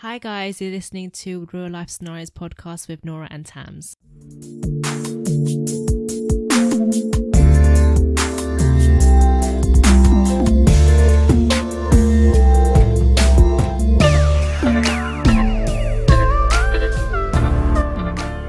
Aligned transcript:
Hi, 0.00 0.18
guys. 0.18 0.60
You're 0.60 0.72
listening 0.72 1.10
to 1.12 1.48
Real 1.54 1.70
Life 1.70 1.88
Scenarios 1.88 2.28
podcast 2.28 2.86
with 2.86 3.02
Nora 3.02 3.28
and 3.30 3.46
Tams. 3.46 3.96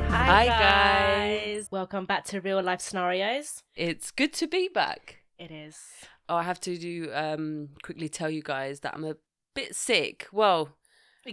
Hi, 0.09 0.47
guys. 0.47 1.71
Welcome 1.71 2.05
back 2.05 2.25
to 2.25 2.41
Real 2.41 2.61
Life 2.61 2.81
Scenarios. 2.81 3.63
It's 3.73 4.11
good 4.11 4.33
to 4.33 4.47
be 4.47 4.67
back. 4.67 5.19
It 5.39 5.51
is. 5.51 5.79
Oh, 6.27 6.35
I 6.35 6.43
have 6.43 6.59
to 6.59 6.77
do 6.77 7.09
um 7.13 7.69
quickly 7.83 8.09
tell 8.09 8.29
you 8.29 8.41
guys 8.41 8.81
that 8.81 8.95
I'm 8.95 9.05
a 9.05 9.15
bit 9.55 9.75
sick. 9.75 10.27
Well, 10.33 10.75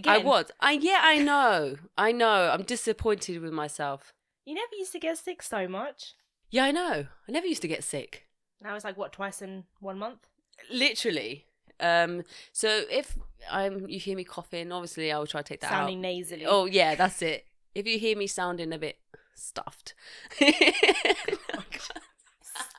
I 0.05 0.17
was. 0.19 0.51
I 0.59 0.73
yeah, 0.73 1.01
I 1.03 1.17
know. 1.17 1.75
I 1.97 2.11
know. 2.11 2.49
I'm 2.53 2.63
disappointed 2.63 3.41
with 3.41 3.53
myself. 3.53 4.13
You 4.45 4.53
never 4.55 4.75
used 4.77 4.91
to 4.91 4.99
get 4.99 5.17
sick 5.17 5.41
so 5.41 5.67
much. 5.67 6.13
Yeah, 6.51 6.65
I 6.65 6.71
know. 6.71 7.07
I 7.27 7.31
never 7.31 7.47
used 7.47 7.61
to 7.63 7.67
get 7.67 7.83
sick. 7.83 8.27
Now 8.61 8.75
it's 8.75 8.85
like, 8.85 8.97
what, 8.97 9.13
twice 9.13 9.41
in 9.41 9.63
one 9.79 9.97
month? 9.99 10.27
Literally. 10.71 11.45
Um 11.79 12.23
so 12.53 12.83
if 12.89 13.17
I'm 13.51 13.89
you 13.89 13.99
hear 13.99 14.15
me 14.15 14.23
coughing, 14.23 14.71
obviously 14.71 15.11
I 15.11 15.17
will 15.17 15.27
try 15.27 15.41
to 15.41 15.47
take 15.47 15.61
that 15.61 15.71
out. 15.71 15.79
Sounding 15.79 15.97
out. 15.97 16.01
nasally. 16.01 16.45
Oh 16.45 16.65
yeah, 16.65 16.95
that's 16.95 17.21
it. 17.21 17.45
If 17.73 17.85
you 17.85 17.99
hear 17.99 18.17
me 18.17 18.27
sounding 18.27 18.71
a 18.73 18.77
bit 18.77 18.97
stuffed. 19.35 19.93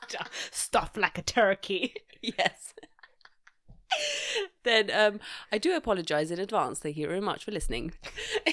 Stuff, 0.09 0.49
stuff 0.51 0.91
like 0.95 1.17
a 1.17 1.21
turkey. 1.21 1.93
yes. 2.21 2.73
Then 4.67 4.91
um, 4.93 5.19
I 5.51 5.57
do 5.57 5.75
apologise 5.75 6.31
in 6.31 6.39
advance. 6.39 6.79
Thank 6.79 6.97
you 6.97 7.07
very 7.07 7.21
much 7.21 7.45
for 7.45 7.51
listening. 7.51 7.93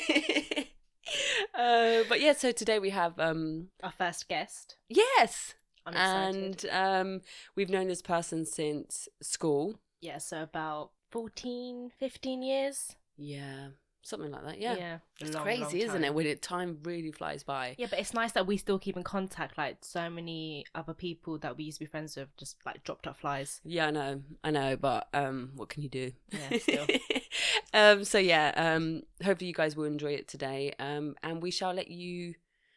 uh, 1.55 2.02
but 2.09 2.20
yeah, 2.20 2.32
so 2.32 2.52
today 2.52 2.78
we 2.78 2.91
have 2.91 3.19
um, 3.19 3.69
Our 3.83 3.92
first 3.92 4.28
guest. 4.28 4.77
yes, 4.89 5.55
I'm 5.86 5.92
excited. 5.94 6.64
and 6.70 7.06
um, 7.11 7.20
we've 7.56 7.70
known 7.70 7.89
this 7.89 8.02
person 8.02 8.47
since 8.47 9.08
school. 9.22 9.78
yeah, 10.00 10.19
so 10.19 10.42
about 10.42 10.91
14, 11.11 11.91
15 11.98 12.42
years. 12.42 12.96
Yeah, 13.17 13.69
something 14.05 14.30
like 14.30 14.44
that. 14.44 14.60
Yeah, 14.60 14.77
yeah. 14.77 14.98
it's 15.20 15.34
Long, 15.34 15.42
crazy, 15.42 15.62
long 15.80 15.88
isn't 15.88 16.05
it? 16.05 16.14
When 16.14 16.27
it 16.27 16.42
time 16.42 16.78
really 16.84 17.10
flies 17.10 17.42
by. 17.42 17.74
Yeah, 17.78 17.86
but 17.91 17.98
it's 17.98 18.14
nice 18.14 18.33
that 18.33 18.46
we 18.46 18.56
still 18.56 18.78
keep 18.78 18.96
in 18.96 19.02
contact. 19.02 19.58
Like 19.58 19.78
so 19.80 20.08
many 20.08 20.64
other 20.74 20.94
people 20.94 21.38
that 21.38 21.56
we 21.56 21.64
used 21.64 21.78
to 21.78 21.84
be 21.84 21.88
friends 21.91 22.16
with 22.16 22.28
just 22.36 22.56
like 22.64 22.84
dropped 22.84 23.06
up 23.06 23.16
flies. 23.19 23.61
Yeah, 23.64 23.86
I 23.88 23.91
know, 23.91 24.22
I 24.44 24.50
know, 24.52 24.77
but 24.77 25.08
um, 25.12 25.50
what 25.56 25.69
can 25.70 25.83
you 25.83 25.88
do? 25.88 26.12
Yeah, 26.30 26.58
still. 26.61 26.86
um, 27.72 28.05
so 28.05 28.19
yeah, 28.19 28.52
um, 28.56 29.02
hopefully 29.24 29.48
you 29.48 29.55
guys 29.55 29.74
will 29.77 29.84
enjoy 29.84 30.12
it 30.12 30.28
today. 30.28 30.74
Um, 30.78 31.16
and 31.22 31.42
we 31.42 31.50
shall 31.50 31.72
let 31.72 31.89
you. 31.89 32.34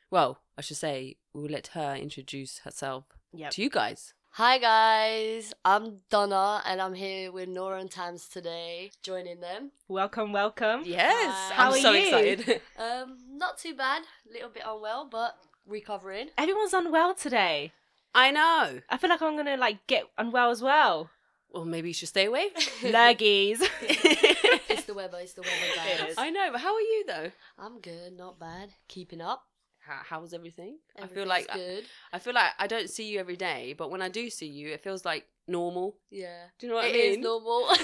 Well, 0.10 0.40
I 0.58 0.62
should 0.62 0.78
say 0.78 1.18
we'll 1.34 1.52
let 1.52 1.68
her 1.68 1.96
introduce 1.96 2.60
herself 2.60 3.04
Yep. 3.34 3.52
to 3.52 3.62
you 3.62 3.70
guys. 3.70 4.14
Hi 4.38 4.60
guys, 4.60 5.52
I'm 5.66 6.02
Donna 6.12 6.62
and 6.64 6.80
I'm 6.80 6.94
here 6.94 7.32
with 7.32 7.50
Nora 7.50 7.80
and 7.80 7.90
Tams 7.90 8.28
today, 8.28 8.92
joining 9.02 9.40
them. 9.40 9.72
Welcome, 9.88 10.32
welcome. 10.32 10.84
Yes, 10.86 11.34
Hi. 11.34 11.54
How 11.56 11.68
I'm 11.70 11.74
are 11.74 11.78
so 11.80 11.92
you? 11.92 12.04
excited. 12.04 12.62
Um, 12.78 13.18
not 13.32 13.58
too 13.58 13.74
bad, 13.74 14.04
a 14.30 14.34
little 14.34 14.50
bit 14.50 14.62
unwell, 14.64 15.08
but 15.10 15.38
recovering. 15.66 16.30
Everyone's 16.38 16.76
unwell 16.76 17.16
today. 17.16 17.72
I 18.14 18.30
know. 18.30 18.82
I 18.88 18.98
feel 18.98 19.10
like 19.10 19.24
I'm 19.24 19.38
gonna 19.38 19.58
like 19.58 19.88
get 19.88 20.04
unwell 20.20 20.52
as 20.52 20.62
well. 20.62 21.10
Well, 21.52 21.66
maybe 21.66 21.88
you 21.88 21.96
should 21.96 22.10
stay 22.10 22.26
away. 22.26 22.50
Lurgies. 22.82 23.58
it's 23.82 24.84
the 24.84 24.94
weather, 24.94 25.18
it's 25.20 25.34
the 25.34 25.42
weather, 25.42 25.76
guys. 25.76 26.14
I 26.16 26.30
know, 26.30 26.50
but 26.52 26.62
how 26.62 26.76
are 26.76 26.80
you 26.80 27.06
though? 27.08 27.32
I'm 27.58 27.80
good, 27.80 28.16
not 28.16 28.40
bad, 28.40 28.70
keeping 28.88 29.20
up. 29.20 29.47
How, 29.88 30.00
how's 30.04 30.34
everything? 30.34 30.78
I 31.02 31.08
feel 31.08 31.26
like 31.26 31.48
uh, 31.50 31.56
good. 31.56 31.86
I 32.12 32.20
feel 32.20 32.34
like 32.34 32.52
I 32.60 32.68
don't 32.68 32.90
see 32.90 33.08
you 33.10 33.20
every 33.20 33.36
day, 33.38 33.74
but 33.78 33.90
when 33.92 34.02
I 34.02 34.10
do 34.10 34.30
see 34.30 34.48
you, 34.48 34.70
it 34.70 34.84
feels 34.84 35.06
like 35.06 35.26
normal. 35.48 35.96
Yeah, 36.12 36.44
Do 36.60 36.66
you 36.68 36.72
know 36.72 36.78
what 36.78 36.86
It 36.86 36.90
I 36.90 36.94
mean? 36.94 37.02
It 37.06 37.10
is 37.10 37.18
normal. 37.20 37.68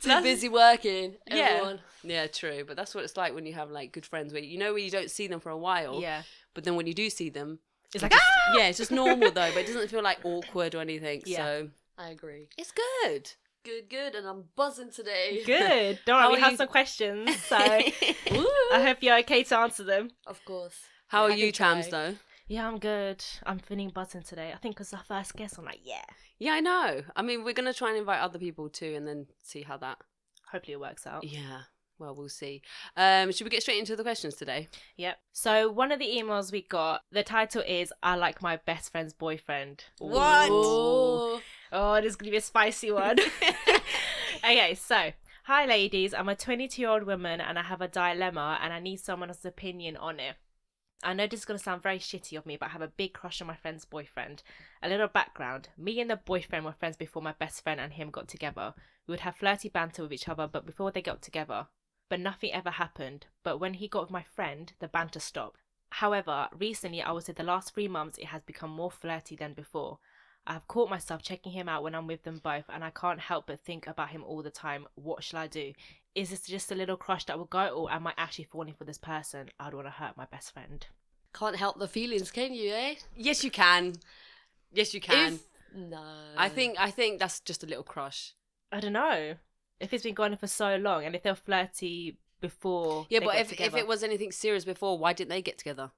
Too 0.00 0.08
That's- 0.08 0.22
busy 0.22 0.48
working. 0.48 1.16
Yeah. 1.26 1.36
Everyone. 1.36 1.80
Yeah, 2.04 2.26
true. 2.28 2.64
But 2.66 2.76
that's 2.76 2.94
what 2.94 3.04
it's 3.04 3.16
like 3.16 3.34
when 3.34 3.46
you 3.46 3.54
have 3.54 3.70
like 3.70 3.92
good 3.92 4.06
friends 4.06 4.32
where 4.32 4.42
you 4.42 4.58
know 4.58 4.72
where 4.72 4.82
you 4.82 4.90
don't 4.90 5.10
see 5.10 5.26
them 5.26 5.40
for 5.40 5.50
a 5.50 5.58
while, 5.58 6.00
yeah. 6.00 6.22
but 6.54 6.64
then 6.64 6.76
when 6.76 6.86
you 6.86 6.94
do 6.94 7.10
see 7.10 7.30
them, 7.30 7.58
It's 7.94 8.02
like 8.02 8.12
it's- 8.12 8.56
yeah, 8.56 8.68
it's 8.68 8.78
just 8.78 8.92
normal 8.92 9.30
though, 9.32 9.50
but 9.52 9.56
it 9.58 9.66
doesn't 9.66 9.88
feel 9.88 10.02
like 10.02 10.18
awkward 10.24 10.74
or 10.74 10.80
anything. 10.80 11.22
Yeah. 11.26 11.36
So 11.38 11.68
I 11.98 12.10
agree. 12.10 12.48
it's 12.56 12.72
good. 13.02 13.32
Good, 13.66 13.90
good, 13.90 14.14
and 14.14 14.28
I'm 14.28 14.44
buzzing 14.54 14.92
today. 14.92 15.42
good. 15.44 15.98
Don't 16.06 16.22
worry, 16.22 16.34
we 16.36 16.40
have 16.40 16.52
you- 16.52 16.56
some 16.56 16.68
questions, 16.68 17.34
so 17.48 17.56
I 17.56 18.80
hope 18.80 18.98
you're 19.00 19.18
okay 19.18 19.42
to 19.42 19.58
answer 19.58 19.82
them. 19.82 20.10
Of 20.24 20.44
course. 20.44 20.76
How 21.08 21.24
are 21.24 21.32
I 21.32 21.34
you, 21.34 21.50
Tams, 21.50 21.88
Though. 21.88 22.14
Yeah, 22.46 22.68
I'm 22.68 22.78
good. 22.78 23.24
I'm 23.44 23.58
feeling 23.58 23.90
buzzing 23.90 24.22
today. 24.22 24.52
I 24.54 24.58
think 24.58 24.76
because 24.76 24.92
our 24.94 25.02
first 25.02 25.34
guest, 25.34 25.58
I'm 25.58 25.64
like, 25.64 25.80
yeah. 25.82 26.04
Yeah, 26.38 26.52
I 26.52 26.60
know. 26.60 27.02
I 27.16 27.22
mean, 27.22 27.42
we're 27.42 27.54
gonna 27.54 27.74
try 27.74 27.88
and 27.88 27.98
invite 27.98 28.20
other 28.20 28.38
people 28.38 28.68
too, 28.68 28.94
and 28.96 29.06
then 29.06 29.26
see 29.42 29.62
how 29.62 29.76
that. 29.78 29.98
Hopefully 30.52 30.74
it 30.74 30.80
works 30.80 31.04
out. 31.04 31.24
Yeah. 31.24 31.62
Well, 31.98 32.14
we'll 32.14 32.28
see. 32.28 32.62
Um, 32.96 33.32
should 33.32 33.44
we 33.44 33.50
get 33.50 33.62
straight 33.62 33.78
into 33.80 33.96
the 33.96 34.02
questions 34.04 34.34
today? 34.36 34.68
Yep. 34.96 35.16
So 35.32 35.70
one 35.72 35.90
of 35.90 35.98
the 35.98 36.04
emails 36.06 36.52
we 36.52 36.62
got, 36.62 37.00
the 37.10 37.24
title 37.24 37.64
is 37.66 37.92
"I 38.02 38.14
like 38.14 38.40
my 38.42 38.58
best 38.64 38.92
friend's 38.92 39.12
boyfriend." 39.12 39.82
What? 39.98 40.50
Ooh. 40.50 41.40
Oh, 41.78 42.00
this 42.00 42.12
is 42.12 42.16
gonna 42.16 42.30
be 42.30 42.38
a 42.38 42.40
spicy 42.40 42.90
one. 42.90 43.18
okay, 44.38 44.74
so 44.74 45.12
hi 45.44 45.66
ladies, 45.66 46.14
I'm 46.14 46.30
a 46.30 46.34
22 46.34 46.80
year 46.80 46.88
old 46.88 47.02
woman 47.02 47.38
and 47.38 47.58
I 47.58 47.62
have 47.64 47.82
a 47.82 47.86
dilemma 47.86 48.58
and 48.62 48.72
I 48.72 48.80
need 48.80 48.96
someone's 48.96 49.44
opinion 49.44 49.98
on 49.98 50.18
it. 50.18 50.36
I 51.04 51.12
know 51.12 51.26
this 51.26 51.40
is 51.40 51.44
gonna 51.44 51.58
sound 51.58 51.82
very 51.82 51.98
shitty 51.98 52.38
of 52.38 52.46
me, 52.46 52.56
but 52.56 52.70
I 52.70 52.72
have 52.72 52.80
a 52.80 52.88
big 52.88 53.12
crush 53.12 53.42
on 53.42 53.46
my 53.46 53.56
friend's 53.56 53.84
boyfriend. 53.84 54.42
A 54.82 54.88
little 54.88 55.06
background: 55.06 55.68
me 55.76 56.00
and 56.00 56.08
the 56.08 56.16
boyfriend 56.16 56.64
were 56.64 56.72
friends 56.72 56.96
before 56.96 57.20
my 57.20 57.32
best 57.32 57.62
friend 57.62 57.78
and 57.78 57.92
him 57.92 58.08
got 58.08 58.26
together. 58.26 58.72
We 59.06 59.12
would 59.12 59.20
have 59.20 59.36
flirty 59.36 59.68
banter 59.68 60.00
with 60.00 60.14
each 60.14 60.30
other, 60.30 60.48
but 60.50 60.64
before 60.64 60.92
they 60.92 61.02
got 61.02 61.20
together, 61.20 61.66
but 62.08 62.20
nothing 62.20 62.54
ever 62.54 62.70
happened. 62.70 63.26
But 63.42 63.58
when 63.58 63.74
he 63.74 63.86
got 63.86 64.04
with 64.04 64.10
my 64.10 64.22
friend, 64.22 64.72
the 64.78 64.88
banter 64.88 65.20
stopped. 65.20 65.60
However, 65.90 66.48
recently, 66.58 67.02
I 67.02 67.12
would 67.12 67.24
say 67.24 67.34
the 67.34 67.42
last 67.42 67.74
three 67.74 67.86
months, 67.86 68.16
it 68.16 68.28
has 68.28 68.40
become 68.44 68.70
more 68.70 68.90
flirty 68.90 69.36
than 69.36 69.52
before. 69.52 69.98
I 70.46 70.52
have 70.52 70.68
caught 70.68 70.88
myself 70.88 71.22
checking 71.22 71.52
him 71.52 71.68
out 71.68 71.82
when 71.82 71.94
I'm 71.94 72.06
with 72.06 72.22
them 72.22 72.40
both, 72.42 72.64
and 72.68 72.84
I 72.84 72.90
can't 72.90 73.20
help 73.20 73.46
but 73.48 73.60
think 73.60 73.86
about 73.86 74.10
him 74.10 74.22
all 74.24 74.42
the 74.42 74.50
time. 74.50 74.86
What 74.94 75.24
shall 75.24 75.40
I 75.40 75.46
do? 75.46 75.72
Is 76.14 76.30
this 76.30 76.42
just 76.42 76.70
a 76.72 76.74
little 76.74 76.96
crush 76.96 77.24
that 77.24 77.38
will 77.38 77.46
go, 77.46 77.68
or 77.68 77.92
am 77.92 78.06
I 78.06 78.14
actually 78.16 78.44
falling 78.44 78.74
for 78.74 78.84
this 78.84 78.98
person? 78.98 79.50
I 79.58 79.64
don't 79.64 79.76
want 79.76 79.88
to 79.88 79.90
hurt 79.92 80.16
my 80.16 80.26
best 80.26 80.52
friend. 80.52 80.86
Can't 81.34 81.56
help 81.56 81.78
the 81.78 81.88
feelings, 81.88 82.30
can 82.30 82.54
you, 82.54 82.72
eh? 82.72 82.94
Yes, 83.14 83.44
you 83.44 83.50
can. 83.50 83.94
Yes, 84.72 84.94
you 84.94 85.00
can. 85.00 85.34
If- 85.34 85.42
no. 85.74 86.02
I 86.38 86.48
think 86.48 86.76
I 86.78 86.90
think 86.90 87.18
that's 87.18 87.40
just 87.40 87.62
a 87.62 87.66
little 87.66 87.84
crush. 87.84 88.32
I 88.72 88.80
don't 88.80 88.94
know 88.94 89.34
if 89.80 89.92
it's 89.92 90.04
been 90.04 90.14
going 90.14 90.32
on 90.32 90.38
for 90.38 90.46
so 90.46 90.76
long, 90.76 91.04
and 91.04 91.14
if 91.14 91.22
they're 91.22 91.34
flirty 91.34 92.18
before. 92.40 93.06
Yeah, 93.10 93.20
they 93.20 93.26
but 93.26 93.32
got 93.32 93.40
if 93.40 93.60
if 93.60 93.76
it 93.76 93.86
was 93.86 94.02
anything 94.02 94.32
serious 94.32 94.64
before, 94.64 94.98
why 94.98 95.12
didn't 95.12 95.30
they 95.30 95.42
get 95.42 95.58
together? 95.58 95.90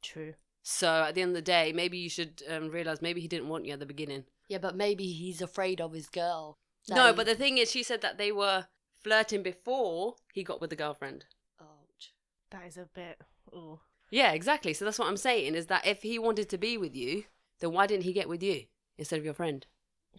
true, 0.00 0.34
So 0.62 0.88
at 1.04 1.14
the 1.14 1.22
end 1.22 1.30
of 1.30 1.34
the 1.36 1.42
day, 1.42 1.72
maybe 1.72 1.98
you 1.98 2.10
should 2.10 2.42
um, 2.48 2.68
realize 2.70 3.00
maybe 3.00 3.20
he 3.20 3.28
didn't 3.28 3.48
want 3.48 3.64
you 3.64 3.72
at 3.72 3.80
the 3.80 3.86
beginning. 3.86 4.24
Yeah, 4.48 4.58
but 4.58 4.76
maybe 4.76 5.06
he's 5.12 5.40
afraid 5.40 5.80
of 5.80 5.92
his 5.92 6.08
girl. 6.08 6.58
No, 6.88 7.08
he- 7.08 7.12
but 7.14 7.26
the 7.26 7.34
thing 7.34 7.58
is, 7.58 7.70
she 7.70 7.82
said 7.82 8.00
that 8.02 8.18
they 8.18 8.32
were 8.32 8.66
flirting 9.02 9.42
before 9.42 10.16
he 10.32 10.42
got 10.42 10.60
with 10.60 10.70
the 10.70 10.76
girlfriend. 10.76 11.24
Ouch. 11.60 12.12
that 12.50 12.66
is 12.66 12.76
a 12.76 12.88
bit. 12.94 13.20
Ooh. 13.54 13.80
Yeah, 14.10 14.32
exactly. 14.32 14.72
So 14.74 14.84
that's 14.84 14.98
what 14.98 15.08
I'm 15.08 15.16
saying 15.18 15.54
is 15.54 15.66
that 15.66 15.86
if 15.86 16.02
he 16.02 16.18
wanted 16.18 16.48
to 16.50 16.58
be 16.58 16.76
with 16.78 16.94
you, 16.96 17.24
then 17.60 17.72
why 17.72 17.86
didn't 17.86 18.04
he 18.04 18.12
get 18.12 18.28
with 18.28 18.42
you 18.42 18.64
instead 18.96 19.18
of 19.18 19.24
your 19.24 19.34
friend? 19.34 19.66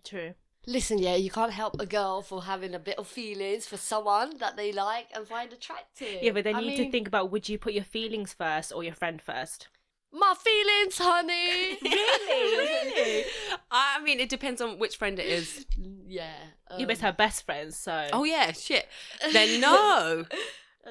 True. 0.04 0.34
Listen, 0.68 1.00
yeah, 1.00 1.16
you 1.16 1.32
can't 1.32 1.54
help 1.54 1.80
a 1.80 1.86
girl 1.86 2.22
for 2.22 2.44
having 2.44 2.76
a 2.76 2.80
bit 2.80 3.00
of 3.00 3.08
feelings 3.08 3.66
for 3.66 3.78
someone 3.78 4.38
that 4.38 4.58
they 4.58 4.72
like 4.72 5.08
and 5.16 5.28
find 5.28 5.52
attractive. 5.52 6.22
Yeah, 6.22 6.31
but 6.31 6.44
then 6.44 6.56
I 6.56 6.60
you 6.60 6.68
need 6.68 6.86
to 6.86 6.92
think 6.92 7.08
about 7.08 7.31
would 7.31 7.50
you 7.50 7.58
put 7.58 7.74
your 7.74 7.84
feelings 7.84 8.34
first 8.34 8.72
or 8.72 8.84
your 8.84 8.94
friend 8.94 9.22
first? 9.22 9.69
My 10.12 10.34
feelings, 10.38 10.98
honey. 10.98 11.78
Really? 11.84 12.92
really? 12.96 13.26
I 13.72 14.02
mean, 14.04 14.20
it 14.20 14.30
depends 14.30 14.62
on 14.62 14.80
which 14.80 14.98
friend 14.98 15.20
it 15.20 15.26
is. 15.26 15.66
yeah. 16.08 16.34
you 16.78 16.88
both 16.88 16.98
um, 16.98 17.02
have 17.08 17.18
best 17.18 17.46
friends, 17.46 17.78
so. 17.78 18.08
Oh 18.14 18.24
yeah, 18.24 18.52
shit. 18.52 18.88
Then 19.34 19.62
no. 19.62 20.26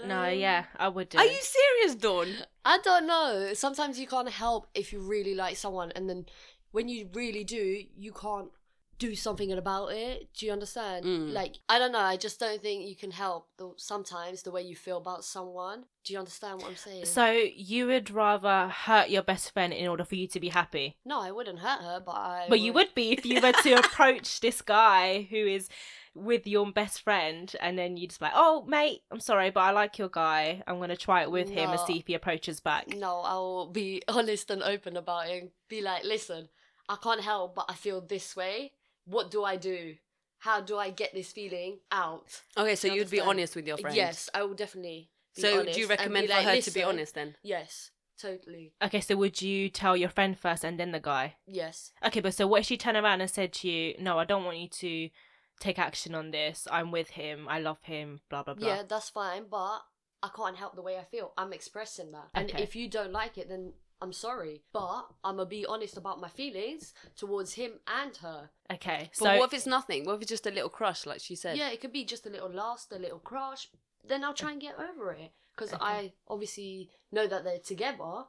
No, 0.07 0.25
um, 0.25 0.39
yeah, 0.39 0.67
I 0.77 0.87
would 0.89 1.09
do. 1.09 1.19
Are 1.19 1.25
you 1.25 1.41
serious, 1.41 1.97
Dawn? 1.97 2.29
I 2.65 2.79
don't 2.85 3.07
know. 3.07 3.51
Sometimes 3.55 3.99
you 3.99 4.07
can't 4.07 4.29
help 4.29 4.69
if 4.73 4.93
you 4.93 5.01
really 5.01 5.35
like 5.35 5.57
someone, 5.57 5.91
and 5.97 6.09
then 6.09 6.27
when 6.71 6.89
you 6.89 7.09
really 7.15 7.43
do, 7.43 7.83
you 7.97 8.13
can't 8.13 8.51
do 8.99 9.15
something 9.15 9.53
about 9.53 9.93
it. 9.93 10.29
Do 10.35 10.47
you 10.47 10.53
understand? 10.53 11.05
Mm. 11.05 11.33
Like, 11.33 11.57
I 11.69 11.79
don't 11.79 11.93
know. 11.93 12.01
I 12.01 12.17
just 12.17 12.41
don't 12.41 12.61
think 12.61 12.89
you 12.89 12.97
can 12.97 13.11
help 13.11 13.49
the, 13.57 13.73
sometimes 13.77 14.43
the 14.43 14.51
way 14.51 14.63
you 14.63 14.75
feel 14.75 14.99
about 14.99 15.25
someone. 15.25 15.85
Do 16.05 16.13
you 16.13 16.19
understand 16.19 16.61
what 16.61 16.71
I'm 16.71 16.77
saying? 16.77 17.05
So 17.05 17.31
you 17.31 17.87
would 17.87 18.11
rather 18.11 18.69
hurt 18.69 19.11
your 19.11 19.23
best 19.23 19.53
friend 19.53 19.73
in 19.73 19.87
order 19.89 20.05
for 20.05 20.15
you 20.15 20.27
to 20.29 20.41
be 20.41 20.49
happy? 20.49 20.97
no, 21.05 21.21
I 21.21 21.31
wouldn't 21.31 21.61
hurt 21.61 21.81
her, 21.81 22.03
but 22.05 22.13
I. 22.13 22.47
But 22.49 22.61
you 22.61 22.73
would 22.73 22.95
be 22.95 23.13
if 23.13 23.25
you 23.25 23.41
were 23.41 23.53
to 23.53 23.73
approach 23.79 24.41
this 24.41 24.63
guy 24.63 25.27
who 25.31 25.37
is 25.37 25.69
with 26.15 26.47
your 26.47 26.71
best 26.73 27.03
friend 27.03 27.55
and 27.61 27.79
then 27.79 27.97
you 27.97 28.09
just 28.09 28.21
like, 28.21 28.33
oh 28.35 28.65
mate, 28.67 29.03
I'm 29.11 29.21
sorry, 29.21 29.51
but 29.51 29.61
I 29.61 29.71
like 29.71 29.99
your 29.99 30.09
guy. 30.09 30.63
I'm 30.67 30.81
gonna 30.81 30.97
try 30.97 31.23
it 31.23 31.31
with 31.31 31.49
him 31.49 31.71
and 31.71 31.81
see 31.81 31.99
if 31.99 32.07
he 32.07 32.15
approaches 32.15 32.61
back. 32.61 32.89
No, 32.89 33.21
I'll 33.25 33.67
be 33.67 34.03
honest 34.09 34.51
and 34.51 34.63
open 34.63 34.97
about 34.97 35.29
it 35.29 35.43
and 35.43 35.51
be 35.69 35.83
like, 35.83 36.05
listen, 36.05 36.49
I 36.89 36.97
can't 36.97 37.21
help 37.21 37.55
but 37.55 37.67
I 37.69 37.75
feel 37.75 38.01
this 38.01 38.35
way. 38.35 38.73
What 39.09 39.31
do 39.31 39.43
I 39.43 39.57
do? 39.57 39.95
How 40.39 40.61
do 40.61 40.77
I 40.77 40.91
get 40.91 41.15
this 41.15 41.33
feeling 41.33 41.79
out? 41.91 42.43
Okay, 42.57 42.77
so 42.77 42.89
You 42.89 42.95
you'd 42.95 43.11
be 43.11 43.21
honest 43.21 43.57
with 43.57 43.67
your 43.67 43.79
friend. 43.79 43.97
Yes, 43.97 44.29
I 44.35 44.43
will 44.43 44.55
definitely. 44.55 45.11
Be 45.35 45.43
So 45.43 45.61
honest 45.61 45.75
do 45.75 45.81
you 45.81 45.87
and 45.87 45.91
recommend 45.91 46.27
be 46.27 46.33
for 46.33 46.39
like, 46.39 46.47
her 46.47 46.61
to 46.63 46.71
be 46.71 46.81
"Listen," 46.81 46.89
honest 46.95 47.15
then? 47.15 47.37
Yes, 47.43 47.91
totally. 48.21 48.75
Okay, 48.83 49.01
so 49.01 49.17
would 49.17 49.41
you 49.41 49.69
tell 49.71 49.97
your 49.97 50.09
friend 50.11 50.39
first 50.39 50.63
and 50.65 50.79
then 50.79 50.93
the 50.93 51.01
guy? 51.01 51.37
Yes. 51.47 51.93
Okay, 52.05 52.21
but 52.21 52.35
so 52.35 52.47
what 52.47 52.61
if 52.61 52.67
she 52.67 52.77
turned 52.77 52.97
around 52.97 53.21
and 53.21 53.31
said 53.31 53.53
to 53.55 53.69
you, 53.69 53.95
No, 53.99 54.19
I 54.19 54.25
don't 54.25 54.45
want 54.45 54.59
you 54.59 54.69
to 54.69 55.11
take 55.59 55.79
action 55.79 56.15
on 56.15 56.31
this. 56.31 56.69
I'm 56.71 56.93
with 56.93 57.11
him, 57.11 57.49
I 57.49 57.59
love 57.61 57.83
him, 57.83 58.21
blah 58.29 58.43
blah 58.43 58.55
blah. 58.55 58.69
Yeah, 58.69 58.83
that's 58.87 59.09
fine, 59.11 59.47
but 59.51 59.81
I 60.23 60.29
can't 60.37 60.57
help 60.57 60.77
the 60.77 60.83
way 60.83 60.99
I 60.99 61.05
feel. 61.05 61.33
I'm 61.37 61.53
expressing 61.53 62.13
that. 62.13 62.29
And 62.35 62.51
Okay. 62.51 62.63
if 62.63 62.77
you 62.77 62.89
don't 62.89 63.13
like 63.13 63.39
it, 63.39 63.49
then 63.49 63.73
I'm 64.01 64.13
sorry. 64.13 64.63
But 64.73 65.07
I'm 65.25 65.37
going 65.37 65.47
to 65.47 65.51
be 65.51 65.67
honest 65.67 65.97
about 65.97 66.21
my 66.21 66.29
feelings 66.29 66.95
towards 67.17 67.55
him 67.55 67.73
and 67.87 68.17
her. 68.19 68.51
Okay. 68.73 69.11
But 69.19 69.25
So 69.25 69.37
what 69.39 69.47
if 69.47 69.55
it's 69.55 69.67
nothing? 69.67 70.05
What 70.05 70.15
if 70.15 70.23
it's 70.23 70.31
just 70.31 70.47
a 70.47 70.51
little 70.51 70.69
crush, 70.69 71.07
like 71.07 71.21
she 71.21 71.35
said? 71.35 71.57
Yeah, 71.57 71.71
it 71.71 71.81
could 71.81 71.93
be 71.93 72.05
just 72.05 72.27
a 72.27 72.31
little 72.31 72.51
lust, 72.51 72.93
a 72.93 72.99
little 72.99 73.19
crush. 73.19 73.69
Then 74.07 74.25
I'll 74.25 74.35
try 74.35 74.53
and 74.53 74.61
get 74.61 74.77
over 74.79 75.13
it. 75.13 75.33
Because 75.55 75.73
Okay. 75.73 75.85
I 75.85 76.13
obviously 76.29 76.91
know 77.11 77.27
that 77.27 77.43
they're 77.43 77.59
together, 77.59 78.25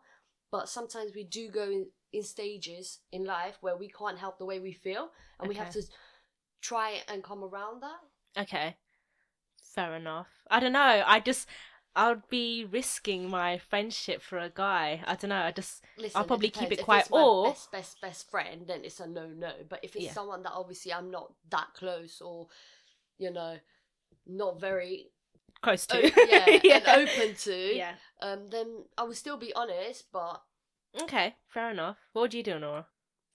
but 0.52 0.68
sometimes 0.68 1.12
we 1.14 1.24
do 1.24 1.50
go 1.50 1.64
in, 1.64 1.86
in 2.12 2.24
stages 2.24 3.00
in 3.12 3.24
life 3.24 3.58
where 3.62 3.78
we 3.78 3.88
can't 3.88 4.18
help 4.18 4.40
the 4.40 4.46
way 4.46 4.60
we 4.60 4.72
feel, 4.74 5.12
and 5.40 5.48
we 5.48 5.54
have 5.56 5.70
to 5.74 5.84
try 6.62 7.02
and 7.08 7.24
come 7.24 7.44
around 7.44 7.84
that. 7.84 8.42
Okay. 8.42 8.78
Fair 9.62 9.96
enough. 9.96 10.28
I 10.50 10.60
don't 10.60 10.74
know. 10.74 11.04
I 11.06 11.20
just 11.20 11.48
I'd 11.96 12.28
be 12.30 12.66
risking 12.66 13.30
my 13.30 13.58
friendship 13.58 14.22
for 14.22 14.38
a 14.38 14.50
guy. 14.50 15.02
I 15.06 15.16
don't 15.16 15.30
know. 15.30 15.42
I 15.42 15.52
just 15.52 15.84
Listen, 15.98 16.18
I'll 16.18 16.24
probably 16.26 16.50
keep 16.50 16.70
depends. 16.70 16.72
it 16.74 16.80
If 16.80 16.86
quiet, 16.86 17.02
it's 17.02 17.10
my 17.12 17.22
or- 17.22 17.48
best, 17.50 17.72
best, 17.72 18.02
best 18.02 18.30
friend, 18.32 18.66
then 18.68 18.86
it's 18.86 19.00
a 19.00 19.08
no, 19.08 19.28
no. 19.28 19.52
But 19.68 19.80
if 19.84 19.96
it's 19.96 20.06
Yeah. 20.06 20.14
someone 20.14 20.44
that 20.44 20.54
obviously 20.54 20.94
I'm 20.94 21.12
not 21.12 21.34
that 21.50 21.74
close, 21.74 22.22
or 22.22 22.48
you 23.18 23.32
know, 23.32 23.58
not 24.28 24.60
very 24.60 25.12
close 25.62 25.86
to. 25.88 25.98
o- 25.98 26.02
yeah, 26.64 26.76
and 26.78 26.88
open 26.88 27.36
to, 27.36 27.76
Yeah. 27.76 27.96
um, 28.22 28.48
then 28.48 28.86
I 28.98 29.04
will 29.04 29.14
still 29.16 29.38
be 29.38 29.54
honest. 29.54 30.06
But 30.12 30.42
Okay. 31.02 31.36
Fair 31.48 31.72
enough. 31.72 31.98
What 32.14 32.22
would 32.24 32.34
you 32.34 32.44
do, 32.44 32.58
Nora? 32.60 32.86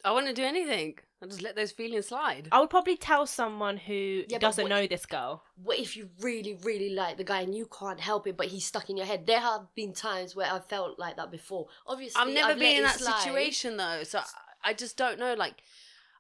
I 0.05 0.13
wouldn't 0.13 0.37
do 0.37 0.45
anything. 0.45 0.99
I 1.25 1.27
just 1.27 1.43
let 1.43 1.57
those 1.57 1.73
feelings 1.73 2.09
slide. 2.09 2.49
I 2.53 2.61
would 2.61 2.69
probably 2.69 2.97
tell 2.99 3.27
someone 3.27 3.79
who 3.79 4.25
Yeah, 4.29 4.37
but 4.37 4.41
doesn't 4.43 4.63
what- 4.65 4.69
know 4.69 4.87
this 4.87 5.07
girl. 5.07 5.43
what 5.57 5.79
if 5.79 5.97
you 5.97 6.11
really, 6.21 6.55
really 6.63 6.91
like 6.91 7.17
the 7.17 7.25
guy 7.25 7.41
and 7.41 7.55
you 7.55 7.67
can't 7.67 7.99
help 7.99 8.27
it, 8.27 8.37
but 8.37 8.49
he's 8.49 8.67
stuck 8.67 8.91
in 8.91 8.97
your 8.99 9.07
head? 9.07 9.27
There 9.27 9.41
have 9.41 9.75
been 9.75 9.95
times 9.95 10.37
where 10.37 10.53
I 10.53 10.61
felt 10.61 10.99
like 10.99 11.17
that 11.17 11.31
before. 11.31 11.69
Obviously, 11.87 12.21
I've 12.21 12.29
never 12.29 12.49
let 12.51 12.59
been 12.59 12.77
in 12.77 12.83
that 12.83 12.99
slide. 12.99 13.21
situation 13.23 13.77
though, 13.79 14.05
so 14.05 14.19
I- 14.19 14.71
I 14.71 14.75
just 14.75 14.97
don't 14.97 15.19
know. 15.19 15.33
Like, 15.35 15.63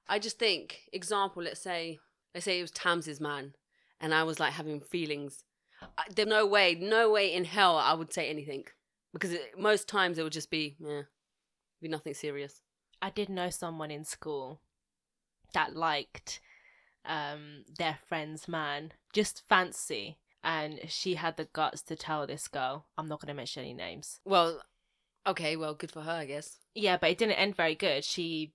I 0.08 0.18
just 0.18 0.38
think, 0.38 0.88
example, 0.92 1.42
let's 1.42 1.60
say, 1.60 1.98
let's 2.34 2.44
say 2.46 2.58
it 2.58 2.62
was 2.62 2.70
Tams's 2.70 3.20
man, 3.20 3.54
and 4.00 4.14
I 4.14 4.22
was 4.22 4.40
like 4.40 4.54
having 4.54 4.80
feelings. 4.80 5.44
I, 5.98 6.04
there's 6.14 6.28
no 6.28 6.46
way, 6.46 6.74
no 6.74 7.10
way 7.10 7.32
in 7.32 7.44
hell 7.44 7.76
I 7.76 7.92
would 7.94 8.12
say 8.12 8.28
anything 8.30 8.64
because 9.12 9.32
it, 9.32 9.58
most 9.58 9.86
times 9.86 10.18
it 10.18 10.22
would 10.22 10.32
just 10.32 10.50
be, 10.50 10.76
yeah, 10.78 11.02
be 11.82 11.88
nothing 11.88 12.14
serious. 12.14 12.62
I 13.02 13.10
did 13.10 13.28
know 13.28 13.50
someone 13.50 13.90
in 13.90 14.04
school 14.04 14.60
that 15.54 15.74
liked 15.74 16.40
um 17.06 17.64
their 17.78 17.98
friend's 18.06 18.46
man, 18.48 18.92
just 19.12 19.42
fancy, 19.48 20.18
and 20.42 20.80
she 20.88 21.14
had 21.14 21.36
the 21.36 21.46
guts 21.46 21.82
to 21.82 21.96
tell 21.96 22.26
this 22.26 22.48
girl. 22.48 22.86
I'm 22.96 23.08
not 23.08 23.20
going 23.20 23.28
to 23.28 23.34
mention 23.34 23.62
any 23.64 23.74
names. 23.74 24.20
Well, 24.24 24.62
okay, 25.26 25.56
well, 25.56 25.74
good 25.74 25.90
for 25.90 26.02
her, 26.02 26.12
I 26.12 26.24
guess. 26.26 26.58
Yeah, 26.74 26.96
but 26.96 27.10
it 27.10 27.18
didn't 27.18 27.34
end 27.38 27.56
very 27.56 27.74
good. 27.74 28.04
She 28.04 28.52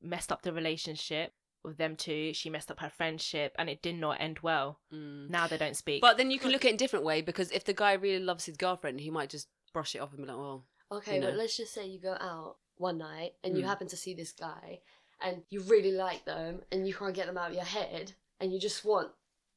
messed 0.00 0.30
up 0.30 0.42
the 0.42 0.52
relationship 0.52 1.32
with 1.64 1.76
them 1.76 1.96
two. 1.96 2.32
She 2.34 2.50
messed 2.50 2.70
up 2.70 2.78
her 2.80 2.90
friendship, 2.90 3.54
and 3.58 3.68
it 3.68 3.82
did 3.82 3.96
not 3.96 4.20
end 4.20 4.38
well. 4.42 4.78
Mm. 4.94 5.28
Now 5.30 5.48
they 5.48 5.58
don't 5.58 5.76
speak. 5.76 6.00
But 6.00 6.16
then 6.18 6.30
you 6.30 6.38
can 6.38 6.50
look 6.50 6.64
at 6.64 6.68
it 6.68 6.70
in 6.70 6.74
a 6.76 6.78
different 6.78 7.04
way 7.04 7.20
because 7.20 7.50
if 7.50 7.64
the 7.64 7.74
guy 7.74 7.94
really 7.94 8.22
loves 8.24 8.46
his 8.46 8.56
girlfriend, 8.56 9.00
he 9.00 9.10
might 9.10 9.30
just 9.30 9.48
brush 9.72 9.94
it 9.94 9.98
off 10.00 10.12
and 10.12 10.22
be 10.22 10.28
like, 10.28 10.38
well, 10.38 10.64
Okay, 10.90 11.16
you 11.16 11.20
but 11.22 11.34
let's 11.34 11.56
just 11.56 11.74
say 11.74 11.86
you 11.86 12.00
go 12.00 12.12
out 12.18 12.56
one 12.76 12.96
night 12.96 13.32
and 13.44 13.58
you 13.58 13.64
Mm. 13.64 13.66
happen 13.66 13.88
to 13.88 13.96
see 13.96 14.14
this 14.14 14.32
guy 14.32 14.78
and 15.20 15.42
you 15.50 15.60
really 15.62 15.92
like 15.92 16.24
them 16.24 16.60
and 16.70 16.86
you 16.86 16.94
can't 16.94 17.14
get 17.14 17.26
them 17.26 17.38
out 17.38 17.50
of 17.50 17.56
your 17.56 17.64
head 17.64 18.12
and 18.40 18.52
you 18.52 18.60
just 18.60 18.84
want 18.84 19.10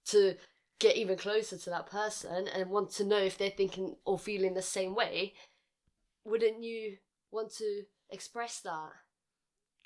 to 0.05 0.35
get 0.79 0.95
even 0.97 1.17
closer 1.17 1.57
to 1.57 1.69
that 1.69 1.85
person 1.85 2.47
and 2.47 2.69
want 2.69 2.89
to 2.91 3.03
know 3.03 3.17
if 3.19 3.37
they're 3.37 3.49
thinking 3.51 3.95
or 4.05 4.17
feeling 4.17 4.53
the 4.55 4.61
same 4.61 4.95
way, 4.95 5.33
wouldn't 6.25 6.63
you 6.63 6.97
want 7.31 7.53
to 7.57 7.83
express 8.09 8.59
that? 8.61 8.89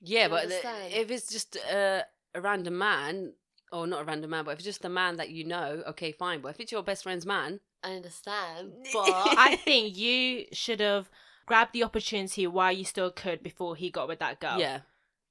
Yeah, 0.01 0.27
but 0.27 0.49
the- 0.49 0.61
if 0.93 1.11
it's 1.11 1.29
just 1.31 1.55
a, 1.55 2.05
a 2.33 2.41
random 2.41 2.77
man, 2.77 3.33
or 3.71 3.87
not 3.87 4.01
a 4.01 4.05
random 4.05 4.29
man, 4.29 4.45
but 4.45 4.51
if 4.51 4.59
it's 4.59 4.65
just 4.65 4.85
a 4.85 4.89
man 4.89 5.17
that 5.17 5.29
you 5.29 5.43
know, 5.43 5.83
okay, 5.87 6.11
fine. 6.11 6.39
But 6.41 6.49
if 6.49 6.59
it's 6.59 6.71
your 6.71 6.83
best 6.83 7.03
friend's 7.03 7.25
man, 7.25 7.59
I 7.83 7.93
understand, 7.95 8.71
but 8.93 9.09
I 9.09 9.57
think 9.63 9.97
you 9.97 10.45
should 10.53 10.79
have 10.79 11.09
grabbed 11.45 11.73
the 11.73 11.83
opportunity 11.83 12.47
while 12.47 12.71
you 12.71 12.85
still 12.85 13.11
could 13.11 13.43
before 13.43 13.75
he 13.75 13.89
got 13.89 14.07
with 14.07 14.19
that 14.19 14.39
girl. 14.39 14.59
yeah, 14.59 14.79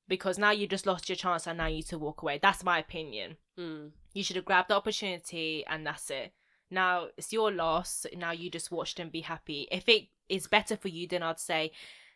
Because 0.09 0.39
now 0.39 0.51
you 0.51 0.67
just 0.67 0.87
lost 0.87 1.09
your 1.09 1.17
chance 1.17 1.47
and 1.47 1.57
now 1.59 1.67
you 1.67 1.77
need 1.77 1.87
to 1.87 1.99
walk 1.99 2.23
away. 2.23 2.39
That's 2.43 2.63
my 2.65 2.79
opinion. 2.79 3.37
mm. 3.59 3.91
You 4.13 4.23
should 4.23 4.37
have 4.37 4.45
grabbed 4.45 4.69
the 4.71 4.77
opportunity 4.77 5.65
and 5.67 5.87
that's 5.87 6.09
it. 6.11 6.33
Now 6.71 7.09
it's 7.17 7.33
your 7.33 7.51
loss. 7.51 8.07
Now 8.17 8.31
you 8.33 8.51
just 8.51 8.71
watched 8.71 9.01
and 9.01 9.11
be 9.11 9.23
happy. 9.23 9.67
If 9.73 9.89
it 9.89 10.09
is 10.29 10.47
better 10.47 10.77
for 10.77 10.89
you, 10.89 11.09
then 11.09 11.23
I'd 11.23 11.41
say, 11.41 11.73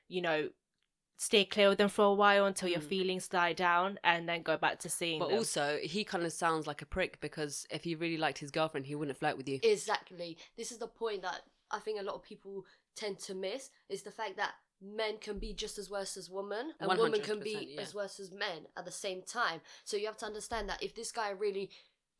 you 0.09 0.21
know, 0.23 0.51
stay 1.17 1.45
clear 1.45 1.69
with 1.69 1.79
them 1.79 1.89
for 1.89 2.05
a 2.05 2.15
while 2.15 2.47
until 2.47 2.69
your 2.69 2.81
Mm. 2.81 2.89
feelings 2.89 3.27
die 3.27 3.53
down 3.53 3.99
and 4.05 4.29
then 4.29 4.43
go 4.43 4.57
back 4.57 4.79
to 4.81 4.89
seeing 4.89 5.19
but 5.19 5.31
them. 5.31 5.39
also 5.39 5.79
he 5.83 6.05
kind 6.05 6.25
of 6.25 6.33
sounds 6.33 6.67
like 6.69 6.81
a 6.83 6.87
prick 6.87 7.21
because 7.21 7.67
if 7.71 7.83
he 7.83 7.97
really 7.97 8.17
liked 8.17 8.39
his 8.39 8.53
girlfriend, 8.53 8.87
he 8.87 8.95
wouldn't 8.95 9.19
flirt 9.19 9.37
with 9.37 9.49
you. 9.49 9.59
Exactly. 9.63 10.39
This 10.57 10.71
is 10.71 10.79
the 10.79 10.87
point 10.87 11.23
that 11.23 11.41
I 11.73 11.81
think 11.81 11.99
a 12.01 12.05
lot 12.05 12.15
of 12.15 12.23
people 12.23 12.65
tend 12.95 13.19
to 13.21 13.35
miss 13.35 13.71
is 13.89 14.03
the 14.03 14.13
fact 14.13 14.37
that 14.37 14.53
men 14.81 15.19
can 15.19 15.39
be 15.39 15.53
just 15.53 15.79
as 15.79 15.91
worse 15.91 16.17
as 16.17 16.31
women 16.31 16.73
and 16.81 16.99
women 16.99 17.21
can 17.21 17.41
be 17.41 17.75
yeah. 17.75 17.81
as 17.81 17.95
worse 17.95 18.21
as 18.21 18.31
men 18.31 18.67
at 18.77 18.85
the 18.85 18.91
same 18.91 19.23
time. 19.23 19.61
So 19.85 19.97
you 19.97 20.07
have 20.07 20.17
to 20.19 20.27
understand 20.27 20.69
that 20.69 20.83
if 20.83 20.95
this 20.95 21.13
guy 21.13 21.31
really 21.31 21.71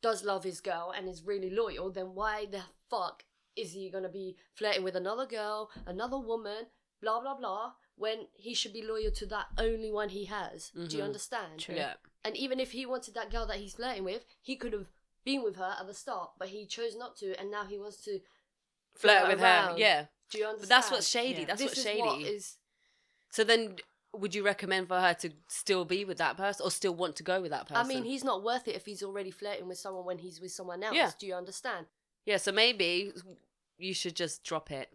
does 0.01 0.23
love 0.23 0.43
his 0.43 0.61
girl 0.61 0.93
and 0.95 1.07
is 1.07 1.23
really 1.23 1.49
loyal, 1.49 1.91
then 1.91 2.15
why 2.15 2.45
the 2.45 2.61
fuck 2.89 3.23
is 3.55 3.73
he 3.73 3.89
gonna 3.89 4.09
be 4.09 4.37
flirting 4.55 4.83
with 4.83 4.95
another 4.95 5.25
girl, 5.25 5.69
another 5.85 6.19
woman, 6.19 6.67
blah 7.01 7.19
blah 7.19 7.35
blah, 7.35 7.73
when 7.95 8.27
he 8.33 8.53
should 8.53 8.73
be 8.73 8.81
loyal 8.81 9.11
to 9.11 9.25
that 9.25 9.47
only 9.57 9.91
one 9.91 10.09
he 10.09 10.25
has? 10.25 10.71
Do 10.71 10.81
you 10.97 11.03
Mhm. 11.03 11.05
understand? 11.05 11.59
True. 11.59 11.75
Yeah, 11.75 11.95
And 12.23 12.35
even 12.35 12.59
if 12.59 12.73
he 12.73 12.85
wanted 12.85 13.13
that 13.13 13.31
girl 13.31 13.45
that 13.47 13.57
he's 13.57 13.75
flirting 13.75 14.03
with, 14.03 14.25
he 14.41 14.57
could 14.57 14.73
have 14.73 14.91
been 15.23 15.41
with 15.41 15.55
her 15.55 15.75
at 15.79 15.87
the 15.87 15.93
start, 15.93 16.31
but 16.37 16.49
he 16.49 16.65
chose 16.65 16.95
not 16.95 17.15
to, 17.17 17.37
and 17.39 17.49
now 17.49 17.63
he 17.65 17.77
wants 17.77 18.03
to 18.03 18.19
flirt 18.99 19.19
flirt 19.21 19.27
with 19.31 19.39
her. 19.39 19.45
around. 19.45 19.77
Yeah, 19.79 20.05
Do 20.29 20.37
you 20.37 20.45
understand? 20.45 20.61
but 20.61 20.69
that's 20.69 20.91
what's 20.91 21.07
shady. 21.07 21.41
Yeah. 21.41 21.45
That's 21.47 21.61
this 21.61 21.69
what's 21.71 21.77
is 21.79 21.83
shady. 21.85 22.01
what 22.01 22.21
is 22.21 22.57
So 23.31 23.43
then, 23.43 23.75
would 24.13 24.33
you 24.35 24.43
recommend 24.43 24.87
for 24.87 24.99
her 24.99 25.13
to 25.15 25.29
still 25.47 25.85
be 25.85 26.03
with 26.05 26.17
that 26.17 26.35
person 26.37 26.65
or 26.65 26.71
still 26.71 26.93
want 26.95 27.15
to 27.17 27.23
go 27.23 27.41
with 27.41 27.51
that 27.51 27.67
person? 27.67 27.83
I 27.85 27.87
mean, 27.87 28.03
he's 28.03 28.23
not 28.23 28.43
worth 28.43 28.67
it 28.67 28.75
if 28.75 28.85
he's 28.85 29.03
already 29.03 29.31
flirting 29.31 29.67
with 29.67 29.77
someone 29.77 30.05
when 30.05 30.17
he's 30.19 30.39
with 30.41 30.51
someone 30.51 30.83
else. 30.83 30.95
Yeah. 30.95 31.11
Do 31.19 31.25
you 31.27 31.35
understand? 31.35 31.85
yeah. 32.25 32.37
So 32.37 32.51
maybe 32.51 33.11
you 33.77 33.93
should 33.93 34.15
just 34.15 34.43
drop 34.43 34.71
it, 34.71 34.89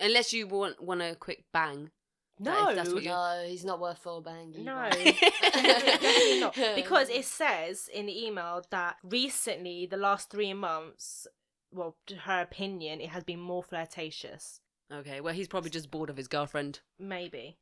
unless 0.00 0.32
you 0.32 0.46
want 0.46 0.82
want 0.82 1.00
a 1.00 1.14
quick 1.14 1.44
bang. 1.52 1.90
no, 2.38 2.74
that's 2.74 2.92
what 2.92 3.02
you- 3.02 3.08
No, 3.10 3.44
he's 3.46 3.64
not 3.64 3.80
worth 3.80 3.98
full 3.98 4.20
bang. 4.20 4.52
No, 4.58 4.88
definitely 4.92 6.40
not. 6.40 6.54
Because 6.74 7.08
it 7.08 7.24
says 7.24 7.88
in 7.92 8.06
the 8.06 8.26
email 8.26 8.62
that 8.70 8.96
recently, 9.02 9.86
the 9.86 9.96
last 9.96 10.30
three 10.30 10.54
months, 10.54 11.26
well, 11.72 11.96
to 12.06 12.16
her 12.16 12.40
opinion, 12.42 13.00
it 13.00 13.10
has 13.10 13.24
been 13.24 13.40
more 13.40 13.62
flirtatious. 13.62 14.60
Okay, 14.92 15.20
well, 15.20 15.34
he's 15.34 15.48
probably 15.48 15.70
just 15.70 15.90
bored 15.90 16.10
of 16.10 16.16
his 16.16 16.28
girlfriend. 16.28 16.80
Maybe. 16.98 17.58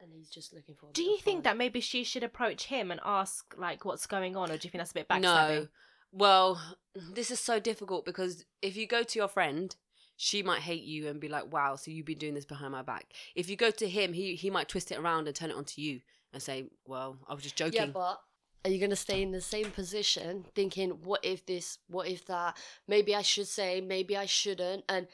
and 0.00 0.12
he's 0.12 0.30
just 0.30 0.52
looking 0.54 0.76
for. 0.76 0.90
a 0.90 0.92
Do 0.92 1.02
bit 1.02 1.08
you 1.08 1.14
of 1.16 1.20
think 1.22 1.36
fun. 1.38 1.42
that 1.44 1.56
maybe 1.56 1.80
she 1.80 2.04
should 2.04 2.22
approach 2.22 2.66
him 2.66 2.90
and 2.90 3.00
ask 3.04 3.52
like 3.56 3.84
what's 3.84 4.06
going 4.06 4.36
on, 4.36 4.50
or 4.50 4.56
do 4.56 4.66
you 4.66 4.70
think 4.70 4.80
that's 4.80 4.92
a 4.92 4.94
bit 4.94 5.08
backstabbing? 5.08 5.22
No. 5.22 5.68
Well, 6.12 6.76
this 6.94 7.30
is 7.30 7.40
so 7.40 7.58
difficult 7.60 8.04
because 8.06 8.44
if 8.62 8.76
you 8.76 8.86
go 8.86 9.02
to 9.02 9.18
your 9.18 9.28
friend, 9.28 9.74
she 10.16 10.42
might 10.42 10.60
hate 10.62 10.84
you 10.84 11.08
and 11.08 11.20
be 11.20 11.28
like, 11.28 11.52
"Wow, 11.52 11.76
so 11.76 11.90
you've 11.90 12.06
been 12.06 12.18
doing 12.18 12.34
this 12.34 12.44
behind 12.46 12.72
my 12.72 12.82
back." 12.82 13.12
If 13.34 13.50
you 13.50 13.56
go 13.56 13.70
to 13.72 13.88
him, 13.88 14.12
he 14.12 14.34
he 14.36 14.50
might 14.50 14.68
twist 14.68 14.90
it 14.92 14.98
around 14.98 15.26
and 15.26 15.36
turn 15.36 15.50
it 15.50 15.56
onto 15.56 15.82
you 15.82 16.00
and 16.32 16.40
say, 16.42 16.70
"Well, 16.86 17.18
I 17.28 17.34
was 17.34 17.42
just 17.42 17.56
joking." 17.56 17.74
Yeah, 17.80 17.86
but 17.86 18.20
are 18.64 18.70
you 18.70 18.78
gonna 18.80 18.96
stay 18.96 19.22
in 19.22 19.32
the 19.32 19.40
same 19.40 19.70
position, 19.70 20.46
thinking, 20.54 21.02
"What 21.02 21.24
if 21.24 21.44
this? 21.46 21.78
What 21.88 22.08
if 22.08 22.26
that? 22.26 22.56
Maybe 22.86 23.14
I 23.14 23.22
should 23.22 23.48
say. 23.48 23.80
Maybe 23.80 24.16
I 24.16 24.26
shouldn't." 24.26 24.84
And 24.88 25.08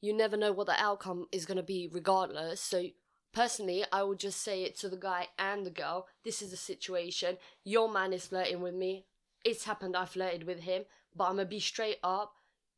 you 0.00 0.12
never 0.12 0.36
know 0.36 0.52
what 0.52 0.66
the 0.66 0.80
outcome 0.82 1.28
is 1.32 1.46
gonna 1.46 1.62
be, 1.62 1.88
regardless. 1.88 2.60
So. 2.60 2.88
Personally, 3.32 3.84
I 3.92 4.02
would 4.02 4.18
just 4.18 4.40
say 4.40 4.62
it 4.62 4.76
to 4.78 4.88
the 4.88 4.96
guy 4.96 5.28
and 5.38 5.66
the 5.66 5.70
girl. 5.70 6.08
This 6.24 6.40
is 6.40 6.52
the 6.52 6.56
situation. 6.56 7.36
Your 7.64 7.86
man 7.86 8.14
is 8.14 8.28
flirting 8.28 8.62
with 8.62 8.74
me. 8.74 9.04
it's 9.44 9.64
happened. 9.64 9.94
I 9.94 10.06
flirted 10.06 10.44
with 10.44 10.60
him, 10.60 10.84
but 11.14 11.24
I'm 11.24 11.36
gonna 11.36 11.44
be 11.44 11.60
straight 11.60 11.98
up. 12.02 12.32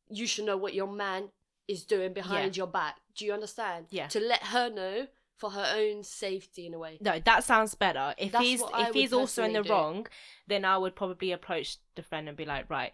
You 0.09 0.27
should 0.27 0.45
know 0.45 0.57
what 0.57 0.73
your 0.73 0.87
man 0.87 1.31
is 1.67 1.85
doing 1.85 2.13
behind 2.13 2.57
your 2.57 2.67
back. 2.67 2.97
Do 3.15 3.25
you 3.25 3.33
understand? 3.33 3.87
Yeah. 3.89 4.07
To 4.07 4.19
let 4.19 4.43
her 4.43 4.69
know 4.69 5.07
for 5.39 5.51
her 5.51 5.73
own 5.75 6.03
safety 6.03 6.67
in 6.67 6.73
a 6.73 6.79
way. 6.79 6.97
No, 7.01 7.19
that 7.25 7.43
sounds 7.43 7.73
better. 7.73 8.13
If 8.17 8.33
That's 8.33 8.45
he's 8.45 8.61
if 8.61 8.93
he's 8.93 9.13
also 9.13 9.43
in 9.43 9.53
the 9.53 9.63
do. 9.63 9.69
wrong, 9.71 10.07
then 10.47 10.65
I 10.65 10.77
would 10.77 10.95
probably 10.95 11.31
approach 11.31 11.77
the 11.95 12.03
friend 12.03 12.27
and 12.27 12.37
be 12.37 12.45
like, 12.45 12.69
right, 12.69 12.93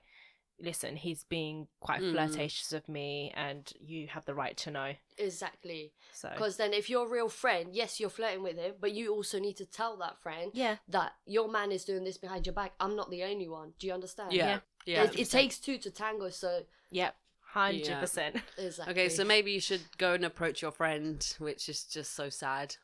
listen, 0.60 0.96
he's 0.96 1.24
being 1.24 1.68
quite 1.80 2.02
Mm. 2.02 2.12
flirtatious 2.14 2.72
of 2.72 2.88
me, 2.88 3.34
and 3.36 3.74
you 3.80 4.08
have 4.08 4.26
the 4.26 4.34
right 4.34 4.56
to 4.58 4.72
know. 4.72 4.94
Exactly. 5.18 5.92
So 6.14 6.30
Because 6.30 6.58
then, 6.58 6.72
if 6.72 6.90
you're 6.90 7.06
a 7.06 7.10
real 7.10 7.30
friend, 7.30 7.74
yes, 7.74 8.00
you're 8.00 8.10
flirting 8.10 8.44
with 8.44 8.58
him, 8.58 8.76
but 8.80 8.92
you 8.94 9.14
also 9.14 9.40
need 9.40 9.58
to 9.58 9.66
tell 9.66 9.98
that 9.98 10.18
friend 10.22 10.52
yeah, 10.54 10.78
that 10.88 11.14
your 11.26 11.50
man 11.50 11.72
is 11.72 11.84
doing 11.84 12.04
this 12.04 12.18
behind 12.18 12.46
your 12.46 12.54
back. 12.54 12.74
I'm 12.80 12.96
not 12.96 13.10
the 13.10 13.24
only 13.24 13.50
one. 13.50 13.74
Do 13.80 13.88
you 13.88 13.94
understand? 13.94 14.34
Yeah. 14.34 14.60
Yeah. 14.86 15.04
It, 15.04 15.20
it 15.20 15.30
takes 15.32 15.58
two 15.58 15.78
to 15.80 15.90
tango, 15.90 16.30
so 16.30 16.64
yep, 16.92 17.16
hundred 17.56 18.00
percent. 18.00 18.36
exactly. 18.58 18.92
Okay, 18.94 19.10
so 19.10 19.24
maybe 19.24 19.52
you 19.52 19.60
should 19.62 19.82
go 19.98 20.14
and 20.14 20.26
approach 20.26 20.62
your 20.62 20.72
friend, 20.72 21.26
which 21.40 21.68
is 21.70 21.84
just 21.84 22.14
so 22.16 22.30
sad. 22.30 22.76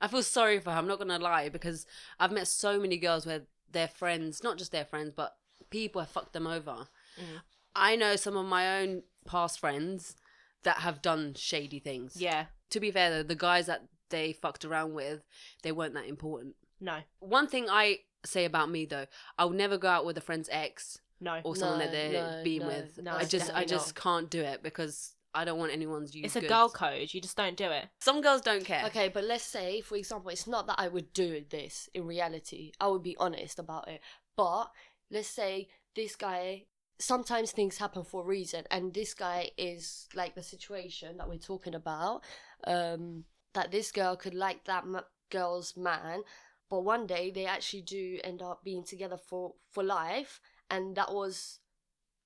I 0.00 0.08
feel 0.08 0.22
sorry 0.22 0.58
for 0.58 0.70
her, 0.70 0.78
I'm 0.78 0.88
not 0.88 0.98
gonna 0.98 1.18
lie, 1.18 1.48
because 1.48 1.86
I've 2.18 2.32
met 2.32 2.48
so 2.48 2.80
many 2.80 2.96
girls 2.96 3.26
where 3.26 3.42
their 3.70 3.88
friends, 3.88 4.42
not 4.42 4.58
just 4.58 4.72
their 4.72 4.84
friends, 4.84 5.12
but 5.14 5.36
people 5.70 6.00
have 6.00 6.10
fucked 6.10 6.32
them 6.32 6.46
over. 6.46 6.88
Mm. 7.18 7.40
I 7.76 7.96
know 7.96 8.16
some 8.16 8.36
of 8.36 8.46
my 8.46 8.80
own 8.80 9.02
past 9.26 9.58
friends 9.60 10.16
that 10.62 10.78
have 10.78 11.02
done 11.02 11.34
shady 11.34 11.78
things. 11.78 12.16
Yeah, 12.16 12.46
To 12.70 12.80
be 12.80 12.90
fair 12.90 13.10
though, 13.10 13.22
the 13.22 13.34
guys 13.34 13.66
that 13.66 13.84
they 14.10 14.32
fucked 14.32 14.64
around 14.64 14.94
with, 14.94 15.22
they 15.62 15.72
weren't 15.72 15.94
that 15.94 16.06
important. 16.06 16.54
no, 16.80 16.98
One 17.20 17.46
thing 17.48 17.66
I 17.70 18.00
say 18.24 18.44
about 18.44 18.70
me 18.70 18.84
though, 18.86 19.06
I 19.38 19.44
would 19.44 19.56
never 19.56 19.76
go 19.78 19.88
out 19.88 20.06
with 20.06 20.16
a 20.16 20.22
friend's 20.22 20.48
ex 20.52 20.98
no. 21.24 21.40
or 21.44 21.56
someone 21.56 21.78
No, 21.80 21.84
that 21.86 21.92
they're 21.92 22.12
no, 22.38 22.44
being 22.44 22.60
no, 22.60 22.66
with. 22.68 22.98
no, 23.02 23.12
I 23.12 23.24
just 23.24 23.52
I 23.54 23.64
just 23.64 23.88
not. 23.96 24.02
can't 24.02 24.30
do 24.30 24.40
it 24.40 24.62
because 24.62 25.14
I 25.34 25.44
don't 25.44 25.58
want 25.58 25.72
anyone's 25.72 26.14
use 26.14 26.26
It's 26.26 26.36
a 26.36 26.40
goods. 26.40 26.52
girl 26.52 26.68
code. 26.68 27.12
You 27.12 27.20
just 27.20 27.36
don't 27.36 27.56
do 27.56 27.68
it. 27.70 27.86
Some 28.00 28.20
girls 28.20 28.40
don't 28.40 28.64
care. 28.64 28.84
Okay, 28.86 29.08
but 29.08 29.24
let's 29.24 29.44
say, 29.44 29.80
for 29.80 29.96
example, 29.96 30.30
it's 30.30 30.46
not 30.46 30.66
that 30.68 30.76
I 30.78 30.86
would 30.88 31.12
do 31.12 31.44
this 31.50 31.88
in 31.94 32.06
reality. 32.06 32.70
I 32.80 32.86
would 32.88 33.02
be 33.02 33.16
honest 33.18 33.58
about 33.58 33.88
it. 33.88 34.00
But 34.36 34.66
let's 35.10 35.28
say 35.28 35.66
this 35.96 36.14
guy, 36.14 36.66
sometimes 37.00 37.50
things 37.50 37.78
happen 37.78 38.04
for 38.04 38.22
a 38.22 38.26
reason, 38.26 38.64
and 38.70 38.94
this 38.94 39.12
guy 39.14 39.50
is 39.58 40.06
like 40.14 40.34
the 40.36 40.42
situation 40.42 41.16
that 41.16 41.28
we're 41.28 41.38
talking 41.38 41.74
about. 41.74 42.22
Um, 42.66 43.24
that 43.54 43.70
this 43.70 43.90
girl 43.92 44.16
could 44.16 44.34
like 44.34 44.64
that 44.64 44.86
ma- 44.86 45.02
girl's 45.30 45.76
man, 45.76 46.22
but 46.70 46.80
one 46.84 47.06
day 47.06 47.30
they 47.30 47.46
actually 47.46 47.82
do 47.82 48.18
end 48.24 48.40
up 48.42 48.62
being 48.64 48.84
together 48.84 49.16
for 49.16 49.54
for 49.70 49.82
life, 49.84 50.40
and 50.70 50.96
that 50.96 51.12
was 51.12 51.60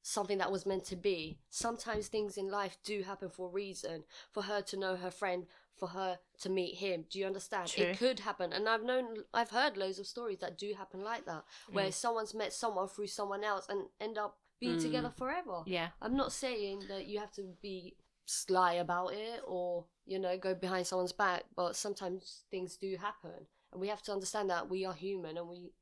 something 0.02 0.38
that 0.38 0.50
was 0.52 0.64
meant 0.64 0.85
to 0.87 0.97
be. 0.97 1.38
Sometimes 1.50 2.09
things 2.09 2.38
in 2.38 2.50
life 2.50 2.78
do 2.83 3.02
happen 3.02 3.28
for 3.28 3.47
a 3.49 3.50
reason. 3.52 4.04
For 4.30 4.42
her 4.45 4.62
to 4.62 4.76
know 4.76 4.97
her 4.97 5.11
friend, 5.11 5.47
for 5.76 5.88
her 5.88 6.18
to 6.40 6.49
meet 6.49 6.76
him. 6.76 7.04
Do 7.11 7.18
you 7.18 7.26
understand? 7.26 7.68
True. 7.68 7.85
It 7.85 7.99
could 7.99 8.21
happen, 8.21 8.52
and 8.52 8.68
I've 8.68 8.83
known, 8.83 9.25
I've 9.35 9.50
heard 9.50 9.76
loads 9.76 9.99
of 9.99 10.07
stories 10.07 10.38
that 10.38 10.57
do 10.57 10.73
happen 10.75 11.02
like 11.02 11.25
that, 11.26 11.45
where 11.71 11.88
Mm. 11.88 11.95
someone's 11.95 12.35
met 12.35 12.52
someone 12.52 12.88
through 12.88 13.09
someone 13.09 13.45
else 13.45 13.66
and 13.68 13.88
end 14.00 14.16
up 14.18 14.38
being 14.61 14.76
Mm. 14.76 14.83
together 14.83 15.11
forever. 15.11 15.62
Yeah, 15.66 15.90
I'm 16.00 16.16
not 16.16 16.33
saying 16.33 16.87
that 16.88 17.07
you 17.07 17.18
have 17.21 17.33
to 17.33 17.42
be 17.61 17.97
sly 18.25 18.75
about 18.75 19.14
it 19.14 19.40
or 19.47 19.87
you 20.04 20.18
know 20.18 20.37
go 20.37 20.54
behind 20.54 20.87
someone's 20.87 21.12
back, 21.12 21.45
but 21.54 21.76
sometimes 21.76 22.45
things 22.50 22.76
do 22.76 22.97
happen, 22.97 23.47
and 23.73 23.80
we 23.80 23.88
have 23.88 24.02
to 24.02 24.12
understand 24.12 24.49
that 24.50 24.68
we 24.68 24.85
are 24.85 24.95
human 24.95 25.37
and 25.37 25.49
we 25.49 25.73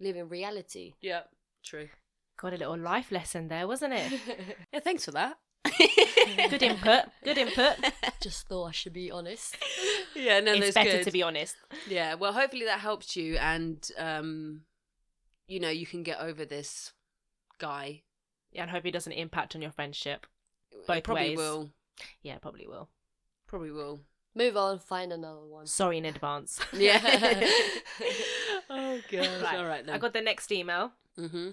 live 0.00 0.16
in 0.16 0.28
reality. 0.28 0.94
Yeah, 1.00 1.24
true. 1.62 1.88
Got 2.36 2.52
a 2.52 2.56
little 2.56 2.78
life 2.78 3.10
lesson 3.12 3.48
there, 3.48 3.66
wasn't 3.66 3.94
it? 3.94 4.20
Yeah, 4.72 4.80
thanks 4.80 5.04
for 5.04 5.12
that. 5.12 5.38
Good 6.50 6.62
input. 6.62 7.04
Good 7.22 7.38
input. 7.38 7.76
Just 8.20 8.46
thought 8.48 8.66
I 8.66 8.72
should 8.72 8.92
be 8.92 9.10
honest. 9.10 9.56
yeah, 10.14 10.40
no, 10.40 10.52
it's 10.52 10.60
that's 10.66 10.74
better 10.74 10.98
good. 10.98 11.04
to 11.04 11.10
be 11.10 11.22
honest. 11.22 11.56
Yeah, 11.88 12.14
well, 12.14 12.32
hopefully 12.32 12.64
that 12.66 12.80
helps 12.80 13.16
you, 13.16 13.36
and 13.36 13.86
um, 13.98 14.62
you 15.48 15.60
know, 15.60 15.70
you 15.70 15.86
can 15.86 16.02
get 16.02 16.20
over 16.20 16.44
this 16.44 16.92
guy. 17.58 18.02
Yeah, 18.52 18.62
and 18.62 18.70
hope 18.70 18.84
it 18.86 18.90
doesn't 18.92 19.12
impact 19.12 19.54
on 19.56 19.62
your 19.62 19.70
friendship. 19.72 20.26
It 20.70 20.86
Both 20.86 21.02
probably 21.04 21.30
ways. 21.30 21.38
will. 21.38 21.70
Yeah, 22.22 22.38
probably 22.38 22.66
will. 22.66 22.88
Probably 23.46 23.70
will. 23.70 24.00
Move 24.34 24.56
on, 24.56 24.78
find 24.80 25.12
another 25.12 25.44
one. 25.46 25.66
Sorry 25.66 25.96
in 25.98 26.04
advance. 26.04 26.58
Yeah. 26.72 27.00
oh 28.68 29.00
god. 29.10 29.42
Right, 29.42 29.58
All 29.58 29.64
right 29.64 29.86
then. 29.86 29.94
I 29.94 29.98
got 29.98 30.12
the 30.12 30.20
next 30.20 30.50
email. 30.52 30.92
mm-hmm. 31.18 31.50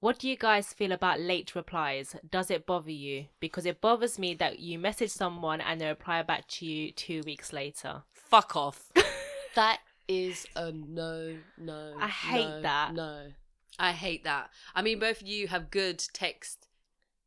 What 0.00 0.18
do 0.18 0.28
you 0.30 0.36
guys 0.36 0.72
feel 0.72 0.92
about 0.92 1.20
late 1.20 1.54
replies? 1.54 2.16
Does 2.28 2.50
it 2.50 2.64
bother 2.64 2.90
you? 2.90 3.26
Because 3.38 3.66
it 3.66 3.82
bothers 3.82 4.18
me 4.18 4.32
that 4.34 4.58
you 4.58 4.78
message 4.78 5.10
someone 5.10 5.60
and 5.60 5.78
they 5.78 5.86
reply 5.88 6.22
back 6.22 6.48
to 6.48 6.64
you 6.66 6.90
two 6.90 7.22
weeks 7.26 7.52
later. 7.52 8.02
Fuck 8.12 8.56
off. 8.56 8.90
That 9.56 9.80
is 10.06 10.46
a 10.54 10.70
no, 10.70 11.34
no. 11.58 11.94
I 12.00 12.06
hate 12.06 12.48
no, 12.48 12.62
that. 12.62 12.94
No. 12.94 13.26
I 13.80 13.90
hate 13.90 14.22
that. 14.22 14.48
I 14.76 14.80
mean, 14.80 15.00
both 15.00 15.20
of 15.22 15.26
you 15.26 15.48
have 15.48 15.72
good 15.72 15.98
text 16.12 16.68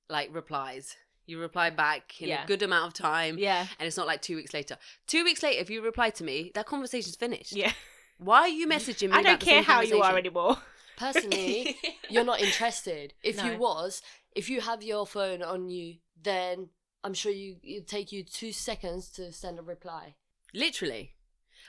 like 0.09 0.33
replies. 0.33 0.95
You 1.25 1.41
reply 1.41 1.69
back 1.69 2.21
in 2.21 2.29
Yeah. 2.29 2.45
a 2.45 2.47
good 2.47 2.61
amount 2.63 2.87
of 2.87 2.93
time. 2.93 3.37
Yeah. 3.37 3.67
And 3.77 3.87
it's 3.87 3.97
not 3.97 4.07
like 4.07 4.21
two 4.21 4.37
weeks 4.37 4.53
later. 4.53 4.77
Two 5.05 5.25
weeks 5.25 5.43
later, 5.43 5.59
if 5.59 5.69
you 5.69 5.81
reply 5.81 6.11
to 6.11 6.23
me, 6.23 6.53
that 6.55 6.65
conversation's 6.65 7.17
finished. 7.17 7.51
Yeah. 7.51 7.73
Why 8.19 8.39
are 8.43 8.47
you 8.47 8.67
messaging 8.69 9.09
me? 9.09 9.17
I 9.17 9.21
don't 9.21 9.39
the 9.39 9.45
care 9.45 9.57
same 9.57 9.63
how 9.65 9.81
you 9.81 10.01
are 10.01 10.17
anymore. 10.17 10.57
Personally, 10.97 11.77
you're 12.09 12.23
not 12.23 12.41
interested. 12.41 13.13
If 13.23 13.37
No. 13.37 13.45
you 13.51 13.57
was, 13.57 14.01
if 14.35 14.49
you 14.49 14.61
have 14.61 14.83
your 14.83 15.05
phone 15.07 15.41
on 15.43 15.69
you, 15.69 15.95
then 16.21 16.69
I'm 17.03 17.13
sure 17.13 17.31
you 17.31 17.57
it'd 17.63 17.87
take 17.87 18.11
you 18.11 18.23
two 18.23 18.51
seconds 18.51 19.09
to 19.11 19.31
send 19.31 19.59
a 19.59 19.61
reply. 19.61 20.15
Literally. 20.53 21.13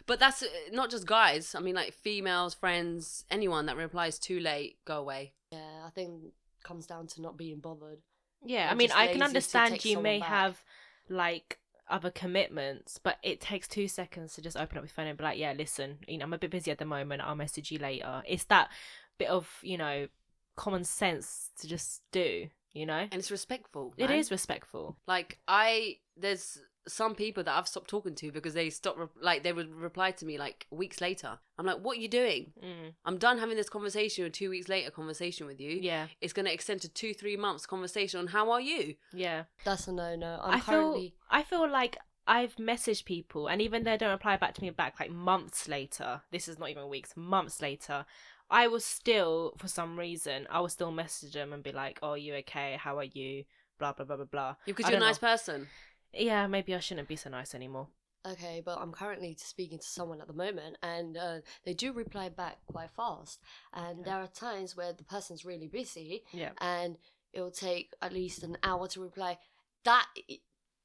But 0.07 0.19
that's 0.19 0.43
uh, 0.43 0.47
not 0.73 0.91
just 0.91 1.07
guys. 1.07 1.55
I 1.55 1.61
mean, 1.61 1.75
like 1.75 1.93
females, 1.93 2.55
friends, 2.55 3.25
anyone 3.31 3.67
that 3.67 3.77
replies 3.77 4.19
too 4.19 4.41
late, 4.41 4.79
go 4.85 4.99
away. 4.99 5.33
Yeah, 5.51 5.85
I 5.87 5.91
think 5.91 6.25
it 6.25 6.33
comes 6.65 6.87
down 6.87 7.07
to 7.09 7.23
not 7.23 7.37
being 7.37 7.61
bothered. 7.61 7.99
Yeah, 8.45 8.69
I 8.69 8.71
I'm 8.73 8.77
mean, 8.77 8.89
just 8.89 8.99
I 8.99 9.07
lazy 9.07 9.13
can 9.13 9.21
to 9.21 9.27
understand 9.27 9.71
text 9.73 9.87
you 9.87 9.93
someone 9.95 10.03
may 10.03 10.19
back. 10.21 10.29
have 10.29 10.65
like 11.09 11.59
other 11.89 12.11
commitments, 12.11 12.99
but 12.99 13.19
it 13.23 13.41
takes 13.41 13.69
two 13.69 13.87
seconds 13.89 14.35
to 14.35 14.43
just 14.43 14.57
open 14.57 14.79
up 14.79 14.85
your 14.85 14.89
phone 14.89 15.07
and 15.07 15.17
be 15.17 15.25
like, 15.25 15.39
"Yeah, 15.39 15.53
listen, 15.53 15.99
you 16.09 16.19
know, 16.19 16.25
I'm 16.25 16.33
a 16.33 16.39
bit 16.39 16.51
busy 16.51 16.71
at 16.71 16.79
the 16.79 16.85
moment. 16.85 17.23
I'll 17.23 17.37
message 17.37 17.71
you 17.71 17.79
later." 17.79 18.23
It's 18.27 18.45
that 18.45 18.71
bit 19.19 19.29
of 19.29 19.49
you 19.63 19.79
know 19.79 20.09
common 20.57 20.85
sense 20.85 21.51
to 21.61 21.67
just 21.69 22.03
do. 22.13 22.49
You 22.73 22.87
know, 22.87 22.95
And 23.13 23.15
it's 23.15 23.31
respectful. 23.31 23.95
it 23.97 24.11
man. 24.11 24.19
is 24.19 24.33
respectful. 24.33 24.97
Like 25.07 25.39
I, 25.47 25.99
there's 26.17 26.59
some 26.89 27.15
people 27.15 27.45
that 27.45 27.57
I've 27.57 27.69
stopped 27.69 27.89
talking 27.89 28.17
to 28.17 28.33
because 28.33 28.53
they 28.55 28.69
stop. 28.69 28.99
Re- 28.99 29.07
like 29.23 29.45
they 29.45 29.53
would 29.53 29.73
reply 29.73 30.11
to 30.11 30.27
me 30.27 30.39
like 30.39 30.67
weeks 30.73 31.01
later. 31.01 31.39
I'm 31.57 31.67
like, 31.67 31.79
what 31.85 31.99
are 31.99 32.01
you 32.01 32.09
doing? 32.09 32.53
Mm. 32.61 32.95
I'm 33.05 33.19
done 33.19 33.39
having 33.39 33.57
this 33.57 33.69
conversation. 33.69 34.25
Or 34.25 34.29
two 34.29 34.51
weeks 34.51 34.69
later, 34.69 34.91
conversation 34.91 35.47
with 35.47 35.61
you. 35.61 35.79
Yeah, 35.81 36.09
It's 36.21 36.33
going 36.33 36.47
to 36.47 36.53
extend 36.53 36.81
to 36.81 36.89
two, 36.89 37.15
three 37.15 37.37
months 37.37 37.65
conversation 37.65 38.19
on 38.19 38.27
how 38.27 38.51
are 38.51 38.61
you. 38.61 38.97
yeah. 39.13 39.45
That's 39.65 39.87
a 39.87 39.93
no 39.93 40.17
no. 40.17 40.41
I'm 40.43 40.55
I 40.55 40.61
feel 40.61 40.75
currently 40.75 41.15
I 41.31 41.45
feel 41.45 41.71
like 41.71 41.97
I've 42.27 42.57
messaged 42.57 43.05
people 43.05 43.47
and 43.47 43.63
even 43.63 43.85
they 43.85 43.97
don't 43.99 44.11
reply 44.11 44.37
back 44.37 44.55
to 44.55 44.63
me 44.63 44.71
back 44.71 44.99
like 44.99 45.13
months 45.13 45.69
later. 45.69 46.23
This 46.33 46.49
is 46.49 46.59
not 46.59 46.71
even 46.71 46.89
weeks, 46.89 47.13
months 47.17 47.63
later. 47.63 48.05
I 48.51 48.69
was 48.69 48.85
still, 48.85 49.55
for 49.59 49.69
some 49.69 49.99
reason, 49.99 50.47
I 50.51 50.61
will 50.61 50.69
still 50.71 50.91
message 50.93 51.33
them 51.35 51.53
and 51.53 51.63
be 51.63 51.73
like, 51.73 51.99
"Oh, 52.03 52.15
you 52.15 52.35
okay? 52.37 52.77
How 52.79 52.99
are 52.99 53.05
you?" 53.05 53.45
Blah 53.79 53.93
blah 53.93 54.05
blah 54.07 54.17
blah 54.17 54.25
blah. 54.27 54.57
Because 54.67 54.87
I 54.87 54.91
you're 54.91 54.97
a 54.99 55.01
nice 55.01 55.17
know. 55.17 55.19
person. 55.19 55.71
Yeah, 56.13 56.47
maybe 56.49 56.75
I 56.75 56.81
shouldn't 56.81 57.09
be 57.09 57.17
so 57.17 57.31
nice 57.31 57.55
anymore. 57.55 57.89
okay, 58.27 58.63
but 58.65 58.79
I'm 58.79 58.93
currently 58.93 59.37
speaking 59.39 59.79
to 59.79 59.87
someone 59.87 60.21
at 60.21 60.27
the 60.27 60.33
moment, 60.33 60.77
and 60.83 61.17
uh, 61.17 61.39
they 61.65 61.75
do 61.75 61.93
reply 61.93 62.29
back 62.29 62.59
quite 62.67 62.91
fast. 62.91 63.41
And 63.73 64.01
Okay. 64.01 64.11
there 64.11 64.17
are 64.19 64.27
times 64.29 64.77
where 64.77 64.93
the 64.93 65.05
person's 65.05 65.45
really 65.45 65.69
busy, 65.69 66.25
Yeah. 66.33 66.53
and 66.59 66.97
it'll 67.33 67.51
take 67.51 67.93
at 68.01 68.13
least 68.13 68.43
an 68.43 68.57
hour 68.63 68.89
to 68.89 69.01
reply. 69.01 69.39
That 69.85 70.07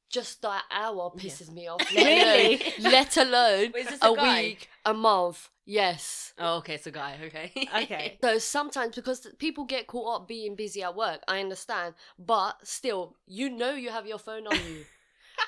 just 0.09 0.41
that 0.41 0.63
hour 0.71 1.11
Yeah. 1.15 1.23
pisses 1.23 1.51
me 1.51 1.67
off. 1.67 1.81
Really? 1.95 2.61
Let 2.79 3.17
alone, 3.17 3.71
let 3.73 3.91
alone 4.01 4.01
Wait, 4.01 4.01
a 4.01 4.07
a 4.07 4.13
week, 4.43 4.69
a 4.85 4.93
month. 4.93 5.49
Yes. 5.65 6.33
Oh, 6.39 6.57
okay, 6.57 6.75
it's 6.75 6.87
a 6.87 6.91
guy. 6.91 7.17
Okay. 7.25 7.51
Okay. 7.83 8.17
So 8.23 8.37
sometimes 8.39 8.95
because 8.95 9.27
people 9.37 9.65
get 9.65 9.85
caught 9.87 10.21
up 10.21 10.27
being 10.27 10.55
busy 10.55 10.81
at 10.83 10.95
work, 10.95 11.21
I 11.27 11.39
understand, 11.39 11.93
but 12.17 12.57
still, 12.63 13.15
you 13.27 13.49
know 13.49 13.73
you 13.73 13.89
have 13.91 14.07
your 14.07 14.17
phone 14.19 14.47
on 14.47 14.55
you. 14.55 14.85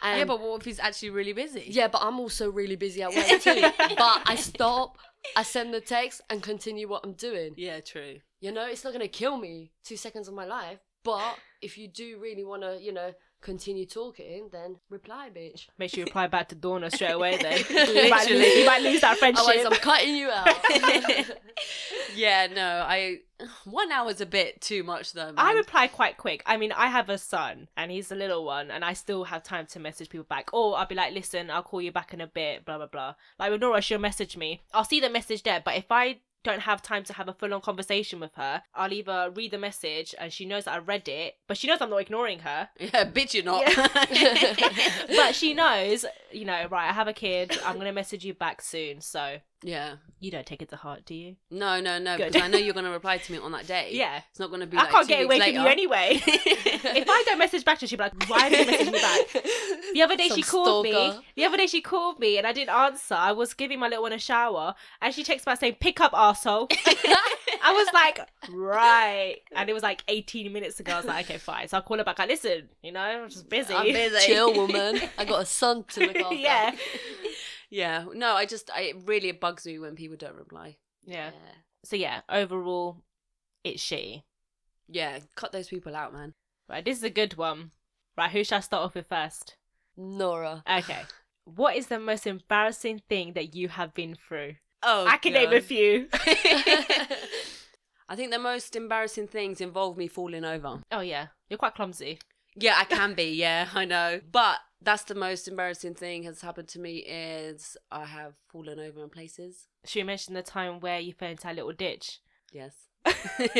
And 0.04 0.20
yeah, 0.20 0.26
but 0.26 0.40
what 0.40 0.62
if 0.62 0.66
he's 0.66 0.80
actually 0.80 1.10
really 1.10 1.34
busy? 1.34 1.66
yeah, 1.68 1.88
but 1.88 2.02
I'm 2.02 2.20
also 2.20 2.50
really 2.50 2.76
busy 2.78 3.02
at 3.04 3.14
work 3.14 3.28
too. 3.42 3.62
but 3.98 4.22
I 4.26 4.36
stop, 4.36 4.98
I 5.36 5.44
send 5.44 5.74
the 5.74 5.82
text, 5.82 6.22
and 6.30 6.42
continue 6.42 6.88
what 6.88 7.02
I'm 7.04 7.14
doing. 7.14 7.54
Yeah, 7.58 7.82
true. 7.82 8.20
You 8.40 8.52
know, 8.52 8.66
it's 8.66 8.84
not 8.84 8.94
gonna 8.94 9.08
kill 9.08 9.38
me 9.38 9.72
two 9.84 9.98
seconds 9.98 10.28
of 10.28 10.34
my 10.34 10.46
life, 10.46 10.80
but 11.04 11.38
if 11.62 11.78
you 11.78 11.88
do 11.88 12.20
really 12.20 12.44
want 12.46 12.62
to, 12.62 12.80
you 12.82 12.94
know, 12.94 13.14
continue 13.42 13.86
talking, 13.86 14.50
then 14.52 14.78
reply, 14.90 15.30
bitch. 15.36 15.68
Make 15.78 15.92
sure 15.92 16.00
you 16.00 16.06
reply 16.06 16.28
back 16.28 16.50
to 16.50 16.56
Dorna 16.56 16.94
straight 16.94 17.12
away. 17.12 17.38
Then 17.38 17.60
you, 17.60 18.10
might 18.10 18.30
lose, 18.30 18.56
you 18.56 18.66
might 18.66 18.82
lose 18.82 19.02
that 19.02 19.18
friendship. 19.18 19.46
Otherwise, 19.46 19.66
I'm 19.66 19.72
cutting 19.74 20.16
you 20.16 20.30
out. 20.30 20.56
yeah, 22.16 22.48
no, 22.48 22.86
I 22.88 23.20
one 23.66 23.92
hour's 23.92 24.22
a 24.22 24.26
bit 24.26 24.62
too 24.62 24.84
much 24.84 25.14
though. 25.14 25.32
Man. 25.32 25.36
I 25.38 25.54
reply 25.54 25.88
quite 25.88 26.18
quick. 26.18 26.44
I 26.46 26.58
mean, 26.58 26.72
I 26.72 26.88
have 26.88 27.10
a 27.10 27.18
son 27.18 27.68
and 27.76 27.92
he's 27.92 28.12
a 28.12 28.16
little 28.16 28.46
one, 28.46 28.72
and 28.72 28.86
I 28.86 28.94
still 28.94 29.26
have 29.26 29.44
time 29.44 29.66
to 29.68 29.80
message 29.80 30.10
people 30.10 30.26
back. 30.30 30.54
Or 30.54 30.78
I'll 30.78 30.86
be 30.86 30.96
like, 30.96 31.14
listen, 31.14 31.50
I'll 31.50 31.64
call 31.64 31.82
you 31.82 31.92
back 31.92 32.14
in 32.14 32.22
a 32.22 32.28
bit, 32.28 32.66
blah, 32.66 32.78
blah, 32.78 32.88
blah. 32.88 33.16
Like 33.40 33.52
with 33.52 33.62
Nora, 33.62 33.82
she'll 33.82 34.00
message 34.00 34.38
me. 34.38 34.62
I'll 34.74 34.84
see 34.84 35.00
the 35.00 35.10
message 35.10 35.44
there, 35.44 35.62
but 35.64 35.76
if 35.76 35.92
I 35.92 36.20
don't 36.44 36.62
have 36.62 36.82
time 36.82 37.04
to 37.06 37.14
have 37.14 37.28
a 37.28 37.34
full 37.34 37.54
on 37.54 37.62
conversation 37.62 38.20
with 38.20 38.36
her, 38.36 38.64
I'll 38.74 38.94
either 38.94 39.32
read 39.34 39.52
the 39.52 39.58
message 39.58 40.16
and 40.20 40.32
she 40.32 40.46
knows 40.46 40.66
that 40.66 40.74
I 40.74 40.78
read 40.80 41.08
it, 41.08 41.36
but 41.48 41.58
she 41.58 41.68
knows 41.68 41.82
I'm 41.82 41.90
not 41.90 42.02
ignoring 42.02 42.40
her. 42.40 42.70
yeah, 42.80 43.06
bitch, 43.06 43.34
you're 43.34 43.44
not. 43.44 43.66
but 45.16 45.36
she 45.36 45.54
knows, 45.54 46.06
you 46.32 46.46
know, 46.46 46.68
right, 46.70 46.90
I 46.90 46.94
have 46.94 47.08
a 47.08 47.14
kid, 47.14 47.58
I'm 47.66 47.76
going 47.76 47.88
to 47.88 47.92
message 47.92 48.26
you 48.26 48.34
back 48.34 48.62
soon. 48.62 49.02
So 49.02 49.38
yeah, 49.64 49.96
you 50.20 50.32
don't 50.32 50.46
take 50.46 50.62
it 50.62 50.70
to 50.70 50.76
heart, 50.76 51.06
do 51.06 51.14
you? 51.14 51.36
no, 51.50 51.80
no, 51.80 52.00
no, 52.00 52.18
Good. 52.18 52.34
because 52.34 52.42
I 52.42 52.48
know 52.48 52.58
you're 52.58 52.74
gonna 52.74 52.92
reply 52.92 53.18
to 53.18 53.32
me 53.32 53.38
on 53.38 53.52
that 53.52 53.68
day. 53.68 53.90
Yeah. 53.92 54.22
it's 54.30 54.40
not 54.40 54.52
gonna 54.52 54.68
be. 54.68 54.78
I 54.78 54.82
like 54.84 54.92
can't 54.92 55.08
get 55.08 55.26
away 55.26 55.36
weeks 55.36 55.46
from 55.46 55.56
you 55.56 55.68
anyway. 55.68 56.22
if 56.26 57.10
I 57.10 57.24
don't 57.26 57.38
message 57.38 57.64
back 57.66 57.80
to 57.80 57.84
her, 57.84 57.88
she'll 57.88 57.98
be 57.98 58.04
like, 58.04 58.30
why 58.30 58.50
did 58.50 58.66
you 58.66 58.72
message 58.72 58.92
me 58.92 59.00
back? 59.00 59.44
The 59.94 60.04
other 60.04 60.16
day 60.16 60.30
Some 60.30 60.38
she 60.38 60.44
called 60.44 60.86
me. 60.86 61.14
The 61.36 61.44
other 61.44 61.58
day 61.58 61.68
she 61.68 61.82
called 61.82 62.18
me 62.18 62.38
and 62.38 62.48
I 62.48 62.54
didn't 62.54 62.70
answer. 62.70 63.14
I 63.14 63.34
was 63.34 63.54
giving 63.54 63.78
my 63.78 63.90
little 63.90 64.04
one 64.04 64.14
a 64.14 64.18
shower 64.20 64.74
and 65.02 65.14
she 65.14 65.22
texts 65.22 65.46
back 65.46 65.60
saying, 65.60 65.76
"Pick 65.82 66.00
up, 66.00 66.14
arsehole." 66.14 66.72
I 67.64 67.74
was 67.74 67.88
like, 67.94 68.28
right, 68.50 69.38
and 69.56 69.70
it 69.70 69.74
was 69.74 69.84
like 69.84 70.04
18 70.08 70.52
minutes 70.52 70.80
ago. 70.80 70.94
I 70.94 70.98
was 70.98 71.06
like, 71.06 71.26
okay, 71.26 71.38
fine. 71.38 71.68
So 71.68 71.78
I 71.78 71.82
call 71.82 71.98
her 71.98 72.04
back. 72.04 72.20
I 72.20 72.26
listen, 72.26 72.70
you 72.82 72.92
know, 72.92 73.02
I'm 73.02 73.30
just 73.30 73.50
busy. 73.50 73.74
I'm 73.74 73.86
busy. 73.86 74.26
Chill, 74.26 74.54
woman. 74.54 75.00
I 75.18 75.26
got 75.26 75.44
a 75.44 75.46
son 75.46 75.84
to 75.90 76.00
look 76.08 76.16
after. 76.16 76.36
yeah, 76.36 76.76
yeah, 77.72 78.06
no, 78.14 78.36
I 78.36 78.46
just, 78.46 78.70
I, 78.70 78.82
it 78.82 78.98
really 79.06 79.32
bugs 79.32 79.66
me 79.66 79.80
when 79.80 79.96
people 79.96 80.18
don't 80.18 80.36
reply. 80.36 80.78
yeah. 81.04 81.32
So 81.84 81.96
yeah, 81.96 82.22
overall, 82.30 82.98
it's 83.64 83.84
shitty. 83.84 84.22
Yeah, 84.88 85.18
cut 85.36 85.52
those 85.52 85.70
people 85.70 85.96
out, 85.96 86.14
man. 86.14 86.36
Right, 86.70 86.86
this 86.86 87.00
is 87.00 87.04
a 87.04 87.10
good 87.10 87.38
one. 87.38 87.72
Right, 88.16 88.30
who 88.30 88.44
shall 88.44 88.60
I 88.60 88.62
start 88.62 88.84
off 88.84 88.94
with 88.94 89.08
first? 89.08 89.56
Nora. 89.98 90.64
Okay. 90.70 91.02
What 91.46 91.76
is 91.76 91.88
the 91.88 92.00
most 92.00 92.28
embarrassing 92.28 93.02
thing 93.10 93.34
that 93.34 93.56
you 93.56 93.68
have 93.68 93.96
been 93.96 94.16
through? 94.16 94.56
Oh, 94.84 95.08
I 95.08 95.18
can 95.18 95.34
name 95.34 95.52
a 95.52 95.60
few. 95.60 96.08
I 96.14 97.18
think 98.16 98.30
the 98.32 98.38
most 98.38 98.76
embarrassing 98.76 99.28
things 99.28 99.60
involve 99.60 99.98
me 99.98 100.08
falling 100.08 100.46
over. 100.46 100.82
Oh 100.92 101.00
yeah, 101.00 101.28
you're 101.50 101.58
quite 101.58 101.74
clumsy. 101.74 102.20
Yeah, 102.56 102.76
I 102.78 102.84
can 102.84 103.16
be. 103.16 103.34
Yeah, 103.34 103.70
I 103.74 103.86
know. 103.86 104.22
But 104.32 104.60
that's 104.82 105.04
the 105.04 105.16
most 105.16 105.48
embarrassing 105.48 105.94
thing 105.94 106.24
has 106.24 106.42
happened 106.42 106.68
to 106.70 106.80
me 106.80 106.98
is 106.98 107.78
I 107.92 108.06
have 108.06 108.34
fallen 108.48 108.80
over 108.80 109.04
in 109.04 109.10
places. 109.10 109.68
Should 109.86 110.00
we 110.00 110.04
mention 110.04 110.34
the 110.34 110.42
time 110.42 110.80
where 110.80 111.00
you 111.00 111.14
fell 111.14 111.30
into 111.30 111.52
a 111.52 111.54
little 111.54 111.74
ditch? 111.74 112.20
Yes. 112.52 112.76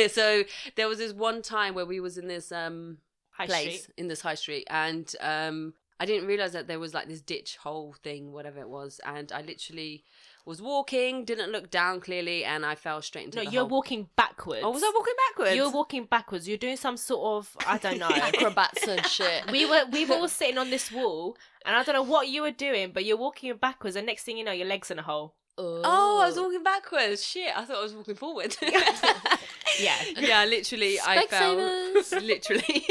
so 0.12 0.44
there 0.76 0.88
was 0.88 0.98
this 0.98 1.12
one 1.12 1.42
time 1.42 1.74
where 1.74 1.86
we 1.86 2.00
was 2.00 2.18
in 2.18 2.28
this 2.28 2.52
um 2.52 2.98
High 3.30 3.46
place 3.46 3.82
Street. 3.84 3.94
in 3.96 4.08
this 4.08 4.20
high 4.20 4.34
street 4.34 4.66
and 4.68 5.14
um 5.20 5.74
I 5.98 6.04
didn't 6.04 6.26
realize 6.26 6.52
that 6.52 6.66
there 6.66 6.80
was 6.80 6.94
like 6.94 7.06
this 7.06 7.20
ditch 7.20 7.58
hole 7.58 7.94
thing, 8.02 8.32
whatever 8.32 8.58
it 8.60 8.68
was, 8.68 9.00
and 9.06 9.30
I 9.30 9.42
literally 9.42 10.02
was 10.44 10.60
walking, 10.60 11.24
didn't 11.24 11.52
look 11.52 11.70
down 11.70 12.00
clearly, 12.00 12.44
and 12.44 12.66
I 12.66 12.74
fell 12.74 13.00
straight 13.02 13.26
into 13.26 13.44
No, 13.44 13.50
you're 13.50 13.60
hole. 13.62 13.68
walking 13.70 14.08
backwards. 14.16 14.62
Oh, 14.64 14.70
was 14.70 14.82
I 14.82 14.90
walking 14.94 15.14
backwards? 15.30 15.56
You're 15.56 15.70
walking 15.70 16.04
backwards. 16.04 16.48
You're 16.48 16.58
doing 16.58 16.76
some 16.76 16.96
sort 16.96 17.24
of 17.38 17.56
I 17.66 17.78
don't 17.78 17.98
know. 17.98 18.08
Acrobats 18.12 18.86
and 18.88 19.06
shit. 19.16 19.50
we 19.50 19.66
were 19.66 19.84
we 19.92 20.04
were 20.04 20.16
all 20.16 20.28
sitting 20.28 20.58
on 20.58 20.70
this 20.70 20.90
wall, 20.90 21.36
and 21.64 21.76
I 21.76 21.82
don't 21.84 21.94
know 21.94 22.02
what 22.02 22.28
you 22.28 22.42
were 22.42 22.50
doing, 22.50 22.90
but 22.92 23.04
you're 23.04 23.16
walking 23.16 23.54
backwards, 23.56 23.96
and 23.96 24.06
next 24.06 24.24
thing 24.24 24.36
you 24.36 24.44
know, 24.44 24.52
your 24.52 24.66
legs 24.66 24.90
in 24.90 24.98
a 24.98 25.02
hole. 25.02 25.34
Oh, 25.58 26.20
I 26.22 26.28
was 26.28 26.36
walking 26.38 26.62
backwards. 26.64 27.24
Shit, 27.24 27.56
I 27.56 27.64
thought 27.64 27.76
I 27.76 27.82
was 27.82 27.94
walking 27.94 28.14
forward. 28.16 28.56
Yeah. 29.80 29.96
yeah, 30.18 30.44
literally, 30.44 30.98
I 31.00 31.24
fell. 31.26 31.56
Literally, 32.20 32.84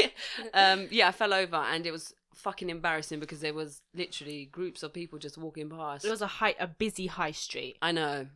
um, 0.52 0.88
yeah, 0.90 1.08
I 1.08 1.12
fell 1.12 1.32
over, 1.32 1.56
and 1.56 1.86
it 1.86 1.92
was 1.92 2.12
fucking 2.42 2.70
embarrassing 2.70 3.20
because 3.20 3.40
there 3.40 3.54
was 3.54 3.80
literally 3.94 4.46
groups 4.46 4.82
of 4.82 4.92
people 4.92 5.18
just 5.18 5.38
walking 5.38 5.70
past. 5.70 6.04
It 6.04 6.10
was 6.10 6.22
a 6.22 6.26
high, 6.26 6.54
a 6.58 6.66
busy 6.66 7.06
high 7.06 7.30
street. 7.32 7.76
I 7.80 7.92
know, 7.92 8.26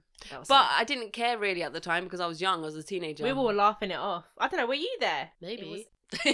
but 0.48 0.66
I 0.70 0.84
didn't 0.84 1.12
care 1.12 1.38
really 1.38 1.62
at 1.62 1.72
the 1.72 1.80
time 1.80 2.04
because 2.04 2.20
I 2.20 2.26
was 2.26 2.40
young. 2.40 2.62
I 2.62 2.66
was 2.66 2.76
a 2.76 2.82
teenager. 2.82 3.24
we 3.24 3.32
were 3.32 3.40
all 3.40 3.52
laughing 3.54 3.90
it 3.90 3.98
off. 3.98 4.24
I 4.38 4.48
don't 4.48 4.58
know. 4.60 4.66
Were 4.66 4.74
you 4.74 4.96
there? 5.00 5.30
Maybe. 5.40 5.86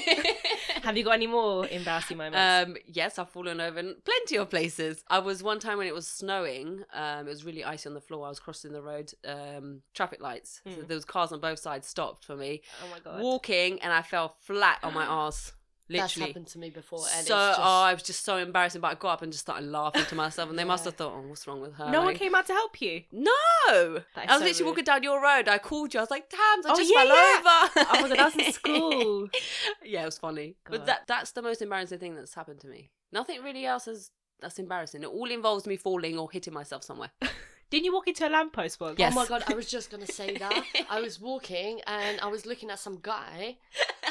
Have 0.82 0.96
you 0.98 1.04
got 1.04 1.12
any 1.14 1.26
more 1.26 1.66
embarrassing 1.66 2.16
moments? 2.18 2.68
um, 2.68 2.76
yes, 2.87 3.18
I've 3.18 3.30
fallen 3.30 3.61
over 3.61 3.78
in 3.78 3.94
plenty 4.04 4.37
of 4.37 4.50
places. 4.50 5.02
I 5.08 5.18
was 5.20 5.42
one 5.42 5.61
time 5.61 5.78
when 5.78 5.87
it 5.87 5.94
was 5.94 6.06
snowing. 6.06 6.82
Um, 6.92 7.26
it 7.26 7.30
was 7.30 7.44
really 7.44 7.64
icy 7.64 7.88
on 7.88 7.94
the 7.94 8.00
floor. 8.00 8.26
I 8.26 8.28
was 8.28 8.38
crossing 8.40 8.72
the 8.72 8.82
road, 8.82 9.12
um, 9.26 9.80
traffic 9.94 10.20
lights. 10.20 10.61
So 10.64 10.70
Mm. 10.70 10.88
there 10.88 10.94
was 10.94 11.04
cars 11.04 11.32
on 11.32 11.40
both 11.40 11.58
sides 11.58 11.88
stopped 11.88 12.24
for 12.24 12.37
me. 12.37 12.61
oh 12.85 12.90
my 12.90 12.98
god. 13.00 13.22
Walking, 13.22 13.80
and 13.80 13.92
I 13.92 14.02
fell 14.02 14.37
flat 14.40 14.78
on 14.82 14.92
my 14.94 15.04
ass. 15.04 15.52
That's 15.88 16.16
Literally. 16.16 16.28
happened 16.30 16.46
to 16.48 16.58
me 16.58 16.70
before. 16.70 17.00
And 17.00 17.08
so 17.08 17.18
it's 17.18 17.28
just, 17.28 17.60
oh, 17.60 17.62
I 17.62 17.92
was 17.92 18.02
just 18.02 18.24
so 18.24 18.36
embarrassing, 18.38 18.80
but 18.80 18.88
I 18.88 18.94
got 18.94 19.14
up 19.14 19.22
and 19.22 19.32
just 19.32 19.42
started 19.44 19.66
laughing 19.66 20.04
to 20.06 20.14
myself, 20.14 20.48
and 20.48 20.58
they 20.58 20.64
must 20.64 20.84
have 20.86 20.94
thought, 20.94 21.12
"Oh, 21.14 21.20
what's 21.28 21.46
wrong 21.46 21.60
with 21.60 21.74
her?" 21.74 21.90
no 21.90 22.02
one 22.02 22.14
came 22.14 22.34
out 22.34 22.46
to 22.46 22.52
help 22.52 22.80
you. 22.80 23.02
No, 23.12 23.30
I 23.68 23.74
was 23.76 24.00
so 24.14 24.22
literally 24.38 24.52
rude. 24.60 24.66
walking 24.66 24.84
down 24.84 25.02
your 25.02 25.22
road. 25.22 25.48
I 25.48 25.58
called 25.58 25.92
you. 25.92 26.00
I 26.00 26.02
was 26.04 26.10
like, 26.10 26.30
"Tams, 26.30 26.66
I 26.66 26.72
Oh, 26.72 26.76
just 26.76 26.90
yeah, 26.92 26.98
fell 27.04 27.08
yeah. 27.08 27.38
over." 27.38 27.88
Oh 27.90 28.02
my 28.02 28.08
god, 28.08 28.18
that 28.18 28.34
was 28.36 28.46
in 28.46 28.52
school. 28.52 29.28
yeah, 29.84 30.02
it 30.02 30.06
was 30.06 30.18
funny, 30.18 30.56
God. 30.64 30.78
but 30.78 30.86
that—that's 30.86 31.32
the 31.32 31.42
most 31.42 31.60
embarrassing 31.60 31.98
thing 31.98 32.14
that's 32.14 32.34
happened 32.34 32.60
to 32.60 32.68
me. 32.68 32.90
Nothing 33.12 33.42
really 33.42 33.66
else 33.66 33.86
is 33.88 34.10
that's 34.40 34.58
embarrassing. 34.58 35.02
It 35.02 35.06
all 35.08 35.30
involves 35.30 35.66
me 35.66 35.76
falling 35.76 36.18
or 36.18 36.30
hitting 36.30 36.54
myself 36.54 36.84
somewhere. 36.84 37.10
Didn't 37.70 37.84
you 37.86 37.92
walk 37.94 38.06
into 38.08 38.26
a 38.26 38.30
lamppost 38.30 38.80
once? 38.80 38.98
Yes. 38.98 39.12
Oh 39.12 39.16
my 39.16 39.26
god, 39.26 39.44
I 39.48 39.54
was 39.54 39.70
just 39.70 39.90
gonna 39.90 40.06
say 40.06 40.36
that. 40.38 40.64
I 40.90 41.00
was 41.00 41.18
walking 41.28 41.80
and 41.86 42.20
I 42.20 42.26
was 42.26 42.44
looking 42.46 42.70
at 42.70 42.78
some 42.78 42.98
guy 43.02 43.56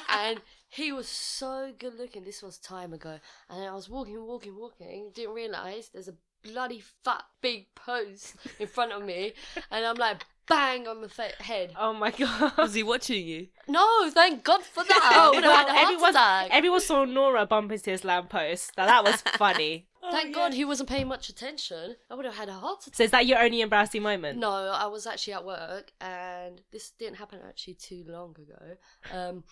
and 0.09 0.39
he 0.71 0.91
was 0.93 1.07
so 1.07 1.73
good 1.77 1.97
looking. 1.99 2.23
This 2.23 2.41
was 2.41 2.57
time 2.57 2.93
ago. 2.93 3.19
And 3.49 3.63
I 3.67 3.73
was 3.75 3.89
walking, 3.89 4.25
walking, 4.25 4.55
walking, 4.57 5.11
didn't 5.13 5.35
realise 5.35 5.89
there's 5.89 6.07
a 6.07 6.15
bloody 6.43 6.81
fat 7.03 7.23
big 7.41 7.67
post 7.75 8.35
in 8.57 8.65
front 8.65 8.91
of 8.91 9.03
me 9.05 9.31
and 9.71 9.85
I'm 9.85 9.95
like 9.95 10.25
bang 10.47 10.87
on 10.87 11.01
the 11.01 11.09
fa- 11.09 11.33
head. 11.39 11.71
Oh 11.79 11.93
my 11.93 12.09
god. 12.11 12.53
Was 12.57 12.73
he 12.73 12.83
watching 12.83 13.27
you? 13.27 13.47
No, 13.67 14.09
thank 14.09 14.43
God 14.43 14.63
for 14.63 14.83
that. 14.83 15.11
Oh, 15.13 15.27
I 15.27 15.35
would 15.35 15.43
have 15.43 15.53
had 15.55 15.67
a 15.67 15.71
heart 15.73 15.83
everyone, 15.83 16.09
attack. 16.09 16.47
everyone 16.51 16.81
saw 16.81 17.05
Nora 17.05 17.45
bump 17.45 17.71
into 17.71 17.91
his 17.91 18.03
lamppost. 18.03 18.71
Now 18.77 18.85
that 18.87 19.03
was 19.03 19.21
funny. 19.37 19.87
Thank 20.09 20.33
God 20.33 20.53
he 20.53 20.65
wasn't 20.65 20.89
paying 20.89 21.07
much 21.07 21.29
attention. 21.29 21.95
I 22.09 22.15
would 22.15 22.25
have 22.25 22.35
had 22.35 22.49
a 22.49 22.53
heart 22.53 22.81
attack. 22.81 22.95
So 22.95 23.03
is 23.03 23.11
that 23.11 23.27
your 23.27 23.39
only 23.39 23.61
embarrassing 23.61 24.01
moment? 24.01 24.39
No, 24.39 24.49
I 24.49 24.87
was 24.87 25.05
actually 25.05 25.33
at 25.33 25.45
work, 25.45 25.91
and 26.01 26.59
this 26.71 26.89
didn't 26.97 27.17
happen 27.17 27.39
actually 27.47 27.75
too 27.75 28.03
long 28.07 28.31
ago. 28.31 28.77
Um, 29.13 29.43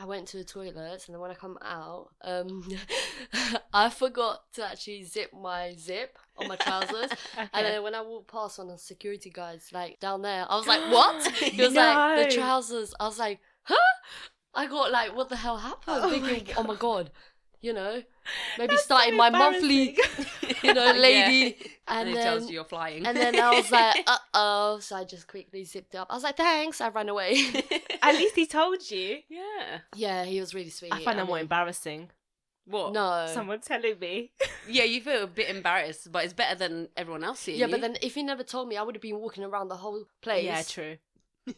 I 0.00 0.04
went 0.04 0.28
to 0.28 0.36
the 0.36 0.44
toilets, 0.44 1.06
and 1.06 1.14
then 1.14 1.20
when 1.20 1.32
I 1.32 1.34
come 1.34 1.58
out, 1.60 2.10
um, 2.22 2.68
I 3.72 3.90
forgot 3.90 4.44
to 4.54 4.64
actually 4.64 5.02
zip 5.02 5.32
my 5.32 5.74
zip 5.76 6.16
on 6.36 6.46
my 6.46 6.56
trousers. 6.56 7.10
And 7.52 7.66
then 7.66 7.82
when 7.82 7.94
I 7.96 8.02
walked 8.02 8.30
past 8.30 8.58
one 8.58 8.68
of 8.68 8.74
the 8.74 8.78
security 8.78 9.30
guards, 9.30 9.72
like 9.72 9.98
down 9.98 10.22
there, 10.22 10.46
I 10.48 10.56
was 10.56 10.68
like, 10.68 10.92
"What?" 10.92 11.26
He 11.34 11.60
was 11.62 11.74
like, 11.74 12.30
"The 12.30 12.36
trousers." 12.36 12.94
I 13.00 13.06
was 13.06 13.18
like, 13.18 13.40
"Huh?" 13.64 13.74
I 14.54 14.66
got 14.66 14.92
like, 14.92 15.16
"What 15.16 15.28
the 15.30 15.36
hell 15.36 15.58
happened?" 15.58 16.00
Oh 16.04 16.10
my 16.10 16.28
Thinking, 16.28 16.54
"Oh 16.56 16.62
my 16.62 16.76
god." 16.76 17.10
You 17.60 17.72
know, 17.72 18.02
maybe 18.56 18.68
That's 18.68 18.82
so 18.82 18.94
starting 18.94 19.16
my 19.16 19.30
monthly, 19.30 19.96
you 20.62 20.74
know, 20.74 20.92
lady, 20.96 21.56
and, 21.88 22.00
and 22.00 22.08
he 22.08 22.14
then 22.14 22.24
tells 22.24 22.48
you 22.48 22.54
you're 22.54 22.64
flying. 22.64 23.04
and 23.04 23.16
then 23.16 23.38
I 23.40 23.50
was 23.50 23.70
like, 23.72 23.96
uh 24.06 24.16
oh. 24.34 24.78
So 24.78 24.94
I 24.94 25.02
just 25.04 25.26
quickly 25.26 25.64
zipped 25.64 25.96
up. 25.96 26.06
I 26.08 26.14
was 26.14 26.22
like, 26.22 26.36
thanks. 26.36 26.80
I 26.80 26.88
ran 26.90 27.08
away. 27.08 27.36
At 28.00 28.14
least 28.14 28.36
he 28.36 28.46
told 28.46 28.88
you. 28.90 29.18
yeah. 29.28 29.78
yeah, 29.96 30.24
he 30.24 30.38
was 30.38 30.54
really 30.54 30.70
sweet. 30.70 30.92
I 30.92 31.02
find 31.02 31.18
that 31.18 31.26
more 31.26 31.36
mean, 31.36 31.42
embarrassing. 31.42 32.10
What? 32.64 32.92
No. 32.92 33.26
Someone 33.32 33.60
telling 33.60 33.98
me. 33.98 34.30
Yeah, 34.68 34.84
you 34.84 35.00
feel 35.00 35.24
a 35.24 35.26
bit 35.26 35.48
embarrassed, 35.48 36.12
but 36.12 36.24
it's 36.24 36.34
better 36.34 36.54
than 36.54 36.88
everyone 36.96 37.24
else 37.24 37.40
seeing 37.40 37.58
Yeah, 37.58 37.66
you. 37.66 37.72
but 37.72 37.80
then 37.80 37.96
if 38.02 38.14
he 38.14 38.22
never 38.22 38.44
told 38.44 38.68
me, 38.68 38.76
I 38.76 38.82
would 38.82 38.94
have 38.94 39.02
been 39.02 39.18
walking 39.18 39.42
around 39.42 39.68
the 39.68 39.76
whole 39.76 40.04
place 40.22 40.44
Yeah, 40.44 40.62
true. 40.62 40.98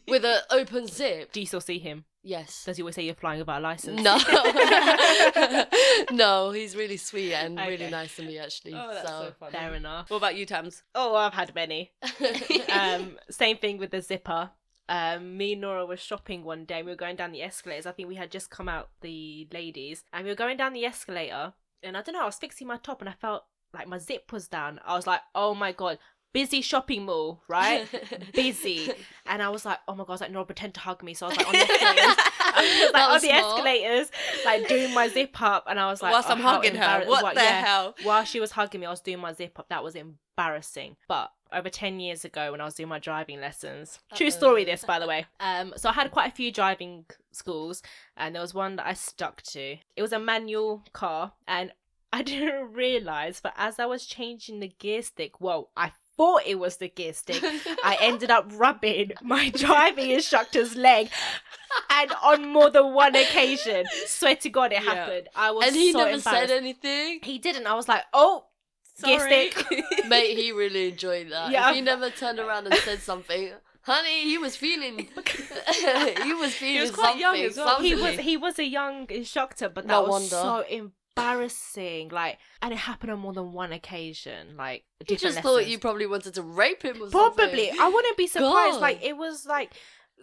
with 0.07 0.23
an 0.25 0.39
open 0.49 0.87
zip. 0.87 1.31
Do 1.33 1.41
you 1.41 1.45
still 1.45 1.61
see 1.61 1.77
him? 1.79 2.05
Yes. 2.23 2.65
Does 2.65 2.77
he 2.77 2.83
always 2.83 2.95
say 2.95 3.03
you're 3.03 3.15
flying 3.15 3.39
without 3.39 3.59
a 3.59 3.63
license? 3.63 4.01
No. 4.01 4.17
no, 6.11 6.51
he's 6.51 6.75
really 6.75 6.97
sweet 6.97 7.33
and 7.33 7.59
Okay. 7.59 7.69
really 7.69 7.89
nice 7.89 8.15
to 8.17 8.23
me, 8.23 8.37
actually. 8.37 8.73
Oh, 8.73 8.89
that's 8.93 9.07
so 9.07 9.25
so. 9.25 9.33
funny. 9.39 9.51
Fair 9.51 9.73
enough. 9.73 10.09
What 10.09 10.17
about 10.17 10.35
you, 10.35 10.45
Tams? 10.45 10.83
Oh, 10.93 11.15
I've 11.15 11.33
had 11.33 11.55
many. 11.55 11.91
um, 12.71 13.17
same 13.29 13.57
thing 13.57 13.77
with 13.77 13.91
the 13.91 14.01
zipper. 14.01 14.51
Um, 14.89 15.37
me 15.37 15.53
and 15.53 15.61
Nora 15.61 15.85
were 15.85 15.97
shopping 15.97 16.43
one 16.43 16.65
day. 16.65 16.83
We 16.83 16.91
were 16.91 16.97
going 16.97 17.15
down 17.15 17.31
the 17.31 17.41
escalators. 17.41 17.85
I 17.85 17.91
think 17.91 18.09
we 18.09 18.15
had 18.15 18.29
just 18.31 18.49
come 18.49 18.67
out 18.67 18.89
the 19.01 19.47
ladies, 19.53 20.03
and 20.11 20.23
we 20.23 20.29
were 20.31 20.35
going 20.35 20.57
down 20.57 20.73
the 20.73 20.85
escalator. 20.85 21.53
And 21.81 21.95
I 21.97 22.01
don't 22.01 22.13
know. 22.13 22.23
I 22.23 22.25
was 22.25 22.35
fixing 22.35 22.67
my 22.67 22.77
top, 22.77 23.01
and 23.01 23.09
I 23.09 23.13
felt 23.13 23.43
like 23.73 23.87
my 23.87 23.97
zip 23.97 24.31
was 24.33 24.47
down. 24.47 24.79
I 24.85 24.95
was 24.95 25.07
like, 25.07 25.21
"Oh 25.33 25.55
my 25.55 25.71
god!" 25.71 25.97
Busy 26.33 26.61
shopping 26.61 27.05
mall, 27.05 27.41
right? 27.47 27.87
busy. 28.33 28.91
And 29.25 29.41
I 29.41 29.49
was 29.49 29.65
like, 29.65 29.79
oh 29.87 29.93
my 29.95 30.03
god, 30.03 30.09
I 30.09 30.11
was 30.13 30.21
like, 30.21 30.31
no, 30.31 30.43
pretend 30.45 30.73
to 30.75 30.79
hug 30.79 31.03
me. 31.03 31.13
So 31.13 31.25
I 31.25 31.29
was 31.29 31.37
like 31.37 31.47
on 31.47 31.53
the 31.53 31.59
escalators. 31.71 32.17
Like 32.93 33.09
on 33.09 33.13
the 33.21 33.27
smart. 33.27 33.43
escalators, 33.43 34.11
like 34.45 34.67
doing 34.67 34.93
my 34.93 35.07
zip 35.07 35.41
up, 35.41 35.65
and 35.67 35.79
I 35.79 35.89
was 35.89 36.01
like, 36.01 36.11
Whilst 36.11 36.29
oh, 36.29 36.33
I'm 36.33 36.41
hugging 36.41 36.75
her. 36.75 36.83
embarrass- 36.83 37.07
What 37.07 37.35
the 37.35 37.41
hell? 37.41 37.95
While 38.03 38.25
she 38.25 38.39
was 38.39 38.51
hugging 38.51 38.81
me, 38.81 38.87
I 38.87 38.89
was 38.91 38.99
doing 38.99 39.19
my 39.19 39.33
zip 39.33 39.57
up. 39.57 39.69
That 39.69 39.83
was 39.83 39.95
embarrassing. 39.95 40.97
But 41.07 41.31
over 41.53 41.69
ten 41.69 41.99
years 41.99 42.25
ago, 42.25 42.51
when 42.51 42.59
I 42.61 42.65
was 42.65 42.75
doing 42.75 42.89
my 42.89 42.99
driving 42.99 43.39
lessons, 43.39 43.99
true 44.15 44.29
story. 44.31 44.65
This, 44.65 44.83
by 44.83 44.99
the 44.99 45.07
way. 45.07 45.25
Um, 45.39 45.73
so 45.77 45.89
I 45.89 45.93
had 45.93 46.11
quite 46.11 46.31
a 46.31 46.35
few 46.35 46.51
driving 46.51 47.05
schools, 47.31 47.81
and 48.17 48.35
there 48.35 48.41
was 48.41 48.53
one 48.53 48.75
that 48.75 48.85
I 48.85 48.93
stuck 48.93 49.41
to. 49.43 49.77
It 49.95 50.01
was 50.01 50.11
a 50.11 50.19
manual 50.19 50.83
car, 50.93 51.31
and 51.47 51.71
I 52.13 52.21
didn't 52.23 52.73
realize, 52.73 53.39
but 53.41 53.53
as 53.57 53.79
I 53.79 53.85
was 53.85 54.05
changing 54.05 54.59
the 54.59 54.67
gear 54.67 55.01
stick, 55.01 55.39
well, 55.39 55.71
I 55.77 55.93
thought 56.21 56.41
it 56.45 56.59
was 56.59 56.77
the 56.77 56.87
gear 56.87 57.13
stick. 57.13 57.41
I 57.83 57.97
ended 58.09 58.29
up 58.29 58.45
rubbing 58.53 59.11
my 59.23 59.49
driving 59.49 60.11
instructor's 60.11 60.75
leg, 60.75 61.09
and 61.89 62.11
on 62.23 62.47
more 62.47 62.69
than 62.69 62.93
one 62.93 63.15
occasion, 63.15 63.85
swear 64.05 64.35
to 64.35 64.49
God, 64.49 64.71
it 64.71 64.83
Yeah. 64.83 64.93
happened. 64.93 65.29
I 65.35 65.49
was 65.51 65.65
and 65.65 65.75
he 65.75 65.91
so 65.91 65.97
never 66.05 66.19
said 66.19 66.51
anything. 66.51 67.19
He 67.23 67.39
didn't. 67.39 67.65
I 67.65 67.73
was 67.73 67.87
like, 67.87 68.03
oh, 68.13 68.45
gear 69.03 69.19
Sorry. 69.19 69.49
stick. 69.51 69.65
Mate, 70.07 70.37
he 70.37 70.51
really 70.51 70.89
enjoyed 70.89 71.31
that. 71.31 71.51
Yeah. 71.51 71.69
If 71.69 71.75
he 71.75 71.81
never 71.81 72.09
turned 72.11 72.37
around 72.39 72.67
and 72.67 72.75
said 72.75 72.99
something, 72.99 73.49
honey, 73.81 74.23
he 74.25 74.37
was 74.37 74.55
feeling. 74.55 74.95
he 76.27 76.33
was 76.33 76.53
feeling 76.53 76.81
was 76.81 76.91
quite 76.91 77.17
young 77.17 77.33
something, 77.35 77.45
as 77.51 77.57
well, 77.57 77.81
he 77.81 77.95
was 77.95 78.15
he 78.19 78.37
was 78.37 78.59
a 78.59 78.65
young 78.65 79.09
instructor, 79.09 79.69
but 79.69 79.87
that 79.87 79.91
No 79.93 80.01
was 80.03 80.09
wonder. 80.11 80.27
so 80.29 80.63
embarrassing. 81.17 82.09
Like, 82.09 82.37
and 82.61 82.73
it 82.73 82.77
happened 82.77 83.11
on 83.11 83.19
more 83.19 83.33
than 83.33 83.51
one 83.51 83.71
occasion. 83.71 84.55
Like, 84.57 84.83
different 84.99 85.35
just 85.35 85.39
thought 85.39 85.67
you 85.67 85.79
probably 85.79 86.07
wanted 86.07 86.33
to 86.35 86.41
rape 86.41 86.83
him 86.83 87.01
or 87.01 87.09
Probably. 87.09 87.67
something. 87.67 87.79
I 87.81 87.89
wouldn't 87.89 88.17
be 88.17 88.27
surprised. 88.27 88.73
God. 88.73 88.81
Like 88.81 89.03
it 89.03 89.17
was 89.17 89.45
like 89.45 89.73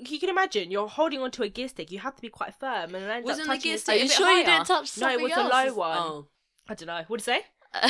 you 0.00 0.20
can 0.20 0.28
imagine 0.28 0.70
you're 0.70 0.88
holding 0.88 1.20
onto 1.20 1.42
a 1.42 1.48
gear 1.48 1.68
stick. 1.68 1.90
You 1.90 1.98
have 2.00 2.14
to 2.16 2.22
be 2.22 2.28
quite 2.28 2.54
firm, 2.54 2.94
and 2.94 3.04
it 3.04 3.08
ends 3.10 3.26
Wasn't 3.26 3.48
up 3.48 3.56
the 3.56 3.62
gear 3.62 3.78
stick 3.78 4.00
Are 4.00 4.02
you 4.04 4.08
sure 4.08 4.28
you 4.30 4.44
higher? 4.44 4.58
didn't 4.58 4.66
touch 4.66 4.96
No, 4.98 5.10
it 5.10 5.20
was 5.20 5.32
the 5.32 5.40
else? 5.40 5.52
low 5.52 5.74
one. 5.74 5.98
Oh. 5.98 6.26
I 6.68 6.74
don't 6.74 6.86
know. 6.86 7.02
What 7.08 7.18
to 7.20 7.24
say? 7.24 7.40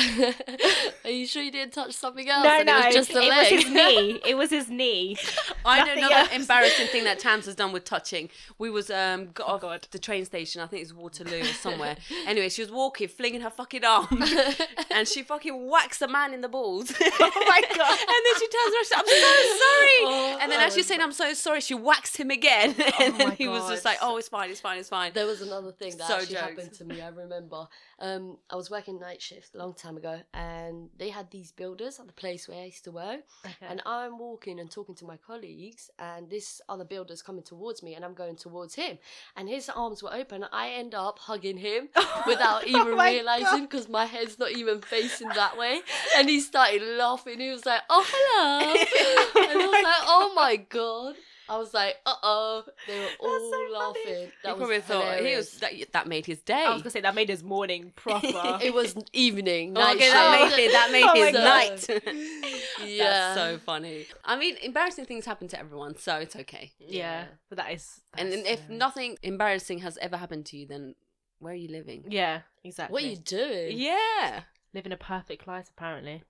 Are 1.05 1.09
you 1.09 1.25
sure 1.25 1.41
you 1.41 1.51
didn't 1.51 1.73
touch 1.73 1.93
something 1.93 2.27
else? 2.29 2.43
no, 2.43 2.63
no. 2.63 2.79
it 2.79 2.85
was 2.87 2.95
just 2.95 3.13
the 3.13 3.21
it 3.21 3.29
leg. 3.29 3.51
was 3.53 3.63
his 3.63 3.73
knee. 3.73 4.19
It 4.29 4.37
was 4.37 4.49
his 4.49 4.69
knee. 4.69 5.17
I 5.65 5.79
know 5.79 5.85
Nothing 5.85 5.97
another 6.03 6.15
else. 6.15 6.29
embarrassing 6.33 6.87
thing 6.87 7.03
that 7.05 7.19
Tams 7.19 7.45
has 7.45 7.55
done 7.55 7.71
with 7.71 7.85
touching. 7.85 8.29
We 8.57 8.69
was 8.69 8.89
um 8.91 9.29
got 9.33 9.47
Oh, 9.49 9.53
off 9.53 9.61
God. 9.61 9.87
the 9.91 9.99
train 9.99 10.25
station. 10.25 10.61
I 10.61 10.67
think 10.67 10.83
it's 10.83 10.93
Waterloo 10.93 11.41
or 11.41 11.45
somewhere. 11.45 11.95
anyway, 12.27 12.49
she 12.49 12.61
was 12.61 12.71
walking, 12.71 13.07
flinging 13.07 13.41
her 13.41 13.49
fucking 13.49 13.83
arm, 13.85 14.07
and 14.91 15.07
she 15.07 15.23
fucking 15.23 15.69
whacks 15.69 16.01
a 16.01 16.07
man 16.07 16.33
in 16.33 16.41
the 16.41 16.49
balls. 16.49 16.91
Oh 17.01 17.45
my 17.47 17.61
god. 17.75 17.97
And 17.99 18.21
then 18.25 18.35
she 18.39 18.47
tells 18.47 18.73
around, 18.73 18.83
she's 18.83 18.91
like, 18.91 18.99
I'm 18.99 19.07
so 19.07 19.57
sorry. 19.57 19.99
Oh, 20.01 20.37
and 20.41 20.51
then 20.51 20.59
as 20.59 20.75
she's 20.75 20.85
saying, 20.87 21.01
I'm 21.01 21.11
so 21.13 21.33
sorry, 21.33 21.61
she 21.61 21.73
whacks 21.73 22.15
him 22.15 22.29
again. 22.31 22.75
and 22.99 23.17
then 23.17 23.29
my 23.29 23.33
he 23.35 23.47
was 23.47 23.67
just 23.69 23.85
like, 23.85 23.97
oh, 24.01 24.17
it's 24.17 24.27
fine, 24.29 24.49
it's 24.49 24.59
fine, 24.61 24.77
it's 24.77 24.89
fine. 24.89 25.13
There 25.13 25.25
was 25.25 25.41
another 25.41 25.71
thing 25.71 25.95
that 25.97 26.07
So 26.07 26.15
actually 26.15 26.35
jokes. 26.35 26.41
happened 26.41 26.73
to 26.73 26.85
me. 26.85 27.01
I 27.01 27.07
remember. 27.09 27.67
Um, 28.01 28.37
I 28.49 28.55
was 28.55 28.69
working 28.71 28.99
night 28.99 29.21
shift 29.21 29.53
a 29.55 29.57
long 29.69 29.75
time 29.75 29.97
ago, 29.97 30.19
and 30.33 30.89
they 30.97 31.09
had 31.09 31.29
these 31.29 31.51
builders 31.51 31.99
at 31.99 32.07
the 32.07 32.13
place 32.13 32.47
where 32.47 32.59
I 32.59 32.65
used 32.65 32.83
to 32.85 32.91
work. 32.91 33.21
And 33.61 33.81
I'm 33.85 34.17
walking 34.17 34.59
and 34.59 34.69
talking 34.69 34.95
to 34.95 35.05
my 35.05 35.17
colleagues, 35.17 35.91
and 35.99 36.29
this 36.29 36.61
other 36.67 36.85
builder's 36.85 37.21
coming 37.21 37.43
towards 37.43 37.83
me, 37.83 37.93
and 37.93 38.03
I'm 38.03 38.15
going 38.15 38.35
towards 38.35 38.73
him, 38.75 38.97
and 39.35 39.47
his 39.47 39.69
arms 39.69 40.01
were 40.01 40.13
open. 40.13 40.45
I 40.51 40.69
end 40.69 40.95
up 40.95 41.19
hugging 41.19 41.57
him 41.57 41.89
oh 41.95 42.23
without 42.25 42.65
even 42.65 42.93
Oh 42.93 43.03
realizing 43.03 43.65
because 43.65 43.87
my 43.87 44.05
head's 44.05 44.39
not 44.39 44.51
even 44.51 44.81
facing 44.81 45.29
that 45.29 45.57
way. 45.57 45.81
And 46.17 46.27
he 46.27 46.39
started 46.39 46.81
laughing. 46.97 47.39
He 47.39 47.51
was 47.51 47.65
like, 47.65 47.81
"Oh 47.89 48.05
hello," 48.09 49.43
and 49.51 49.61
I 49.61 49.65
was 49.67 49.83
like, 49.83 50.03
"Oh 50.07 50.31
my 50.35 50.55
god." 50.55 51.15
I 51.49 51.57
was 51.57 51.73
like, 51.73 51.95
uh 52.05 52.13
oh. 52.21 52.63
They 52.87 52.99
were 52.99 53.07
all 53.19 53.39
so 53.39 53.51
funny. 53.51 53.73
laughing. 53.73 54.31
That 54.43 54.51
he 54.51 54.57
probably 54.57 54.75
was 54.77 54.85
thought 54.85 55.19
he 55.19 55.35
was 55.35 55.51
that, 55.59 55.73
that 55.93 56.07
made 56.07 56.25
his 56.25 56.41
day. 56.41 56.63
I 56.65 56.73
was 56.73 56.81
gonna 56.83 56.91
say 56.91 57.01
that 57.01 57.15
made 57.15 57.29
his 57.29 57.43
morning 57.43 57.91
proper. 57.95 58.59
It 58.61 58.73
was 58.73 58.95
evening. 59.13 59.75
Oh, 59.75 59.81
Night 59.81 59.95
okay, 59.97 60.09
that 60.09 60.51
made 60.55 60.63
it. 60.65 60.71
That 60.71 60.91
made 60.91 61.03
Oh 61.03 61.13
his 61.25 61.33
night. 61.33 62.03
Yeah. 62.85 63.09
That's 63.09 63.39
so 63.39 63.57
funny. 63.57 64.05
I 64.23 64.37
mean, 64.37 64.55
embarrassing 64.63 65.05
things 65.05 65.25
happen 65.25 65.47
to 65.49 65.59
everyone, 65.59 65.97
so 65.97 66.15
it's 66.15 66.35
okay. 66.35 66.71
yeah, 66.79 67.25
but 67.49 67.57
that 67.57 67.73
is. 67.73 68.01
And 68.17 68.31
then 68.31 68.39
if 68.39 68.61
hilarious. 68.61 68.69
nothing 68.69 69.17
embarrassing 69.21 69.79
has 69.79 69.97
ever 70.01 70.15
happened 70.17 70.45
to 70.47 70.57
you, 70.57 70.65
then 70.65 70.95
where 71.39 71.53
are 71.53 71.57
you 71.57 71.67
living? 71.69 72.05
Yeah, 72.07 72.41
exactly. 72.63 72.93
What 72.93 73.03
are 73.03 73.07
you 73.07 73.17
doing? 73.17 73.77
Yeah. 73.77 74.41
living 74.73 74.91
a 74.91 74.97
perfect 74.97 75.45
life? 75.47 75.69
Apparently. 75.75 76.23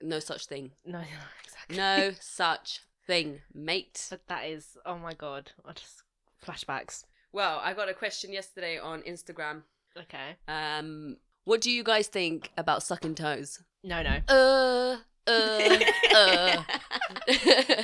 No 0.00 0.20
such 0.20 0.46
thing. 0.46 0.72
No, 0.86 1.02
exactly. 1.44 1.76
No 1.76 2.12
such 2.20 2.82
thing, 3.08 3.40
mate. 3.52 4.06
But 4.10 4.28
that 4.28 4.44
is. 4.44 4.76
Oh 4.86 4.96
my 4.98 5.14
god. 5.14 5.50
I 5.64 5.72
just 5.72 6.04
flashbacks. 6.46 7.04
Well, 7.32 7.60
I 7.62 7.74
got 7.74 7.88
a 7.88 7.94
question 7.94 8.32
yesterday 8.32 8.78
on 8.78 9.02
Instagram. 9.02 9.62
Okay. 9.98 10.36
Um, 10.46 11.16
what 11.44 11.60
do 11.60 11.72
you 11.72 11.82
guys 11.82 12.06
think 12.06 12.52
about 12.56 12.84
sucking 12.84 13.16
toes? 13.16 13.60
No, 13.82 14.02
no. 14.02 14.18
Uh, 14.28 14.98
uh, 15.26 15.78
uh. 16.14 16.62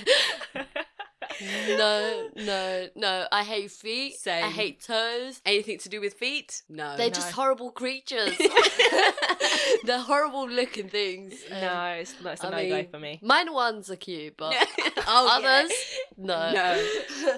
no, 1.69 2.29
no, 2.37 2.89
no. 2.95 3.27
I 3.33 3.43
hate 3.45 3.71
feet. 3.71 4.17
Same. 4.17 4.45
I 4.45 4.49
hate 4.49 4.81
toes. 4.83 5.41
Anything 5.45 5.79
to 5.79 5.89
do 5.89 6.01
with 6.01 6.15
feet? 6.15 6.63
No. 6.69 6.97
They're 6.97 7.09
No. 7.09 7.13
just 7.15 7.33
horrible 7.33 7.71
creatures. 7.71 8.37
They're 9.85 9.99
horrible 10.01 10.49
looking 10.49 10.89
things. 10.89 11.35
Um, 11.51 11.61
No, 11.61 11.85
it's 12.01 12.15
not. 12.23 12.33
It's 12.35 12.45
a 12.45 12.49
I 12.55 12.69
no 12.69 12.83
go 12.83 12.89
for 12.91 12.99
me. 12.99 13.19
Mine 13.23 13.53
ones 13.53 13.91
are 13.91 13.97
cute, 13.97 14.37
but 14.37 14.55
oh, 15.07 15.41
yeah. 15.43 15.59
others, 15.59 15.73
no. 16.17 16.53
No. 16.53 16.89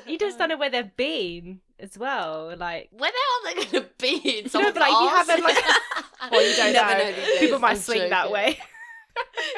You 0.07 0.19
just 0.19 0.39
don't 0.39 0.49
know 0.49 0.57
where 0.57 0.71
they've 0.71 0.97
been 0.97 1.61
as 1.81 1.99
well. 1.99 2.55
Like, 2.57 2.89
Where 2.93 3.11
the 3.11 3.17
hell 3.17 3.53
are 3.53 3.55
they 3.65 3.65
gonna 3.81 3.87
be? 3.99 4.39
In 4.39 4.45
No, 4.53 4.73
but, 4.73 4.77
like, 4.81 4.91
you 4.91 5.09
haven't, 5.09 5.43
like- 5.43 5.65
well, 6.31 6.49
you 6.51 6.57
don't 6.57 6.73
Never 6.73 6.99
know. 6.99 7.11
know. 7.11 7.39
People 7.41 7.59
might 7.59 7.71
I'm 7.73 7.77
swing 7.77 8.11
that 8.11 8.31
way. 8.31 8.59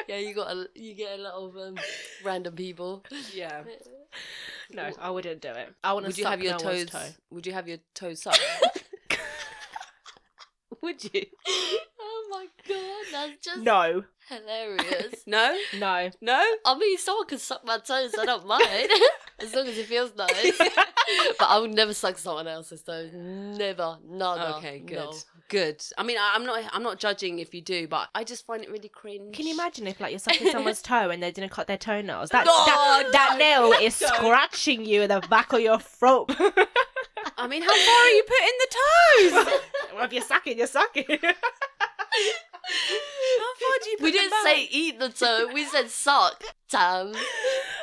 yeah, 0.07 0.17
you 0.17 0.33
got 0.33 0.51
a, 0.55 0.67
you 0.75 0.93
get 0.95 1.19
a 1.19 1.21
lot 1.21 1.33
of 1.33 1.57
um, 1.57 1.75
random 2.23 2.55
people. 2.55 3.03
Yeah. 3.33 3.63
No, 4.71 4.87
I 5.01 5.09
wouldn't 5.09 5.41
do 5.41 5.49
it. 5.49 5.73
I 5.83 5.93
want 5.93 6.05
to 6.05 6.09
Would 6.09 6.17
you 6.19 6.23
suck 6.25 6.31
have 6.31 6.43
your 6.43 6.51
no 6.53 6.59
toes? 6.59 6.85
toe. 6.91 7.07
Would 7.31 7.47
you 7.47 7.53
have 7.53 7.67
your 7.67 7.79
toes 7.95 8.21
sucked? 8.21 8.39
would 10.81 11.03
you? 11.03 11.25
oh 11.99 12.27
my 12.29 12.45
god, 12.67 13.05
that's 13.11 13.43
just 13.43 13.61
No, 13.63 14.03
hilarious. 14.29 15.15
No. 15.27 15.57
no. 15.77 16.09
No. 16.21 16.43
I 16.65 16.77
mean, 16.77 16.97
someone 16.99 17.25
can 17.27 17.39
suck 17.39 17.65
my 17.65 17.79
toes. 17.79 18.13
I 18.19 18.25
don't 18.25 18.45
mind 18.47 18.67
as 19.39 19.53
long 19.55 19.67
as 19.67 19.77
it 19.77 19.87
feels 19.87 20.15
nice. 20.15 20.57
but 20.57 21.47
I 21.49 21.57
would 21.59 21.73
never 21.73 21.93
suck 21.93 22.17
someone 22.19 22.47
else's 22.47 22.81
toes. 22.83 23.11
Never, 23.13 23.97
nada. 24.07 24.55
Okay, 24.57 24.79
good, 24.79 24.95
no. 24.97 25.13
Good. 25.49 25.83
I 25.97 26.03
mean, 26.03 26.17
I, 26.17 26.31
I'm 26.35 26.45
not, 26.45 26.63
I'm 26.71 26.83
not 26.83 26.99
judging 26.99 27.39
if 27.39 27.53
you 27.53 27.61
do, 27.61 27.87
but 27.87 28.09
I 28.15 28.23
just 28.23 28.45
find 28.45 28.63
it 28.63 28.69
really 28.69 28.89
cringe. 28.89 29.35
Can 29.35 29.45
you 29.47 29.53
imagine 29.53 29.87
if 29.87 29.99
like 29.99 30.11
you're 30.11 30.19
sucking 30.19 30.51
someone's 30.51 30.81
toe 30.83 31.09
and 31.09 31.21
they 31.21 31.31
didn't 31.31 31.51
cut 31.51 31.67
their 31.67 31.77
toenails? 31.77 32.29
That 32.29 32.45
No, 32.45 32.53
that, 32.65 33.09
that 33.11 33.29
no, 33.33 33.69
nail 33.69 33.79
is 33.81 33.95
scratching 33.95 34.85
you 34.85 35.01
in 35.01 35.09
the 35.09 35.21
back 35.29 35.51
of 35.51 35.59
your 35.59 35.79
throat. 35.79 36.29
I 37.37 37.47
mean, 37.47 37.61
how 37.61 37.69
far 37.69 37.95
are 37.95 38.09
you 38.09 38.23
putting 38.23 38.57
the 38.59 38.67
toes? 38.69 39.61
well, 39.95 40.05
if 40.05 40.13
you're 40.13 40.21
sucking, 40.21 40.57
you're 40.57 40.67
sucking. 40.67 41.05
How 42.69 43.53
far 43.55 43.77
do 43.83 43.89
you 43.89 43.97
put 43.97 44.03
We 44.03 44.11
didn't 44.11 44.29
back? 44.31 44.43
say 44.43 44.67
eat 44.71 44.99
the 44.99 45.09
toe. 45.09 45.49
We 45.53 45.65
said 45.65 45.89
suck. 45.89 46.43
Tam. 46.69 47.11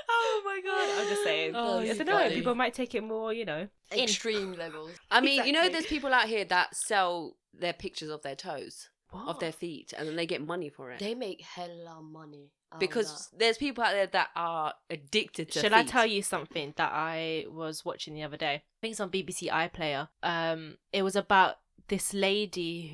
oh 0.09 0.42
my 0.44 0.61
god! 0.64 1.01
I'm 1.03 1.09
just 1.09 1.25
saying. 1.25 1.53
Oh, 1.55 1.79
I 1.79 1.85
you 1.85 1.94
don't 1.94 2.07
know. 2.07 2.12
funny. 2.18 2.35
People 2.35 2.55
might 2.55 2.75
take 2.75 2.94
it 2.94 3.03
more, 3.03 3.33
you 3.33 3.44
know. 3.44 3.68
in. 3.92 3.99
Extreme 4.05 4.55
levels. 4.55 4.92
I 5.11 5.20
mean, 5.20 5.44
you 5.44 5.53
know, 5.53 5.61
Exactly. 5.61 5.72
there's 5.72 5.87
people 5.87 6.12
out 6.14 6.27
here 6.27 6.44
that 6.44 6.75
sell 6.77 7.37
their 7.53 7.72
pictures 7.72 8.11
of 8.11 8.22
their 8.22 8.37
toes, 8.37 8.88
of 9.12 9.38
their 9.40 9.53
feet, 9.53 9.92
and 9.96 10.07
then 10.09 10.16
they 10.16 10.27
get 10.27 10.44
money 10.46 10.68
for 10.68 10.90
it. 10.92 10.99
They 11.01 11.14
make 11.14 11.40
hella 11.42 12.01
money. 12.03 12.51
out 12.72 12.77
of 12.77 12.81
because 12.81 13.29
there's 13.37 13.59
people 13.59 13.83
out 13.83 13.92
there 13.92 14.07
that 14.09 14.29
are 14.37 14.75
addicted 14.90 15.51
to 15.53 15.61
Shall 15.61 15.75
I 15.75 15.83
feet. 15.83 15.90
tell 15.90 16.07
you 16.07 16.22
something 16.22 16.75
that 16.77 16.92
I 16.92 17.46
was 17.49 17.85
watching 17.85 18.14
the 18.14 18.22
other 18.22 18.37
day? 18.37 18.55
I 18.55 18.62
think 18.81 18.92
it's 18.92 19.01
on 19.01 19.11
BBC 19.11 19.49
iPlayer. 19.51 20.09
Um, 20.22 20.77
it 20.92 21.03
was 21.03 21.16
about 21.16 21.57
this 21.88 22.12
lady 22.14 22.87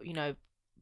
who, 0.00 0.04
you 0.06 0.12
know, 0.14 0.34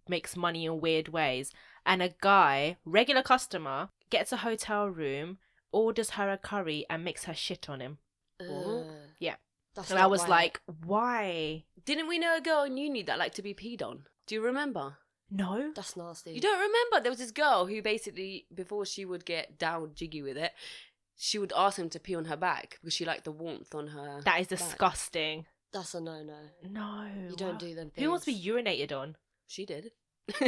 makes 0.08 0.36
money 0.36 0.64
in 0.66 0.80
weird 0.80 1.08
ways, 1.08 1.52
and 1.86 2.02
a 2.02 2.14
guy, 2.20 2.76
regular 2.84 3.22
customer, 3.22 3.88
gets 4.10 4.32
a 4.32 4.38
hotel 4.38 4.88
room, 4.88 5.38
orders 5.72 6.10
her 6.10 6.30
a 6.30 6.38
curry, 6.38 6.84
and 6.90 7.04
makes 7.04 7.24
her 7.24 7.34
shit 7.34 7.68
on 7.68 7.80
him. 7.80 7.98
that. 8.38 8.50
Uh, 8.50 8.84
Yeah. 9.20 9.36
That's 9.74 9.90
And 9.90 9.98
I 9.98 10.06
was 10.06 10.20
right. 10.22 10.28
like, 10.30 10.60
why? 10.66 11.64
Didn't 11.86 12.06
we 12.08 12.18
know 12.18 12.36
a 12.36 12.40
girl 12.42 12.64
in 12.64 12.76
uni 12.76 13.02
that 13.04 13.18
liked 13.18 13.36
to 13.36 13.42
be 13.42 13.54
peed 13.54 13.80
on? 13.82 14.04
Do 14.26 14.34
you 14.34 14.42
remember? 14.42 14.98
No. 15.30 15.72
that's 15.74 15.96
nasty. 15.96 16.32
You 16.32 16.42
don't 16.42 16.58
remember? 16.60 17.00
There 17.02 17.10
was 17.10 17.18
this 17.18 17.30
girl 17.30 17.64
who 17.66 17.80
basically, 17.80 18.46
before 18.54 18.84
she 18.84 19.06
would 19.06 19.24
get 19.24 19.58
down 19.58 19.92
jiggy 19.94 20.20
with 20.20 20.36
it, 20.36 20.52
she 21.16 21.38
would 21.38 21.54
ask 21.56 21.78
him 21.78 21.88
to 21.90 21.98
pee 22.00 22.14
on 22.14 22.26
her 22.26 22.36
back 22.36 22.78
because 22.80 22.92
she 22.92 23.06
liked 23.06 23.24
the 23.24 23.32
warmth 23.32 23.74
on 23.74 23.88
her. 23.88 24.20
That 24.24 24.40
is 24.40 24.48
back. 24.48 24.58
disgusting. 24.58 25.46
That's 25.72 25.94
a 25.94 26.00
no 26.02 26.22
no. 26.22 26.36
No. 26.68 27.08
You 27.30 27.34
don't 27.36 27.52
why- 27.54 27.58
do 27.58 27.74
them 27.74 27.90
things. 27.90 28.04
Who 28.04 28.10
wants 28.10 28.26
to 28.26 28.32
be 28.32 28.44
urinated 28.44 28.92
on? 28.92 29.16
She 29.52 29.66
did. 29.66 29.92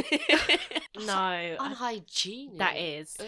No, 1.05 1.55
Unhygienic. 1.59 2.57
that 2.57 2.77
is. 2.77 3.15
Ugh. 3.19 3.25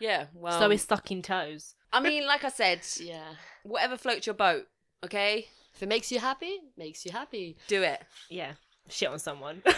yeah, 0.00 0.26
well. 0.34 0.58
so 0.58 0.70
it's 0.70 0.84
stuck 0.84 1.10
in 1.10 1.20
toes. 1.20 1.74
I 1.92 2.00
mean, 2.00 2.26
like 2.26 2.44
I 2.44 2.48
said, 2.48 2.80
Yeah. 3.00 3.24
whatever 3.64 3.96
floats 3.96 4.24
your 4.26 4.34
boat, 4.34 4.66
okay? 5.04 5.48
If 5.74 5.82
it 5.82 5.88
makes 5.88 6.12
you 6.12 6.20
happy, 6.20 6.58
makes 6.78 7.04
you 7.04 7.10
happy. 7.12 7.56
Do 7.66 7.82
it. 7.82 8.00
Yeah, 8.30 8.52
shit 8.88 9.08
on 9.08 9.18
someone. 9.18 9.62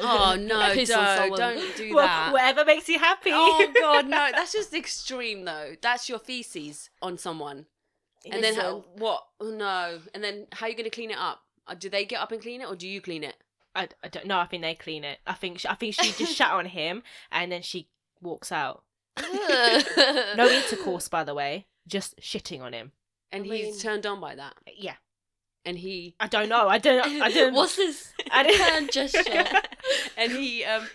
Oh, 0.00 0.36
no, 0.40 0.70
Piss 0.74 0.88
don't, 0.88 1.36
don't 1.36 1.76
do 1.76 1.94
Well, 1.94 2.06
that. 2.06 2.32
Whatever 2.32 2.64
makes 2.64 2.88
you 2.88 2.98
happy. 2.98 3.30
oh, 3.32 3.70
God, 3.78 4.06
no. 4.08 4.28
That's 4.32 4.52
just 4.52 4.74
extreme, 4.74 5.44
though. 5.44 5.74
That's 5.80 6.08
your 6.08 6.18
feces 6.18 6.90
on 7.02 7.16
someone. 7.18 7.66
And 8.30 8.42
then, 8.42 8.54
how, 8.54 8.84
what? 8.96 9.22
Oh, 9.40 9.50
no. 9.50 10.00
And 10.14 10.24
then, 10.24 10.46
how 10.52 10.66
are 10.66 10.68
you 10.70 10.74
going 10.74 10.84
to 10.84 10.90
clean 10.90 11.10
it 11.10 11.18
up? 11.18 11.42
Uh, 11.66 11.74
Do 11.74 11.88
they 11.88 12.04
get 12.04 12.20
up 12.20 12.32
and 12.32 12.40
clean 12.42 12.60
it, 12.62 12.68
or 12.68 12.74
do 12.76 12.88
you 12.88 13.00
clean 13.00 13.22
it? 13.24 13.36
I, 13.74 13.88
I 14.02 14.08
don't 14.08 14.26
know. 14.26 14.38
I 14.38 14.46
think 14.46 14.62
they 14.62 14.74
clean 14.74 15.04
it. 15.04 15.18
I 15.26 15.34
think 15.34 15.60
she, 15.60 15.68
I 15.68 15.74
think 15.74 15.94
she 15.94 16.12
just 16.12 16.34
shat 16.34 16.50
on 16.52 16.66
him 16.80 17.02
and 17.30 17.50
then 17.52 17.62
she 17.62 17.88
walks 18.20 18.50
out. 18.52 18.82
No 20.36 20.48
intercourse, 20.48 21.08
by 21.08 21.24
the 21.24 21.34
way. 21.34 21.66
Just 21.86 22.18
shitting 22.20 22.60
on 22.60 22.72
him. 22.72 22.92
And 23.32 23.44
I 23.44 23.56
he's 23.56 23.66
mean- 23.66 23.78
turned 23.78 24.06
on 24.06 24.20
by 24.20 24.34
that. 24.34 24.54
Yeah. 24.76 24.94
And 25.64 25.76
he. 25.78 26.14
I 26.20 26.28
don't 26.28 26.48
know. 26.48 26.68
I 26.68 26.78
don't. 26.78 27.20
I 27.22 27.30
don't. 27.32 27.52
What's 27.54 27.76
this 27.76 28.12
I 28.30 28.42
don't- 28.42 28.56
hand 28.60 28.92
gesture? 28.92 29.44
and 30.16 30.32
he. 30.32 30.64
um 30.64 30.86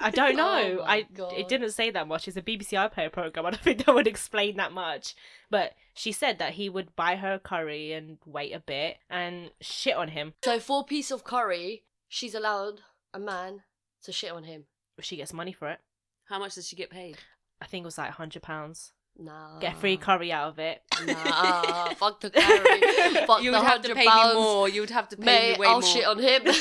I 0.00 0.10
don't 0.10 0.36
know. 0.36 0.78
Oh 0.80 0.84
my 0.84 0.96
I 0.96 1.02
God. 1.14 1.32
it 1.32 1.48
didn't 1.48 1.70
say 1.70 1.90
that 1.90 2.06
much. 2.06 2.28
It's 2.28 2.36
a 2.36 2.42
BBC 2.42 2.72
iPlayer 2.74 3.10
program. 3.10 3.46
I 3.46 3.50
don't 3.50 3.62
think 3.62 3.84
that 3.86 3.94
would 3.94 4.06
explain 4.06 4.56
that 4.58 4.72
much. 4.72 5.14
But 5.50 5.72
she 5.94 6.12
said 6.12 6.38
that 6.38 6.52
he 6.54 6.68
would 6.68 6.94
buy 6.94 7.16
her 7.16 7.38
curry 7.38 7.92
and 7.92 8.18
wait 8.26 8.52
a 8.52 8.60
bit 8.60 8.98
and 9.08 9.50
shit 9.62 9.96
on 9.96 10.08
him. 10.08 10.34
So 10.44 10.60
for 10.60 10.80
a 10.82 10.84
piece 10.84 11.10
of 11.10 11.24
curry, 11.24 11.84
she's 12.12 12.34
allowed 12.34 12.80
a 13.14 13.18
man 13.18 13.62
to 14.04 14.12
shit 14.12 14.30
on 14.32 14.44
him. 14.44 14.64
She 15.00 15.16
gets 15.16 15.32
money 15.32 15.52
for 15.52 15.70
it. 15.70 15.80
How 16.26 16.38
much 16.38 16.54
does 16.54 16.68
she 16.68 16.76
get 16.76 16.90
paid? 16.90 17.16
I 17.60 17.64
think 17.64 17.82
it 17.82 17.86
was 17.86 17.96
like 17.98 18.10
hundred 18.10 18.42
pounds. 18.42 18.92
Nah. 19.18 19.58
Get 19.58 19.76
free 19.78 19.96
curry 19.96 20.30
out 20.32 20.48
of 20.50 20.58
it. 20.58 20.82
Nah, 21.06 21.88
fuck 21.94 22.20
the 22.20 22.30
curry. 22.30 23.26
Fuck 23.26 23.42
you 23.42 23.50
the 23.50 23.58
would 23.58 23.66
have 23.66 23.82
to 23.82 23.94
pay 23.94 24.06
pounds. 24.06 24.34
me 24.34 24.40
more. 24.40 24.68
You 24.68 24.80
would 24.82 24.90
have 24.90 25.08
to 25.08 25.16
pay 25.16 25.24
Mate, 25.24 25.52
me 25.54 25.58
way 25.60 25.66
I'll 25.66 25.80
more. 25.80 25.82
shit 25.82 26.04
on 26.06 26.18
him. 26.18 26.42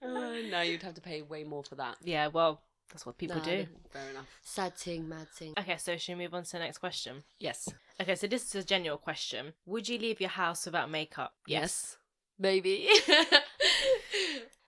Uh, 0.00 0.36
no, 0.50 0.60
you'd 0.62 0.82
have 0.82 0.94
to 0.94 1.00
pay 1.02 1.20
way 1.22 1.44
more 1.44 1.62
for 1.64 1.74
that. 1.74 1.96
Yeah, 2.02 2.28
well, 2.28 2.62
that's 2.90 3.04
what 3.04 3.18
people 3.18 3.36
Nah, 3.36 3.42
do. 3.44 3.66
Fair 3.90 4.08
enough. 4.10 4.26
Sad 4.42 4.74
thing, 4.76 5.06
mad 5.08 5.28
thing. 5.34 5.52
Okay, 5.58 5.76
so 5.76 5.96
should 5.98 6.16
we 6.16 6.24
move 6.24 6.32
on 6.34 6.44
to 6.44 6.52
the 6.52 6.60
next 6.60 6.78
question? 6.78 7.24
Yes. 7.38 7.68
Okay, 8.00 8.14
so 8.14 8.26
this 8.26 8.46
is 8.54 8.62
a 8.62 8.66
general 8.66 8.96
question. 8.96 9.52
Would 9.66 9.86
you 9.88 9.98
leave 9.98 10.18
your 10.20 10.30
house 10.30 10.64
without 10.64 10.90
makeup? 10.90 11.34
Yes. 11.46 11.97
Maybe. 12.38 12.88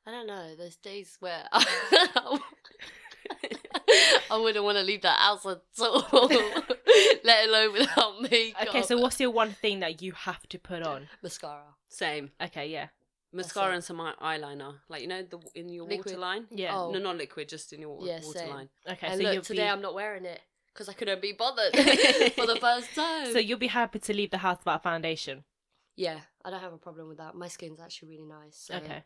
I 0.07 0.11
don't 0.11 0.27
know. 0.27 0.55
There's 0.57 0.77
days 0.77 1.17
where 1.21 1.45
I 1.53 2.39
wouldn't 4.37 4.65
want 4.65 4.79
to 4.79 4.85
leave 4.85 5.03
the 5.03 5.11
house 5.11 5.45
at 5.47 5.61
all, 5.81 6.29
let 7.25 7.49
alone 7.49 7.73
without 7.73 8.21
makeup. 8.23 8.69
Okay, 8.69 8.83
so 8.83 8.99
what's 8.99 9.19
your 9.21 9.31
one 9.31 9.53
thing 9.53 9.81
that 9.81 10.03
you 10.03 10.13
have 10.13 10.47
to 10.49 10.59
put 10.59 10.83
on? 10.83 11.09
mascara? 11.23 11.63
Same. 11.89 12.31
Okay, 12.43 12.69
yeah. 12.69 12.89
Mascara 13.33 13.75
and 13.75 13.85
some 13.85 14.01
eye- 14.01 14.15
eyeliner. 14.21 14.75
Like, 14.89 15.03
you 15.03 15.09
know, 15.09 15.23
the 15.23 15.39
in 15.55 15.69
your 15.69 15.87
Liquid. 15.87 16.07
waterline? 16.07 16.47
Yeah. 16.51 16.77
Oh. 16.77 16.91
No, 16.91 16.99
not 16.99 17.17
liquid, 17.17 17.49
just 17.49 17.73
in 17.73 17.81
your 17.81 17.97
wa- 17.97 18.05
Yeah, 18.05 18.21
waterline. 18.25 18.69
same. 18.87 18.93
Okay, 18.95 19.07
and 19.07 19.19
so 19.19 19.23
look, 19.25 19.35
you'll 19.35 19.43
today 19.43 19.63
be 19.65 19.69
I'm 19.69 19.81
not 19.83 19.95
wearing 19.95 20.25
it 20.25 20.41
because 20.73 20.89
I 20.89 20.93
couldn't 20.95 21.23
be 21.23 21.33
bothered 21.33 21.73
for 22.35 22.47
the 22.47 22.57
first 22.61 22.93
time. 22.95 23.33
so 23.33 23.39
you'll 23.39 23.59
be 23.59 23.67
happy 23.69 23.99
to 24.01 24.13
leave 24.13 24.31
the 24.31 24.39
house 24.39 24.59
without 24.59 24.83
foundation. 24.83 25.45
Yeah, 26.07 26.21
I 26.45 26.51
don't 26.51 26.61
have 26.67 26.73
a 26.73 26.79
problem 26.79 27.09
with 27.09 27.19
that. 27.19 27.35
My 27.35 27.49
skin's 27.49 27.81
actually 27.81 28.09
really 28.13 28.27
nice. 28.41 28.57
So 28.67 28.75
Okay, 28.77 29.03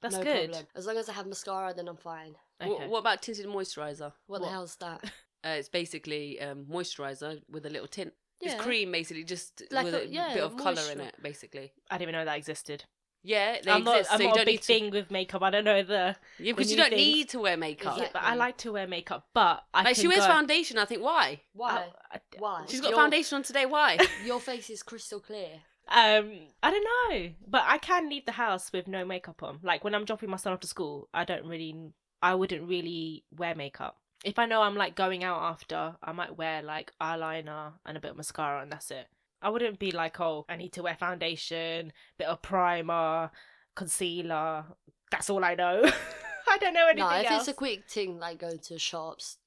that's 0.00 0.16
no 0.16 0.22
good. 0.22 0.50
Problem. 0.50 0.66
As 0.76 0.86
long 0.86 0.96
as 0.96 1.08
I 1.08 1.12
have 1.12 1.26
mascara, 1.26 1.74
then 1.74 1.88
I'm 1.88 1.96
fine. 1.96 2.34
Okay. 2.60 2.70
What, 2.70 2.88
what 2.90 2.98
about 3.00 3.22
tinted 3.22 3.46
moisturizer? 3.46 4.12
What, 4.26 4.40
What? 4.40 4.42
the 4.42 4.48
hell's 4.48 4.76
that? 4.76 5.00
Uh, 5.44 5.56
it's 5.58 5.68
basically 5.68 6.40
um, 6.40 6.64
moisturizer 6.70 7.42
with 7.50 7.66
a 7.66 7.68
little 7.68 7.88
tint. 7.88 8.12
Yeah. 8.40 8.52
It's 8.52 8.62
cream, 8.62 8.92
basically, 8.92 9.24
just 9.24 9.60
Like 9.72 9.86
with 9.86 9.94
a- 9.94 10.02
a, 10.04 10.06
yeah, 10.06 10.34
bit 10.34 10.42
of 10.44 10.56
colour 10.56 10.80
in 10.92 11.00
it, 11.00 11.16
basically. 11.20 11.72
I 11.90 11.98
didn't 11.98 12.10
even 12.10 12.12
know 12.20 12.24
that 12.26 12.36
existed. 12.38 12.84
Yeah, 13.24 13.56
they 13.60 13.72
I'm 13.72 13.82
not. 13.82 13.96
exist, 13.98 14.12
I'm 14.12 14.18
so 14.18 14.22
you 14.22 14.28
not 14.28 14.36
a 14.36 14.38
don't 14.38 14.46
big 14.46 14.60
to. 14.60 14.66
thing 14.66 14.90
with 14.92 15.10
makeup. 15.10 15.42
I 15.42 15.50
don't 15.50 15.64
know 15.64 15.82
the. 15.82 16.14
Yeah, 16.38 16.52
because 16.52 16.70
you 16.70 16.76
don't 16.76 16.90
things. 16.90 17.02
need 17.14 17.28
to 17.30 17.40
wear 17.40 17.56
makeup. 17.56 17.96
Yeah, 17.98 18.08
but 18.12 18.22
I 18.22 18.36
like 18.36 18.56
to 18.58 18.70
wear 18.70 18.86
makeup, 18.86 19.26
but 19.34 19.64
I 19.74 19.78
Like 19.82 19.94
can 19.96 20.02
she 20.02 20.06
wears 20.06 20.20
go- 20.20 20.26
foundation. 20.28 20.78
I 20.78 20.84
think 20.84 21.02
why? 21.02 21.40
Why? 21.54 21.88
I- 22.12 22.16
I- 22.18 22.20
Why? 22.38 22.64
She's 22.68 22.80
got 22.80 22.90
Your- 22.90 22.98
foundation 23.00 23.34
on 23.34 23.42
today. 23.42 23.66
Why? 23.66 23.98
Your 24.24 24.38
face 24.38 24.70
is 24.70 24.84
crystal 24.84 25.18
clear. 25.18 25.62
Um, 25.88 26.32
I 26.62 26.70
don't 26.70 26.86
know, 27.10 27.30
but 27.46 27.62
I 27.66 27.78
can 27.78 28.08
leave 28.08 28.24
the 28.24 28.32
house 28.32 28.72
with 28.72 28.88
no 28.88 29.04
makeup 29.04 29.42
on. 29.42 29.58
Like 29.62 29.84
when 29.84 29.94
I'm 29.94 30.04
dropping 30.04 30.30
my 30.30 30.36
son 30.36 30.52
off 30.52 30.60
to 30.60 30.66
school, 30.66 31.08
I 31.12 31.24
don't 31.24 31.44
really, 31.46 31.92
I 32.22 32.34
wouldn't 32.34 32.68
really 32.68 33.24
wear 33.36 33.54
makeup. 33.54 33.96
If 34.24 34.38
I 34.38 34.46
know 34.46 34.62
I'm 34.62 34.76
like 34.76 34.94
going 34.94 35.24
out 35.24 35.42
after, 35.42 35.96
I 36.02 36.12
might 36.12 36.38
wear 36.38 36.62
like 36.62 36.92
eyeliner 37.00 37.72
and 37.84 37.96
a 37.96 38.00
bit 38.00 38.12
of 38.12 38.16
mascara, 38.16 38.62
and 38.62 38.70
that's 38.72 38.90
it. 38.90 39.06
I 39.42 39.50
wouldn't 39.50 39.80
be 39.80 39.90
like, 39.90 40.20
oh, 40.20 40.46
I 40.48 40.56
need 40.56 40.72
to 40.74 40.82
wear 40.84 40.94
foundation, 40.94 41.92
bit 42.16 42.28
of 42.28 42.40
primer, 42.40 43.30
concealer. 43.74 44.64
That's 45.10 45.28
all 45.28 45.44
I 45.44 45.54
know. 45.56 45.82
I 46.48 46.58
don't 46.58 46.74
know 46.74 46.86
anything 46.88 47.08
No, 47.10 47.16
if 47.20 47.30
else. 47.30 47.42
it's 47.42 47.48
a 47.48 47.54
quick 47.54 47.88
thing 47.88 48.18
like 48.18 48.38
going 48.38 48.58
to 48.60 48.78
shops, 48.78 49.38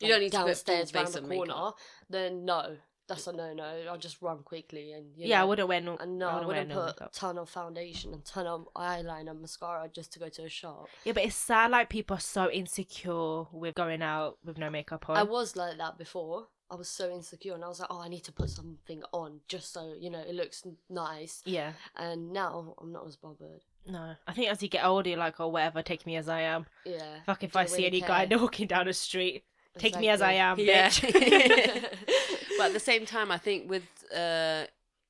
You 0.00 0.06
like, 0.08 0.14
don't 0.14 0.20
need 0.22 0.32
to 0.32 0.38
put 0.38 0.46
downstairs 0.46 0.90
full 0.90 1.02
round 1.02 1.14
the 1.14 1.20
corner, 1.20 1.54
makeup. 1.54 1.78
then 2.08 2.44
no, 2.44 2.76
that's 3.14 3.26
a 3.26 3.32
no 3.32 3.52
no. 3.52 3.64
I'll 3.90 3.98
just 3.98 4.20
run 4.22 4.38
quickly 4.42 4.92
and 4.92 5.06
you 5.16 5.28
yeah, 5.28 5.40
I 5.40 5.44
wouldn't 5.44 5.68
wear 5.68 5.80
no. 5.80 5.96
And 5.96 6.18
no, 6.18 6.28
I 6.28 6.32
wouldn't 6.34 6.48
wear 6.48 6.56
wouldn't 6.58 6.68
no 6.70 6.74
put 6.86 6.86
makeup. 7.00 7.12
ton 7.12 7.38
of 7.38 7.48
foundation 7.48 8.12
and 8.12 8.24
ton 8.24 8.46
of 8.46 8.68
eyeliner, 8.76 9.30
and 9.30 9.40
mascara 9.40 9.88
just 9.92 10.12
to 10.14 10.18
go 10.18 10.28
to 10.28 10.42
a 10.44 10.48
shop. 10.48 10.88
Yeah, 11.04 11.12
but 11.12 11.24
it's 11.24 11.36
sad. 11.36 11.70
Like 11.70 11.88
people 11.88 12.16
are 12.16 12.20
so 12.20 12.50
insecure 12.50 13.44
with 13.52 13.74
going 13.74 14.02
out 14.02 14.38
with 14.44 14.58
no 14.58 14.70
makeup 14.70 15.08
on. 15.08 15.16
I 15.16 15.22
was 15.22 15.56
like 15.56 15.78
that 15.78 15.98
before. 15.98 16.48
I 16.70 16.74
was 16.74 16.88
so 16.88 17.10
insecure, 17.12 17.52
and 17.54 17.62
I 17.62 17.68
was 17.68 17.80
like, 17.80 17.88
"Oh, 17.90 18.00
I 18.00 18.08
need 18.08 18.24
to 18.24 18.32
put 18.32 18.48
something 18.48 19.02
on 19.12 19.40
just 19.46 19.74
so 19.74 19.94
you 19.98 20.08
know 20.08 20.20
it 20.20 20.34
looks 20.34 20.66
nice." 20.88 21.42
yeah. 21.44 21.72
And 21.96 22.32
now 22.32 22.74
I'm 22.80 22.92
not 22.92 23.06
as 23.06 23.16
bothered. 23.16 23.60
No, 23.86 24.14
I 24.26 24.32
think 24.32 24.48
as 24.50 24.62
you 24.62 24.68
get 24.68 24.84
older, 24.84 25.10
you're 25.10 25.18
like, 25.18 25.38
oh, 25.40 25.48
whatever, 25.48 25.82
take 25.82 26.06
me 26.06 26.16
as 26.16 26.28
I 26.28 26.42
am. 26.42 26.66
Yeah. 26.86 27.16
Fuck 27.26 27.42
if 27.42 27.56
I 27.56 27.66
see 27.66 27.84
any 27.84 28.00
guy 28.00 28.26
walking 28.30 28.66
down 28.68 28.86
the 28.86 28.92
street, 28.92 29.44
take 29.76 29.98
me 29.98 30.08
as 30.08 30.22
I 30.22 30.32
am, 30.34 30.58
Yeah. 30.60 30.88
bitch. 30.88 31.84
but 32.62 32.68
at 32.68 32.72
the 32.74 32.80
same 32.80 33.04
time, 33.06 33.30
I 33.30 33.38
think 33.38 33.68
with 33.70 33.82
uh, 34.16 34.66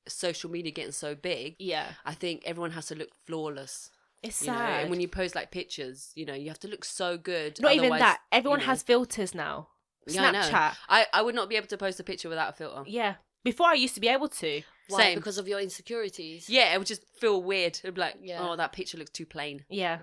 social 0.07 0.49
media 0.49 0.71
getting 0.71 0.91
so 0.91 1.15
big, 1.15 1.55
yeah, 1.59 1.89
I 2.05 2.13
think 2.13 2.43
everyone 2.45 2.71
has 2.71 2.87
to 2.87 2.95
look 2.95 3.09
flawless. 3.25 3.89
it's 4.21 4.41
You 4.41 4.47
know, 4.51 4.57
sad. 4.57 4.81
and 4.81 4.89
when 4.89 4.99
you 5.01 5.07
post 5.07 5.35
like 5.35 5.51
pictures, 5.51 6.11
you 6.15 6.25
know, 6.25 6.33
you 6.33 6.47
have 6.49 6.59
to 6.59 6.67
look 6.67 6.83
so 6.85 7.17
good. 7.17 7.59
Not 7.61 7.73
even 7.73 7.89
that. 7.91 8.19
Everyone 8.31 8.59
you 8.59 8.65
know- 8.65 8.71
has 8.71 8.83
filters 8.83 9.33
now. 9.35 9.69
Yeah, 10.07 10.23
I. 10.29 10.31
Snapchat. 10.33 10.75
I, 10.89 11.05
I 11.13 11.21
would 11.21 11.35
not 11.35 11.47
be 11.47 11.55
able 11.55 11.67
to 11.67 11.77
post 11.77 11.99
a 11.99 12.03
picture 12.03 12.27
without 12.29 12.49
a 12.49 12.53
filter. 12.53 12.83
Yeah. 12.87 13.15
Before 13.43 13.67
I 13.67 13.73
used 13.73 13.95
to 13.95 14.01
be 14.01 14.09
able 14.09 14.27
to. 14.29 14.61
Why? 14.89 14.97
Same. 15.01 15.17
Because 15.17 15.37
of 15.37 15.47
your 15.47 15.59
insecurities. 15.61 16.49
Yeah, 16.49 16.73
it 16.73 16.77
would 16.77 16.87
just 16.87 17.03
feel 17.19 17.41
weird. 17.41 17.79
It'd 17.83 17.95
be 17.95 18.01
like, 18.01 18.15
Yeah. 18.21 18.39
oh, 18.41 18.55
that 18.57 18.73
picture 18.73 18.97
looks 18.97 19.11
too 19.11 19.25
plain. 19.25 19.63
Yeah. 19.69 19.99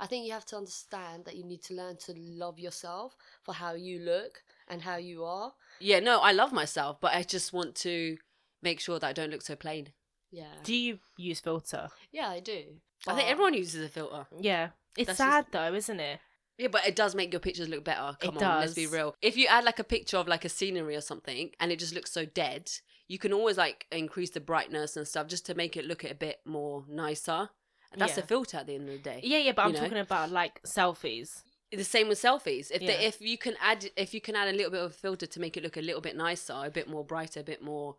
I 0.00 0.06
think 0.06 0.26
you 0.26 0.32
have 0.32 0.44
to 0.46 0.56
understand 0.56 1.24
that 1.26 1.36
you 1.36 1.44
need 1.44 1.62
to 1.64 1.74
learn 1.74 1.96
to 2.06 2.14
love 2.16 2.58
yourself 2.58 3.16
for 3.44 3.54
how 3.54 3.74
you 3.74 4.00
look 4.00 4.42
and 4.66 4.82
how 4.82 4.96
you 4.96 5.22
are. 5.24 5.52
Yeah, 5.80 6.00
no, 6.00 6.20
I 6.20 6.32
love 6.32 6.52
myself, 6.52 6.98
but 7.00 7.14
I 7.14 7.22
just 7.22 7.52
want 7.52 7.74
to 7.76 8.16
make 8.62 8.80
sure 8.80 8.98
that 8.98 9.06
I 9.06 9.12
don't 9.12 9.30
look 9.30 9.42
so 9.42 9.56
plain. 9.56 9.88
Yeah. 10.30 10.52
Do 10.64 10.74
you 10.74 10.98
use 11.16 11.40
filter? 11.40 11.88
Yeah, 12.12 12.28
I 12.28 12.40
do. 12.40 12.62
I 13.06 13.14
think 13.14 13.28
everyone 13.30 13.54
uses 13.54 13.84
a 13.84 13.88
filter. 13.88 14.26
Yeah. 14.40 14.70
It's 14.96 15.06
That's 15.08 15.18
sad 15.18 15.46
though, 15.50 15.74
isn't 15.74 16.00
it? 16.00 16.20
Yeah, 16.56 16.68
but 16.68 16.86
it 16.86 16.94
does 16.94 17.14
make 17.16 17.32
your 17.32 17.40
pictures 17.40 17.68
look 17.68 17.84
better. 17.84 18.16
It 18.20 18.24
Come 18.26 18.38
on, 18.38 18.60
let's 18.60 18.74
be 18.74 18.86
real. 18.86 19.16
If 19.20 19.36
you 19.36 19.48
add 19.48 19.64
like 19.64 19.80
a 19.80 19.84
picture 19.84 20.16
of 20.18 20.28
like 20.28 20.44
a 20.44 20.48
scenery 20.48 20.94
or 20.96 21.00
something 21.00 21.50
and 21.60 21.72
it 21.72 21.78
just 21.80 21.94
looks 21.94 22.12
so 22.12 22.24
dead, 22.24 22.70
you 23.08 23.18
can 23.18 23.32
always 23.32 23.58
like 23.58 23.86
increase 23.90 24.30
the 24.30 24.40
brightness 24.40 24.96
and 24.96 25.06
stuff 25.06 25.26
just 25.26 25.44
to 25.46 25.54
make 25.54 25.76
it 25.76 25.84
look 25.84 26.04
a 26.04 26.14
bit 26.14 26.40
more 26.44 26.84
nicer. 26.88 27.50
That's 27.96 28.16
a 28.16 28.20
Yeah. 28.20 28.26
filter 28.26 28.56
at 28.58 28.66
the 28.66 28.74
end 28.76 28.88
of 28.88 28.94
the 28.94 29.00
day. 29.10 29.20
Yeah, 29.22 29.38
yeah, 29.38 29.52
but 29.52 29.62
You 29.62 29.68
I'm 29.68 29.74
know? 29.74 29.80
talking 29.80 29.98
about 29.98 30.30
like 30.30 30.62
selfies. 30.62 31.42
The 31.76 31.84
same 31.84 32.08
with 32.08 32.20
selfies. 32.20 32.70
If 32.70 32.82
Yeah. 32.82 32.88
the, 32.96 33.06
if 33.06 33.20
you 33.20 33.36
can 33.38 33.54
add 33.60 33.90
if 33.96 34.14
you 34.14 34.20
can 34.20 34.36
add 34.36 34.48
a 34.48 34.52
little 34.56 34.70
bit 34.70 34.80
of 34.82 34.94
filter 34.94 35.26
to 35.26 35.40
make 35.40 35.56
it 35.56 35.62
look 35.62 35.76
a 35.76 35.80
little 35.80 36.00
bit 36.00 36.16
nicer, 36.16 36.54
a 36.64 36.70
bit 36.70 36.88
more 36.88 37.04
brighter, 37.04 37.40
a 37.40 37.44
bit 37.44 37.62
more 37.62 37.96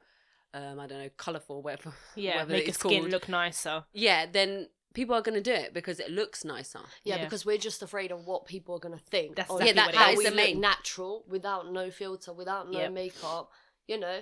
um, 0.53 0.79
I 0.79 0.87
don't 0.87 0.99
know, 0.99 1.09
colourful, 1.17 1.61
whatever. 1.61 1.91
Yeah, 2.15 2.35
whatever 2.35 2.51
make 2.53 2.65
your 2.67 2.73
skin 2.73 2.99
called. 3.01 3.11
look 3.11 3.27
nicer. 3.27 3.83
Yeah, 3.91 4.25
then 4.31 4.69
people 4.93 5.13
are 5.13 5.21
gonna 5.21 5.41
do 5.41 5.51
it 5.51 5.73
because 5.73 5.99
it 5.99 6.09
looks 6.09 6.45
nicer. 6.45 6.79
Yeah, 7.03 7.17
Yeah. 7.17 7.23
because 7.25 7.45
we're 7.45 7.57
just 7.57 7.83
afraid 7.83 8.11
of 8.13 8.25
what 8.25 8.45
people 8.45 8.75
are 8.75 8.79
gonna 8.79 8.97
think. 8.97 9.35
That's 9.35 9.49
exactly 9.51 9.75
Yeah, 9.75 9.85
what 9.85 9.91
that- 9.91 10.01
it 10.01 10.05
how 10.05 10.11
is 10.11 10.17
we 10.17 10.23
the 10.23 10.29
look 10.29 10.37
main- 10.37 10.61
natural 10.61 11.25
without 11.27 11.69
no 11.71 11.91
filter, 11.91 12.31
without 12.31 12.71
no 12.71 12.79
Yep. 12.79 12.91
makeup. 12.93 13.51
You 13.87 13.97
know. 13.99 14.21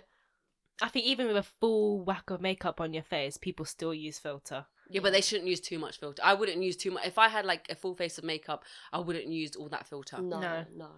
I 0.81 0.89
think 0.89 1.05
even 1.05 1.27
with 1.27 1.37
a 1.37 1.43
full 1.43 2.01
whack 2.01 2.31
of 2.31 2.41
makeup 2.41 2.81
on 2.81 2.95
your 2.95 3.03
face, 3.03 3.37
people 3.37 3.63
still 3.65 3.93
use 3.93 4.17
filter. 4.17 4.65
Yeah, 4.89 5.01
but 5.01 5.11
they 5.13 5.21
shouldn't 5.21 5.47
use 5.49 5.59
too 5.59 5.79
much 5.79 5.99
filter. 5.99 6.21
I 6.23 6.33
wouldn't 6.33 6.61
use 6.61 6.75
too 6.77 6.91
much. 6.91 7.05
If 7.05 7.17
I 7.17 7.27
had 7.29 7.45
like 7.45 7.65
a 7.69 7.75
full 7.75 7.95
face 7.95 8.17
of 8.17 8.23
makeup, 8.23 8.63
I 8.91 8.99
wouldn't 8.99 9.27
use 9.27 9.55
all 9.55 9.69
that 9.69 9.87
filter. 9.87 10.21
No, 10.21 10.39
No. 10.39 10.65
no. 10.75 10.89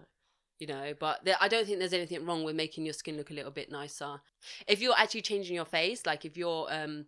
You 0.58 0.66
know, 0.68 0.94
but 0.98 1.22
there, 1.24 1.36
I 1.38 1.48
don't 1.48 1.66
think 1.66 1.78
there's 1.80 1.92
anything 1.92 2.24
wrong 2.24 2.42
with 2.42 2.56
making 2.56 2.84
your 2.86 2.94
skin 2.94 3.16
look 3.18 3.30
a 3.30 3.34
little 3.34 3.50
bit 3.50 3.70
nicer. 3.70 4.20
If 4.66 4.80
you're 4.80 4.96
actually 4.96 5.20
changing 5.22 5.54
your 5.54 5.66
face, 5.66 6.06
like 6.06 6.24
if 6.24 6.36
you're, 6.36 6.66
um, 6.70 7.04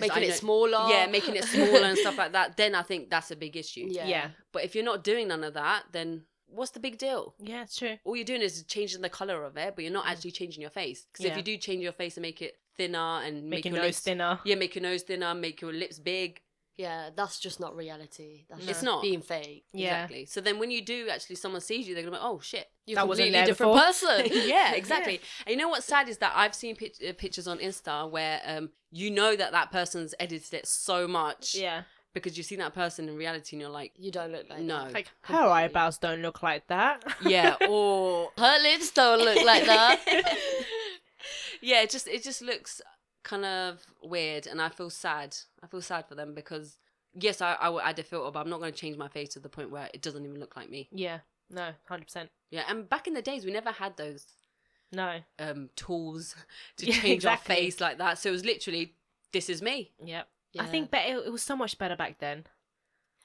making 0.00 0.18
I 0.18 0.26
it 0.26 0.28
know- 0.28 0.34
smaller. 0.34 0.86
yeah, 0.88 1.06
making 1.06 1.34
it 1.36 1.44
smaller 1.44 1.84
and 1.84 1.98
stuff 1.98 2.16
like 2.22 2.32
that, 2.32 2.56
then 2.56 2.74
I 2.76 2.82
think 2.82 3.10
that's 3.10 3.30
a 3.32 3.36
big 3.36 3.56
issue. 3.56 3.86
Yeah. 3.90 4.06
Yeah. 4.06 4.28
But 4.52 4.62
if 4.64 4.74
you're 4.76 4.84
not 4.84 5.02
doing 5.02 5.28
none 5.28 5.42
of 5.42 5.54
that, 5.54 5.84
then 5.92 6.26
what's 6.46 6.70
the 6.70 6.80
big 6.80 6.96
deal? 6.96 7.34
Yeah, 7.40 7.62
it's 7.62 7.76
true. 7.76 7.96
All 8.04 8.14
you're 8.14 8.24
doing 8.24 8.40
is 8.40 8.62
changing 8.64 9.00
the 9.02 9.08
color 9.10 9.42
of 9.44 9.56
it, 9.56 9.74
but 9.74 9.82
you're 9.82 9.92
not 9.92 10.06
actually 10.06 10.30
changing 10.30 10.60
your 10.60 10.70
face. 10.70 11.04
Because 11.12 11.26
if 11.26 11.36
you 11.36 11.42
do 11.42 11.56
change 11.56 11.82
your 11.82 11.92
face 11.92 12.16
and 12.16 12.22
make 12.22 12.40
it 12.40 12.56
thinner 12.86 13.20
and 13.24 13.44
make 13.44 13.50
Make 13.58 13.64
your 13.66 13.74
your 13.74 13.82
nose 13.82 13.88
lips, 13.88 14.00
thinner. 14.00 14.40
yeah, 14.44 14.54
make 14.56 14.74
your 14.74 14.82
nose 14.82 15.02
thinner, 15.02 15.34
make 15.34 15.60
your 15.60 15.72
lips 15.72 15.98
big. 15.98 16.40
Yeah, 16.78 17.10
that's 17.14 17.38
just 17.38 17.60
not 17.60 17.76
reality. 17.76 18.46
That's 18.48 18.62
No. 18.62 18.66
just 18.66 18.78
It's 18.80 18.82
not. 18.82 19.02
being 19.02 19.20
fake. 19.20 19.64
Yeah. 19.74 19.88
Exactly. 20.04 20.24
So 20.24 20.40
then 20.40 20.58
when 20.58 20.70
you 20.70 20.82
do 20.82 21.08
actually 21.10 21.36
someone 21.36 21.60
sees 21.60 21.86
you, 21.86 21.94
they're 21.94 22.02
gonna 22.02 22.16
be, 22.16 22.20
like, 22.22 22.30
oh 22.32 22.40
shit. 22.40 22.66
You're 22.86 22.96
That 22.96 23.04
a 23.04 23.06
wasn't 23.06 23.26
completely 23.26 23.38
there 23.38 23.46
different 23.46 23.72
before. 23.72 23.86
person. 23.86 24.48
yeah, 24.48 24.72
exactly. 24.72 25.20
And 25.46 25.50
you 25.52 25.56
know 25.58 25.68
what's 25.68 25.84
sad 25.86 26.08
is 26.08 26.18
that 26.18 26.32
I've 26.34 26.54
seen 26.54 26.74
pic- 26.76 26.96
uh, 27.06 27.12
pictures 27.12 27.46
on 27.46 27.58
Insta 27.58 28.10
where 28.10 28.40
um 28.46 28.70
you 28.90 29.10
know 29.10 29.36
that 29.36 29.52
that 29.52 29.70
person's 29.70 30.14
edited 30.18 30.54
it 30.54 30.66
so 30.66 31.06
much 31.06 31.54
Yeah. 31.54 31.82
because 32.14 32.36
you've 32.36 32.46
seen 32.46 32.58
that 32.60 32.74
person 32.74 33.06
in 33.08 33.16
reality 33.16 33.50
and 33.54 33.60
you're 33.60 33.70
like, 33.70 33.92
You 33.96 34.10
don't 34.10 34.32
look 34.32 34.48
like 34.48 34.60
No. 34.60 34.84
that. 34.84 34.94
Like 34.94 35.06
her 35.08 35.12
Completely. 35.34 35.52
eyebrows 35.52 35.98
don't 35.98 36.22
look 36.22 36.42
like 36.42 36.66
that. 36.68 36.96
yeah, 37.34 37.54
or 37.68 38.32
Her 38.38 38.58
lips 38.62 38.90
don't 38.92 39.20
look 39.20 39.44
like 39.44 39.66
that. 39.66 40.00
Yeah, 41.62 41.80
it 41.82 41.90
just 41.90 42.06
it 42.06 42.22
just 42.22 42.42
looks 42.42 42.80
kind 43.22 43.44
of 43.44 43.80
weird, 44.02 44.46
and 44.46 44.60
I 44.60 44.68
feel 44.68 44.90
sad. 44.90 45.36
I 45.62 45.66
feel 45.66 45.80
sad 45.80 46.06
for 46.08 46.14
them 46.14 46.34
because 46.34 46.76
yes, 47.14 47.40
I 47.40 47.54
I 47.54 47.88
add 47.88 47.98
a 47.98 48.02
filter, 48.02 48.30
but 48.30 48.40
I'm 48.40 48.50
not 48.50 48.60
going 48.60 48.72
to 48.72 48.78
change 48.78 48.96
my 48.98 49.08
face 49.08 49.30
to 49.30 49.40
the 49.40 49.48
point 49.48 49.70
where 49.70 49.88
it 49.94 50.02
doesn't 50.02 50.24
even 50.24 50.38
look 50.40 50.56
like 50.56 50.68
me. 50.70 50.88
yeah. 50.92 51.20
No, 51.50 51.70
hundred 51.86 52.04
percent. 52.06 52.30
Yeah, 52.50 52.62
and 52.68 52.88
back 52.88 53.06
in 53.06 53.12
the 53.14 53.20
days, 53.20 53.44
we 53.44 53.52
never 53.52 53.72
had 53.72 53.96
those 53.98 54.24
No. 54.90 55.18
um 55.38 55.68
tools 55.76 56.34
to 56.78 56.86
Yeah, 56.86 56.94
change 56.94 57.12
exactly. 57.24 57.54
our 57.54 57.60
face 57.60 57.78
like 57.80 57.98
that. 57.98 58.18
So 58.18 58.30
it 58.30 58.32
was 58.32 58.44
literally, 58.44 58.94
this 59.32 59.50
is 59.50 59.60
me. 59.60 59.92
Yep. 60.02 60.28
Yeah. 60.54 60.62
I 60.62 60.66
think 60.66 60.90
but 60.90 61.00
it, 61.06 61.26
it 61.26 61.30
was 61.32 61.42
so 61.42 61.54
much 61.54 61.76
better 61.78 61.94
back 61.96 62.18
then. 62.20 62.44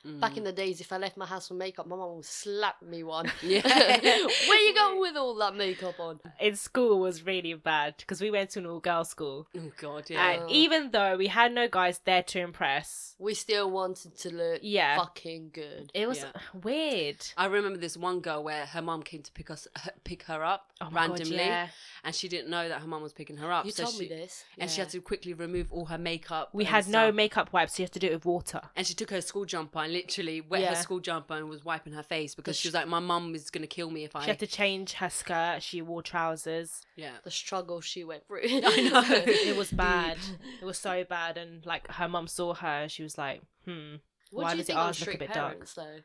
Back 0.06 0.34
mm. 0.34 0.38
in 0.38 0.44
the 0.44 0.52
days, 0.52 0.80
if 0.80 0.94
I 0.94 0.98
left 0.98 1.18
my 1.18 1.26
house 1.26 1.50
with 1.50 1.60
makeup, 1.60 1.88
my 1.88 1.96
mum 1.96 2.16
would 2.16 2.26
slap 2.26 2.82
me 2.82 3.04
one. 3.04 3.32
Yeah. 3.44 3.62
Where 4.48 4.68
you 4.68 4.74
going 4.74 5.00
with 5.00 5.16
all 5.16 5.36
that 5.36 5.56
makeup 5.56 6.00
on? 6.00 6.20
In 6.40 6.56
school 6.56 7.00
was 7.00 7.26
really 7.26 7.54
bad 7.54 7.96
because 7.98 8.20
we 8.20 8.30
went 8.32 8.50
to 8.52 8.60
an 8.60 8.66
all 8.66 8.80
girls 8.80 9.10
school. 9.10 9.48
oh 9.58 9.72
god, 9.80 10.10
yeah. 10.10 10.32
And 10.32 10.52
even 10.52 10.92
though 10.92 11.16
we 11.18 11.28
had 11.28 11.54
no 11.54 11.68
guys 11.68 12.00
there 12.04 12.24
to 12.24 12.40
impress, 12.40 13.16
We 13.20 13.34
still 13.34 13.70
wanted 13.72 14.18
to 14.20 14.34
look 14.34 14.60
Yeah. 14.62 14.98
fucking 14.98 15.52
good. 15.54 15.92
it 15.94 16.08
was 16.08 16.20
Yeah. 16.20 16.32
Uh, 16.36 16.40
weird. 16.62 17.26
I 17.38 17.46
remember 17.46 17.80
this 17.80 17.96
one 17.96 18.20
girl 18.20 18.44
where 18.44 18.66
her 18.66 18.82
mum 18.82 19.04
came 19.04 19.24
to 19.24 19.32
pick 19.32 19.50
us 19.50 19.68
pick 20.04 20.24
her 20.24 20.44
up 20.44 20.72
Oh 20.82 20.90
my 20.90 21.08
God, 21.08 21.20
randomly, 21.20 21.38
yeah. 21.38 21.68
and 22.04 22.14
she 22.14 22.28
didn't 22.28 22.50
know 22.50 22.68
that 22.68 22.82
her 22.82 22.88
mum 22.88 23.02
was 23.02 23.14
picking 23.14 23.38
her 23.38 23.52
up. 23.52 23.66
You 23.66 23.72
so 23.72 23.84
told 23.84 23.96
she, 23.96 24.02
me 24.02 24.08
this. 24.08 24.44
and 24.58 24.70
she 24.70 24.80
had 24.82 24.90
to 24.90 25.02
quickly 25.02 25.34
remove 25.34 25.72
all 25.72 25.86
her 25.86 25.98
makeup. 25.98 26.50
We 26.54 26.66
and 26.66 26.74
had 26.76 26.88
no 26.88 27.12
makeup 27.12 27.54
wipes, 27.54 27.76
so 27.76 27.84
you 27.84 27.86
had 27.86 27.94
to 27.94 28.00
do 28.00 28.08
it 28.08 28.14
with 28.14 28.26
water. 28.26 28.62
And 28.76 28.86
she 28.86 28.94
took 28.94 29.10
her 29.12 29.22
school 29.22 29.46
jumper 29.46 29.80
and 29.88 29.94
literally 29.94 30.42
wet 30.42 30.62
Yeah. 30.62 30.70
her 30.70 30.76
school 30.76 31.00
jumper 31.00 31.36
and 31.36 31.50
was 31.50 31.64
wiping 31.66 31.94
her 31.94 32.04
face 32.04 32.36
because 32.36 32.58
sh- 32.58 32.62
she 32.62 32.68
was 32.68 32.76
like, 32.76 32.88
"My 32.88 33.00
mum 33.00 33.34
is 33.34 33.50
gonna 33.50 33.68
kill 33.68 33.90
me 33.90 34.04
if 34.04 34.16
I." 34.16 34.22
She 34.24 34.30
had 34.30 34.40
to 34.40 34.48
change 34.48 34.94
her 34.94 35.10
skirt. 35.10 35.64
She 35.64 35.82
wore 35.82 36.04
trousers. 36.04 36.82
Yeah. 36.96 37.14
The 37.24 37.32
struggle 37.32 37.82
she 37.82 38.04
went 38.04 38.28
through. 38.28 38.42
I 38.46 38.82
know. 38.90 39.04
It 39.26 39.56
was 39.58 39.72
bad. 39.72 40.18
It 40.62 40.66
was 40.66 40.78
so 40.78 41.04
bad, 41.04 41.38
and 41.38 41.66
like 41.66 41.88
her 41.92 42.08
mum 42.08 42.28
saw 42.28 42.54
her, 42.54 42.68
and 42.84 42.92
she 42.92 43.04
was 43.04 43.18
like, 43.18 43.42
"Hmm." 43.66 43.96
What 44.32 44.44
Why 44.44 44.52
do 44.52 44.58
you 44.58 44.62
does 44.64 44.68
think 44.68 44.78
it 44.78 44.80
on 44.82 44.88
ours 44.88 45.00
look 45.00 45.08
a 45.08 45.12
strict 45.12 45.20
bit 45.20 45.34
dark? 45.34 45.52
parents 45.54 45.74
though? 45.74 45.98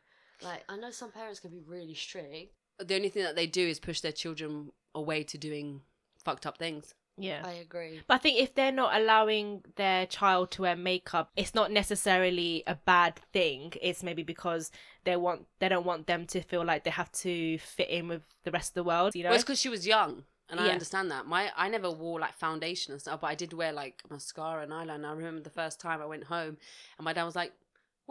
Like 0.43 0.65
I 0.69 0.77
know 0.77 0.91
some 0.91 1.11
parents 1.13 1.41
can 1.41 1.51
be 1.51 1.61
really 1.67 1.95
strict. 1.95 2.55
The 2.79 2.95
only 2.95 3.09
thing 3.09 3.23
that 3.25 3.37
they 3.37 3.47
do 3.47 3.67
is 3.67 3.79
push 3.81 4.01
their 4.01 4.13
children 4.13 4.73
away 4.95 5.25
to 5.25 5.39
doing 5.39 5.83
fucked 6.25 6.47
up 6.47 6.57
things. 6.59 6.95
Yeah. 7.19 7.43
I 7.45 7.53
agree. 7.53 8.01
But 8.07 8.15
I 8.15 8.19
think 8.19 8.41
if 8.41 8.55
they're 8.55 8.73
not 8.73 8.95
allowing 8.99 9.63
their 9.77 10.07
child 10.07 10.51
to 10.53 10.63
wear 10.63 10.77
makeup, 10.77 11.31
it's 11.37 11.55
not 11.55 11.71
necessarily 11.71 12.63
a 12.67 12.75
bad 12.75 13.21
thing. 13.33 13.73
It's 13.81 14.03
maybe 14.03 14.23
because 14.23 14.71
they 15.05 15.17
want 15.17 15.47
they 15.59 15.69
don't 15.69 15.87
want 15.87 16.07
them 16.07 16.27
to 16.29 16.41
feel 16.41 16.65
like 16.65 16.85
they 16.85 16.91
have 16.91 17.13
to 17.13 17.59
fit 17.59 17.91
in 17.91 18.09
with 18.09 18.23
the 18.45 18.51
rest 18.51 18.71
of 18.71 18.75
the 18.75 18.85
world. 18.85 19.15
You 19.15 19.25
know? 19.25 19.29
Well, 19.31 19.37
it's 19.37 19.45
because 19.45 19.61
she 19.61 19.69
was 19.69 19.87
young, 19.87 20.25
and 20.49 20.59
I 20.61 20.67
Yeah. 20.67 20.73
understand 20.73 21.11
that. 21.11 21.27
My 21.27 21.53
I 21.57 21.69
never 21.69 21.91
wore 21.91 22.19
like 22.21 22.35
foundation 22.35 22.93
and 22.93 23.01
stuff, 23.01 23.21
but 23.21 23.27
I 23.29 23.35
did 23.35 23.53
wear 23.53 23.73
like 23.73 24.03
mascara 24.11 24.63
and 24.63 24.73
eyeliner. 24.73 25.09
I 25.09 25.13
remember 25.13 25.43
the 25.43 25.51
first 25.51 25.81
time 25.81 26.01
I 26.01 26.07
went 26.07 26.25
home, 26.25 26.57
and 26.99 27.05
my 27.05 27.13
dad 27.13 27.25
was 27.25 27.37
like, 27.37 27.53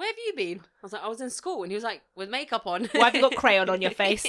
"Where 0.02 0.10
have 0.10 0.18
you 0.28 0.34
been?" 0.36 0.60
I 0.60 0.82
was 0.82 0.94
like, 0.94 1.04
"I 1.04 1.08
was 1.08 1.22
in 1.22 1.30
school," 1.30 1.62
and 1.64 1.72
he 1.72 1.76
was 1.76 1.84
like, 1.84 2.02
"With 2.16 2.30
makeup 2.30 2.66
on." 2.66 2.86
Why 2.94 3.06
have 3.06 3.16
you 3.16 3.22
got 3.22 3.36
crayon 3.36 3.70
on 3.70 3.82
your 3.82 3.92
face? 4.06 4.26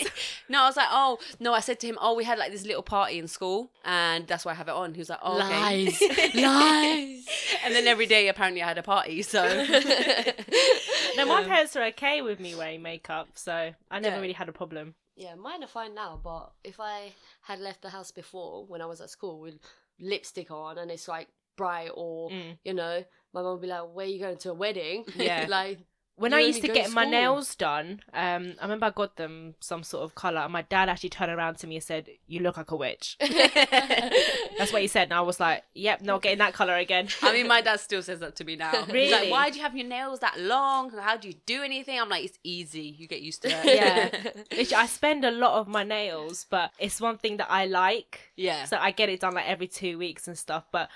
no, 0.48 0.62
I 0.62 0.66
was 0.66 0.76
like, 0.76 0.88
"Oh 0.90 1.18
no!" 1.40 1.54
I 1.54 1.60
said 1.60 1.80
to 1.80 1.86
him, 1.86 1.98
"Oh, 2.00 2.14
we 2.14 2.24
had 2.24 2.38
like 2.38 2.52
this 2.52 2.66
little 2.66 2.82
party 2.82 3.18
in 3.18 3.26
school, 3.28 3.70
and 3.84 4.26
that's 4.26 4.44
why 4.44 4.52
I 4.52 4.54
have 4.54 4.68
it 4.68 4.74
on." 4.74 4.92
He 4.94 4.98
was 5.00 5.08
like, 5.08 5.20
"Oh, 5.22 5.38
okay." 5.38 5.58
Lies. 5.86 6.02
Lies. 6.34 7.26
And 7.64 7.74
then 7.74 7.86
every 7.86 8.06
day, 8.06 8.28
apparently, 8.28 8.62
I 8.62 8.68
had 8.68 8.78
a 8.78 8.82
party. 8.82 9.22
So 9.22 9.42
no, 11.16 11.26
my 11.26 11.42
parents 11.44 11.74
are 11.76 11.84
okay 11.84 12.22
with 12.22 12.40
me 12.40 12.54
wearing 12.54 12.82
makeup, 12.82 13.28
so 13.34 13.72
I 13.90 14.00
never 14.00 14.16
Yeah. 14.16 14.20
really 14.20 14.32
had 14.34 14.48
a 14.48 14.52
problem. 14.52 14.94
Yeah, 15.16 15.34
mine 15.34 15.62
are 15.62 15.68
fine 15.68 15.94
now, 15.94 16.18
but 16.22 16.52
if 16.64 16.80
I 16.80 17.12
had 17.42 17.58
left 17.60 17.82
the 17.82 17.90
house 17.90 18.10
before 18.10 18.64
when 18.66 18.80
I 18.80 18.86
was 18.86 19.00
at 19.00 19.10
school 19.10 19.40
with 19.40 19.58
lipstick 20.00 20.50
on 20.50 20.78
and 20.78 20.90
it's 20.90 21.06
like 21.06 21.28
bright 21.56 21.90
or 21.94 22.30
Mm. 22.30 22.58
you 22.64 22.74
know, 22.74 23.04
my 23.34 23.42
mum 23.42 23.52
would 23.52 23.62
be 23.62 23.68
like, 23.68 23.82
Where 23.94 24.06
are 24.06 24.08
you 24.08 24.18
going 24.20 24.36
to 24.38 24.50
a 24.50 24.54
wedding? 24.54 25.04
Yeah. 25.16 25.46
like 25.48 25.78
When 26.16 26.34
I 26.34 26.40
used 26.40 26.60
to 26.62 26.68
get 26.68 26.86
to 26.88 26.92
my 26.92 27.04
nails 27.06 27.54
done, 27.56 28.00
um, 28.12 28.54
I 28.60 28.62
remember 28.64 28.86
I 28.86 28.90
got 28.90 29.16
them 29.16 29.54
some 29.60 29.82
sort 29.82 30.04
of 30.04 30.14
color. 30.14 30.40
and 30.40 30.52
My 30.52 30.62
dad 30.62 30.88
actually 30.88 31.08
turned 31.08 31.32
around 31.32 31.56
to 31.58 31.66
me 31.66 31.76
and 31.76 31.82
said, 31.84 32.08
"You 32.26 32.40
look 32.40 32.56
like 32.58 32.70
a 32.70 32.76
witch." 32.76 33.16
That's 33.20 34.72
what 34.72 34.82
he 34.82 34.88
said, 34.88 35.04
and 35.04 35.14
I 35.14 35.22
was 35.22 35.40
like, 35.40 35.64
"Yep, 35.74 36.02
not 36.02 36.22
getting 36.22 36.38
that 36.38 36.52
color 36.52 36.74
again." 36.76 37.08
I 37.22 37.32
mean, 37.32 37.48
my 37.48 37.60
dad 37.62 37.80
still 37.80 38.02
says 38.02 38.20
that 38.20 38.36
to 38.36 38.44
me 38.44 38.56
now. 38.56 38.70
He's 38.84 38.92
Really? 38.92 39.10
like, 39.10 39.30
"Why 39.30 39.50
do 39.50 39.56
you 39.56 39.62
have 39.62 39.76
your 39.76 39.86
nails 39.86 40.20
that 40.20 40.38
long? 40.38 40.90
How 40.90 41.16
do 41.16 41.28
you 41.28 41.34
do 41.46 41.62
anything?" 41.62 41.98
I'm 41.98 42.08
like, 42.10 42.24
"It's 42.24 42.38
easy. 42.44 42.82
You 42.98 43.08
get 43.08 43.22
used 43.22 43.42
to 43.42 43.48
it." 43.48 43.64
Yeah. 43.64 44.32
Which 44.56 44.72
I 44.72 44.86
spend 44.86 45.24
a 45.24 45.30
lot 45.30 45.58
of 45.58 45.66
my 45.66 45.82
nails, 45.82 46.46
but 46.48 46.72
it's 46.78 47.00
one 47.00 47.16
thing 47.18 47.38
that 47.38 47.50
I 47.50 47.66
like. 47.66 48.32
yeah. 48.36 48.64
So 48.66 48.76
I 48.78 48.90
get 48.90 49.08
it 49.08 49.20
done 49.20 49.34
like 49.34 49.48
every 49.48 49.66
two 49.68 49.98
weeks 49.98 50.28
and 50.28 50.36
stuff. 50.38 50.64
But 50.70 50.88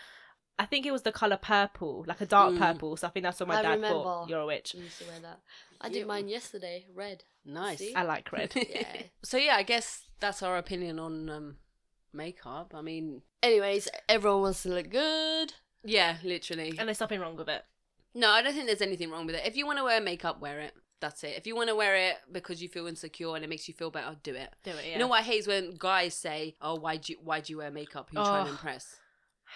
I 0.59 0.65
think 0.65 0.87
it 0.87 0.91
was 0.93 1.03
the 1.03 1.13
color 1.13 1.37
purple, 1.37 2.05
like 2.07 2.21
a 2.23 2.27
dark 2.27 2.55
Mm. 2.55 2.59
purple. 2.59 2.97
So 2.97 3.07
I 3.07 3.11
think 3.11 3.25
that's 3.25 3.41
what 3.41 3.49
my 3.49 3.59
I 3.59 3.63
dad 3.63 3.71
remember. 3.75 4.03
thought. 4.03 4.29
You're 4.29 4.41
a 4.41 4.47
witch. 4.47 4.75
I 4.77 4.81
used 4.83 4.99
to 5.01 5.05
wear 5.07 5.21
that. 5.21 5.41
I 5.81 5.89
did 5.91 5.99
Yeah. 6.01 6.05
mine 6.05 6.29
yesterday, 6.29 6.87
red. 6.95 7.25
Nice. 7.45 7.79
See? 7.81 7.95
I 7.95 8.03
like 8.05 8.33
red. 8.33 8.53
Yeah. 8.57 9.03
so 9.23 9.37
yeah, 9.37 9.57
I 9.57 9.63
guess 9.63 10.07
that's 10.19 10.43
our 10.43 10.57
opinion 10.57 10.99
on 10.99 11.29
um, 11.29 11.57
makeup. 12.13 12.73
I 12.75 12.81
mean, 12.83 13.23
Anyways, 13.43 13.89
everyone 14.09 14.41
wants 14.43 14.63
to 14.63 14.71
look 14.71 14.89
good. 14.91 15.53
yeah, 15.85 16.17
literally. 16.25 16.75
and 16.79 16.89
there's 16.89 17.01
nothing 17.01 17.21
wrong 17.21 17.37
with 17.37 17.49
it. 17.49 17.65
No, 18.15 18.31
I 18.31 18.41
don't 18.43 18.55
think 18.55 18.67
there's 18.67 18.81
anything 18.81 19.11
wrong 19.11 19.27
with 19.27 19.35
it. 19.35 19.43
If 19.45 19.57
you 19.57 19.67
want 19.67 19.79
to 19.79 19.85
wear 19.85 20.01
makeup, 20.01 20.41
wear 20.41 20.61
it. 20.61 20.73
That's 21.01 21.23
it. 21.23 21.35
If 21.37 21.47
you 21.47 21.55
want 21.55 21.69
to 21.69 21.75
wear 21.77 21.95
it 21.95 22.17
because 22.33 22.63
you 22.63 22.71
feel 22.71 22.87
insecure 22.87 23.35
and 23.37 23.45
it 23.45 23.49
makes 23.51 23.69
you 23.69 23.75
feel 23.75 23.91
better, 23.91 24.17
do 24.23 24.35
it. 24.35 24.49
Do 24.65 24.71
it. 24.71 24.87
Yeah. 24.87 24.93
You 24.95 24.99
know 25.01 25.07
what 25.09 25.21
I 25.21 25.23
hate 25.23 25.41
is 25.41 25.47
when 25.47 25.75
guys 25.79 26.15
say, 26.15 26.57
"Oh, 26.63 26.77
why 26.77 26.97
do 26.97 27.13
you 27.13 27.19
why 27.23 27.41
do 27.41 27.53
you 27.53 27.59
wear 27.59 27.71
makeup? 27.71 28.09
Who 28.11 28.19
you 28.19 28.25
trying 28.25 28.45
to 28.47 28.51
Oh. 28.51 28.55
impress?" 28.55 28.97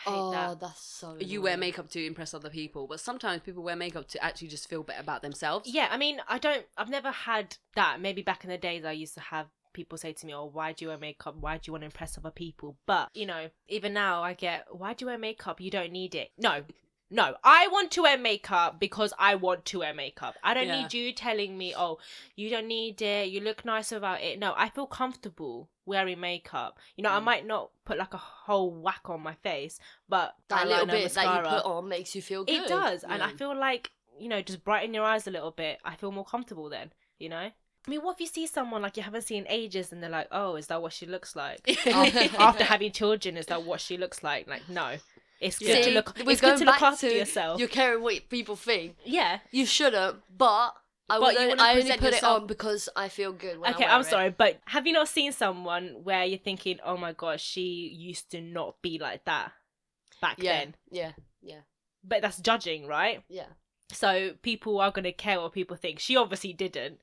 Hate 0.05 0.13
oh, 0.15 0.31
that. 0.31 0.61
that's 0.61 0.81
so 0.81 1.17
You 1.21 1.43
wear 1.43 1.59
makeup 1.59 1.91
to 1.91 2.05
impress 2.05 2.33
other 2.33 2.49
people, 2.49 2.87
but 2.87 3.01
sometimes 3.01 3.43
people 3.43 3.63
wear 3.63 3.77
makeup 3.77 4.09
to 4.09 4.25
actually 4.25 4.49
just 4.49 4.69
feel 4.69 4.83
better 4.83 5.01
about 5.01 5.21
themselves. 5.21 5.69
Yeah, 5.69 5.89
I 5.91 5.99
mean, 5.99 6.21
I 6.27 6.39
don't. 6.39 6.65
I've 6.79 6.89
never 6.89 7.11
had 7.11 7.57
that. 7.77 8.01
Maybe 8.01 8.23
back 8.23 8.45
in 8.45 8.51
the 8.51 8.57
days, 8.57 8.85
I 8.85 8.93
used 8.93 9.15
to 9.15 9.21
have 9.21 9.49
people 9.75 9.99
say 9.99 10.13
to 10.15 10.27
me, 10.27 10.35
"Oh, 10.35 10.47
why 10.47 10.73
do 10.73 10.85
you 10.85 10.89
wear 10.89 10.99
makeup? 10.99 11.37
Why 11.37 11.57
do 11.57 11.63
you 11.67 11.73
want 11.73 11.83
to 11.83 11.87
impress 11.87 12.17
other 12.17 12.31
people?" 12.31 12.79
But 12.87 13.11
you 13.15 13.27
know, 13.27 13.51
even 13.69 13.93
now, 13.93 14.23
I 14.23 14.33
get, 14.33 14.67
"Why 14.75 14.95
do 14.95 15.05
you 15.05 15.07
wear 15.09 15.19
makeup? 15.19 15.61
You 15.61 15.71
don't 15.71 15.93
need 15.93 16.15
it." 16.15 16.31
No, 16.39 16.65
no, 17.11 17.35
I 17.43 17.67
want 17.69 17.91
to 17.93 18.03
wear 18.03 18.17
makeup 18.17 18.79
because 18.79 19.13
I 19.19 19.35
want 19.35 19.65
to 19.67 19.81
wear 19.81 19.93
makeup. 19.93 20.37
I 20.43 20.55
don't 20.55 20.69
Yeah. 20.69 20.83
need 20.83 20.95
you 20.95 21.13
telling 21.13 21.59
me, 21.59 21.75
"Oh, 21.77 21.99
you 22.37 22.49
don't 22.51 22.69
need 22.69 23.03
it. 23.03 23.29
You 23.31 23.41
look 23.41 23.65
nice 23.65 23.91
without 23.91 24.21
it." 24.21 24.39
No, 24.39 24.55
I 24.57 24.69
feel 24.69 24.87
comfortable 24.87 25.69
wearing 25.85 26.21
makeup. 26.21 26.79
You 26.97 27.03
know, 27.03 27.11
I 27.11 27.19
Mm. 27.19 27.25
might 27.25 27.47
not 27.47 27.71
put 27.85 27.99
like 27.99 28.15
a 28.15 28.19
whole 28.19 28.71
whack 28.71 29.11
on 29.11 29.21
my 29.23 29.35
face, 29.35 29.79
but 30.09 30.37
That 30.49 30.69
little 30.69 30.87
bit 30.87 31.13
that 31.13 31.25
you 31.25 31.49
put 31.51 31.65
on 31.65 31.89
makes 31.89 32.15
you 32.15 32.23
feel 32.23 32.45
good. 32.45 32.55
it 32.55 32.69
does, 32.69 33.03
and 33.05 33.23
I 33.23 33.31
feel 33.31 33.55
like 33.57 33.91
you 34.19 34.29
know, 34.29 34.43
just 34.43 34.63
brighten 34.63 34.93
your 34.93 35.05
eyes 35.05 35.27
a 35.27 35.31
little 35.31 35.51
bit. 35.51 35.81
I 35.83 35.97
feel 35.97 36.13
more 36.13 36.27
comfortable 36.27 36.69
then. 36.69 36.93
You 37.19 37.31
know. 37.31 37.51
I 37.87 37.91
mean, 37.91 38.03
what 38.03 38.17
if 38.17 38.21
you 38.21 38.27
see 38.27 38.47
someone 38.47 38.83
like 38.83 38.99
you 38.99 39.03
haven't 39.03 39.23
seen 39.23 39.47
in 39.47 39.51
ages, 39.51 39.91
and 39.91 40.03
they're 40.03 40.11
like, 40.11 40.29
"Oh, 40.31 40.57
is 40.57 40.67
that 40.67 40.83
what 40.83 40.93
she 40.93 41.07
looks 41.07 41.35
like?" 41.35 41.67
after, 41.87 42.37
after 42.39 42.65
having 42.65 42.93
children, 42.93 43.39
is 43.39 43.47
that 43.47 43.63
what 43.63 43.81
she 43.81 43.97
looks 43.97 44.23
like? 44.23 44.47
Like, 44.47 44.69
no, 44.69 44.97
it's 45.41 45.59
good 45.59 45.69
Yeah. 45.69 45.83
to 45.83 45.91
look. 45.91 46.17
we're 46.25 46.33
It's 46.33 46.41
good 46.41 46.59
to 46.59 46.65
look 46.65 46.81
after 46.83 47.09
to 47.09 47.15
yourself. 47.17 47.59
You're 47.59 47.69
caring 47.69 48.03
what 48.03 48.29
people 48.29 48.57
think. 48.57 48.97
Yeah. 49.05 49.41
You 49.51 49.67
shouldn't, 49.67 50.19
but 50.37 50.75
I, 51.09 51.19
But 51.19 51.35
you 51.35 51.41
only, 51.41 51.59
I 51.59 51.71
only 51.73 51.91
put 51.93 52.13
yourself- 52.13 52.39
it 52.39 52.43
on 52.43 52.47
because 52.47 52.89
I 52.95 53.09
feel 53.09 53.33
good. 53.33 53.59
When 53.59 53.75
Okay, 53.75 53.85
I 53.85 53.89
wear 53.89 53.95
I'm 53.97 54.01
it. 54.03 54.05
sorry, 54.05 54.31
but 54.31 54.61
have 54.67 54.87
you 54.87 54.93
not 54.93 55.09
seen 55.09 55.33
someone 55.33 56.05
where 56.05 56.25
you're 56.25 56.39
thinking, 56.39 56.79
"Oh 56.85 56.97
my 56.97 57.13
gosh, 57.13 57.43
she 57.43 57.63
used 57.89 58.31
to 58.31 58.41
not 58.41 58.81
be 58.81 58.99
like 59.01 59.25
that 59.25 59.51
back 60.21 60.37
Yeah, 60.39 60.59
then"? 60.61 60.75
yeah, 60.91 61.13
yeah, 61.43 61.61
But 62.05 62.23
that's 62.23 62.39
judging, 62.39 62.87
right? 62.87 63.25
yeah. 63.29 63.47
So 63.93 64.35
people 64.43 64.81
are 64.81 64.93
gonna 64.93 65.11
care 65.13 65.41
what 65.41 65.53
people 65.53 65.77
think. 65.77 65.99
She 65.99 66.17
obviously 66.17 66.53
didn't. 66.53 67.01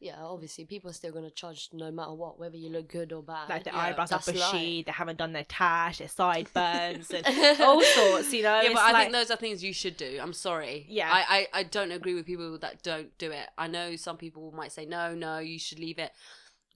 Yeah, 0.00 0.14
obviously, 0.22 0.64
people 0.64 0.90
are 0.90 0.92
still 0.94 1.10
gonna 1.10 1.30
judge 1.30 1.70
no 1.72 1.90
matter 1.90 2.12
what, 2.14 2.38
whether 2.38 2.56
you 2.56 2.68
look 2.70 2.86
good 2.88 3.12
or 3.12 3.20
bad. 3.20 3.48
Like 3.48 3.64
their 3.64 3.74
Yeah, 3.74 3.80
eyebrows 3.80 4.12
are 4.12 4.20
bushy, 4.24 4.84
they 4.84 4.92
haven't 4.92 5.18
done 5.18 5.32
their 5.32 5.42
tash, 5.44 5.98
their 5.98 6.06
sideburns, 6.20 7.10
and 7.10 7.26
all 7.60 7.82
sorts. 7.82 8.32
You 8.32 8.44
know, 8.44 8.60
yeah, 8.60 8.68
but 8.74 8.78
I 8.82 8.92
like- 8.92 9.02
think 9.02 9.12
those 9.12 9.30
are 9.32 9.36
things 9.36 9.64
you 9.64 9.72
should 9.72 9.96
do. 9.96 10.18
I'm 10.22 10.32
sorry. 10.32 10.86
Yeah. 10.88 11.10
I, 11.12 11.48
I, 11.52 11.60
I 11.60 11.62
don't 11.64 11.90
agree 11.90 12.14
with 12.14 12.26
people 12.26 12.56
that 12.58 12.82
don't 12.84 13.16
do 13.18 13.32
it. 13.32 13.48
I 13.58 13.66
know 13.66 13.96
some 13.96 14.16
people 14.16 14.52
might 14.56 14.70
say, 14.70 14.86
no, 14.86 15.14
no, 15.16 15.38
you 15.40 15.58
should 15.58 15.80
leave 15.80 15.98
it. 15.98 16.12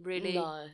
Really? 0.01 0.35
No. 0.35 0.66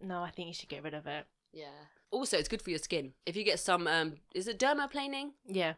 no, 0.00 0.22
I 0.22 0.30
think 0.30 0.46
you 0.46 0.54
should 0.54 0.68
get 0.68 0.84
rid 0.84 0.94
of 0.94 1.08
it. 1.08 1.26
Yeah. 1.52 1.66
Also, 2.12 2.38
it's 2.38 2.48
good 2.48 2.62
for 2.62 2.70
your 2.70 2.78
skin. 2.78 3.14
If 3.26 3.34
you 3.34 3.42
get 3.42 3.58
some, 3.58 3.88
um, 3.88 4.14
is 4.32 4.46
it 4.46 4.60
dermaplaning? 4.60 5.30
Yeah, 5.44 5.72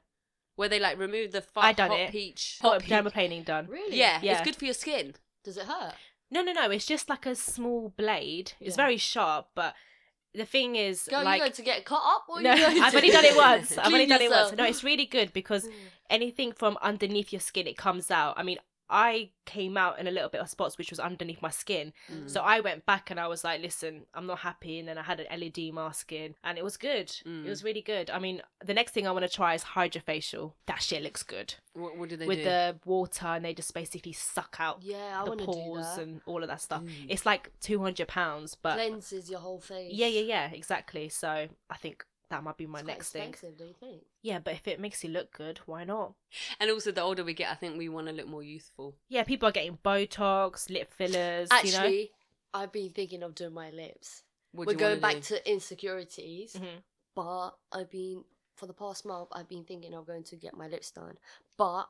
Where 0.57 0.69
they 0.69 0.79
like 0.79 0.99
remove 0.99 1.33
the 1.33 1.41
fu- 1.41 1.61
I 1.61 1.73
done 1.73 1.89
hot 1.89 2.01
it. 2.01 2.11
peach. 2.13 2.59
hot 2.61 2.83
peach- 2.83 2.91
dermaplaning 2.91 3.47
done. 3.47 3.67
Really? 3.67 3.97
Yeah, 3.97 4.19
Yeah. 4.23 4.33
it's 4.33 4.43
good 4.43 4.57
for 4.57 4.67
your 4.67 4.75
skin. 4.75 5.15
Does 5.47 5.57
it 5.59 5.67
hurt? 5.67 5.95
No, 6.29 6.43
no, 6.43 6.53
no. 6.53 6.71
It's 6.73 6.87
just 6.87 7.09
like 7.09 7.25
a 7.25 7.37
small 7.37 7.95
blade. 7.97 8.55
It's 8.59 8.71
Yeah. 8.77 8.85
very 8.85 8.97
sharp, 8.97 9.51
but 9.55 9.77
the 10.35 10.45
thing 10.45 10.75
is, 10.75 11.07
Girl, 11.09 11.23
like, 11.23 11.37
you 11.39 11.43
going 11.45 11.53
to 11.53 11.63
get 11.63 11.85
cut 11.85 12.03
up? 12.05 12.25
Or 12.29 12.43
no, 12.43 12.53
you 12.53 12.65
I've 12.83 12.93
only 12.97 13.11
done 13.11 13.25
it 13.25 13.37
once. 13.37 13.79
I've 13.79 13.93
only 13.93 14.07
done 14.07 14.23
it 14.23 14.31
once. 14.31 14.53
No, 14.57 14.65
it's 14.65 14.83
really 14.83 15.07
good 15.07 15.33
because 15.33 15.69
anything 16.11 16.51
from 16.51 16.77
underneath 16.83 17.33
your 17.33 17.39
skin, 17.39 17.69
it 17.69 17.77
comes 17.77 18.11
out. 18.11 18.35
I 18.37 18.43
mean, 18.43 18.59
I 18.89 19.31
came 19.47 19.77
out 19.77 19.99
in 19.99 20.07
a 20.07 20.11
little 20.11 20.29
bit 20.29 20.41
of 20.41 20.49
spots 20.49 20.77
which 20.79 20.91
was 20.91 20.99
underneath 21.01 21.41
my 21.43 21.51
skin. 21.51 21.93
Mm. 22.13 22.29
So 22.29 22.41
I 22.41 22.61
went 22.61 22.85
back 22.87 23.11
and 23.11 23.19
I 23.19 23.27
was 23.29 23.45
like, 23.45 23.61
listen, 23.63 24.03
I'm 24.15 24.27
not 24.27 24.41
happy. 24.41 24.79
And 24.79 24.89
then 24.89 24.99
I 24.99 25.03
had 25.03 25.21
an 25.21 25.41
LED 25.41 25.73
mask 25.75 26.13
in 26.13 26.35
and 26.45 26.59
it 26.59 26.65
was 26.65 26.77
good. 26.77 27.09
Mm. 27.27 27.47
It 27.47 27.49
was 27.49 27.65
really 27.65 27.83
good. 27.83 28.11
I 28.11 28.19
mean, 28.19 28.43
the 28.65 28.75
next 28.75 28.93
thing 28.93 29.07
I 29.07 29.13
want 29.13 29.25
to 29.25 29.29
try 29.35 29.55
is 29.55 29.63
hydrofacial. 29.65 30.53
That 30.67 30.83
shit 30.83 31.03
looks 31.03 31.23
good. 31.23 31.55
What, 31.75 31.97
what 31.97 32.09
do 32.09 32.17
they 32.17 32.25
do? 32.25 32.29
With 32.29 32.39
do? 32.39 32.45
the 32.45 32.77
water 32.85 33.27
and 33.27 33.45
they 33.45 33.55
just 33.55 33.73
basically 33.75 34.13
suck 34.13 34.57
out 34.59 34.79
Yeah, 34.83 35.21
I 35.21 35.25
the 35.25 35.31
want 35.31 35.41
to 35.41 35.47
do 35.47 35.53
pores 35.53 35.85
that. 35.97 36.03
and 36.03 36.21
all 36.27 36.43
of 36.43 36.49
that 36.49 36.61
stuff. 36.61 36.83
Mm. 36.83 37.07
It's 37.09 37.27
like 37.27 37.51
£200, 37.63 38.57
but 38.63 38.75
Cleanses 38.77 39.31
your 39.31 39.41
whole 39.41 39.61
face. 39.61 39.93
yeah, 39.93 40.07
yeah, 40.07 40.21
yeah, 40.23 40.51
exactly. 40.53 41.09
So 41.09 41.29
I 41.71 41.77
think 41.77 42.05
that 42.31 42.43
might 42.43 42.57
be 42.57 42.67
my 42.67 42.81
It's 42.81 42.87
next 42.89 43.11
thing. 43.13 43.29
expensive, 43.31 43.59
don't 43.59 43.69
you 43.69 43.75
think? 43.79 44.03
Yeah, 44.23 44.39
but 44.41 44.55
if 44.55 44.67
it 44.67 44.81
makes 44.81 45.03
you 45.05 45.11
look 45.11 45.33
good, 45.33 45.59
why 45.67 45.85
not? 45.85 46.15
And 46.59 46.71
also, 46.71 46.91
the 46.93 47.03
older 47.03 47.23
we 47.25 47.35
get, 47.35 47.51
I 47.51 47.55
think 47.55 47.79
we 47.79 47.89
want 47.89 48.07
to 48.09 48.13
look 48.13 48.27
more 48.27 48.43
youthful. 48.43 48.97
Yeah, 49.09 49.23
people 49.25 49.49
are 49.49 49.53
getting 49.53 49.79
Botox, 49.85 50.69
lip 50.71 50.93
fillers, 50.93 51.49
you 51.65 51.73
know. 51.73 51.79
Actually, 51.79 52.11
I've 52.53 52.73
been 52.73 52.91
thinking 52.91 53.23
of 53.23 53.35
doing 53.35 53.55
my 53.55 53.71
lips. 53.71 54.23
What 54.53 54.67
We're 54.67 54.73
do 54.75 54.79
you 54.85 54.89
going 54.89 55.01
back 55.01 55.15
do? 55.17 55.21
to 55.21 55.51
insecurities, 55.51 56.55
Mhm. 56.55 56.83
but 57.15 57.51
I've 57.73 57.91
been 57.91 58.25
for 58.57 58.67
the 58.67 58.73
past 58.75 59.05
month. 59.05 59.29
I've 59.33 59.49
been 59.49 59.65
thinking 59.65 59.93
of 59.95 60.07
going 60.07 60.25
to 60.25 60.37
get 60.37 60.55
my 60.57 60.67
lips 60.67 60.91
done, 60.91 61.19
but 61.57 61.85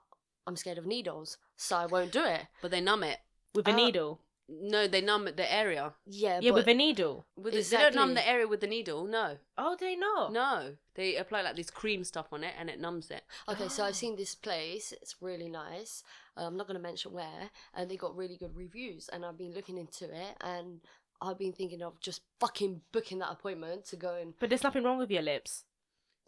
I'm 0.46 0.56
scared 0.56 0.78
of 0.78 0.86
needles, 0.86 1.38
so 1.56 1.76
I 1.76 1.86
won't 1.86 2.12
do 2.12 2.24
it. 2.24 2.46
But 2.60 2.70
they 2.72 2.80
numb 2.80 3.04
it. 3.04 3.20
With 3.54 3.68
a 3.68 3.70
Uh, 3.72 3.76
needle. 3.76 4.20
No, 4.48 4.86
they 4.86 5.00
numb 5.00 5.24
the 5.24 5.52
area. 5.52 5.92
Yeah, 6.06 6.38
Yeah, 6.40 6.52
but 6.52 6.58
with 6.58 6.68
a 6.68 6.74
needle. 6.74 7.26
With 7.36 7.52
the- 7.54 7.62
they 7.62 7.76
don't 7.82 7.94
numb 7.96 8.14
the 8.14 8.26
area 8.28 8.46
with 8.46 8.60
the 8.60 8.68
needle. 8.68 9.04
No, 9.04 9.38
Oh, 9.58 9.74
they 9.74 9.96
not? 9.96 10.32
no. 10.32 10.76
They 10.94 11.16
apply 11.16 11.42
like 11.42 11.56
this 11.56 11.70
cream 11.70 12.04
stuff 12.04 12.32
on 12.32 12.44
it, 12.44 12.54
and 12.56 12.70
it 12.70 12.78
numbs 12.78 13.10
it. 13.10 13.24
Okay, 13.48 13.68
so. 13.68 13.84
I've 13.84 13.96
seen 13.96 14.14
this 14.16 14.34
place. 14.36 14.92
It's 14.92 15.16
really 15.20 15.48
nice. 15.48 16.04
Uh, 16.36 16.42
I'm 16.46 16.56
not 16.56 16.68
going 16.68 16.76
to 16.76 16.82
mention 16.82 17.12
where, 17.12 17.50
and 17.74 17.90
they 17.90 17.96
got 17.96 18.16
really 18.16 18.36
good 18.36 18.56
reviews. 18.56 19.08
And 19.08 19.24
I've 19.24 19.36
been 19.36 19.52
looking 19.52 19.78
into 19.78 20.04
it, 20.04 20.36
and 20.40 20.80
I've 21.20 21.38
been 21.38 21.52
thinking 21.52 21.82
of 21.82 21.98
just 22.00 22.22
fucking 22.38 22.82
booking 22.92 23.18
that 23.18 23.32
appointment 23.32 23.84
to 23.86 23.96
go 23.96 24.14
and. 24.14 24.34
But 24.38 24.50
there's 24.50 24.62
nothing 24.62 24.84
wrong 24.84 24.98
with 24.98 25.10
your 25.10 25.22
lips. 25.22 25.64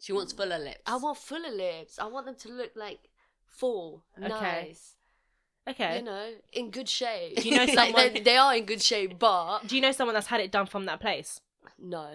She 0.01 0.11
wants 0.13 0.33
fuller 0.33 0.59
lips. 0.59 0.81
I 0.85 0.97
want 0.97 1.17
fuller 1.17 1.51
lips. 1.51 1.99
I 1.99 2.05
want 2.07 2.25
them 2.25 2.35
to 2.35 2.49
look 2.49 2.71
like 2.75 3.09
full, 3.47 4.03
Okay. 4.17 4.27
nice. 4.27 4.95
Okay. 5.69 5.97
You 5.99 6.03
know, 6.03 6.29
in 6.53 6.71
good 6.71 6.89
shape. 6.89 7.37
Do 7.37 7.47
you 7.49 7.55
know 7.57 7.65
Like, 7.73 7.93
someone- 7.93 8.13
they, 8.13 8.19
they 8.21 8.37
are 8.37 8.55
in 8.55 8.65
good 8.65 8.81
shape, 8.81 9.19
but 9.19 9.59
Do 9.67 9.75
you 9.75 9.81
know 9.81 9.91
someone 9.91 10.13
that's 10.15 10.27
had 10.27 10.41
it 10.41 10.51
done 10.51 10.65
from 10.65 10.85
that 10.85 10.99
place? 10.99 11.41
no. 11.77 12.09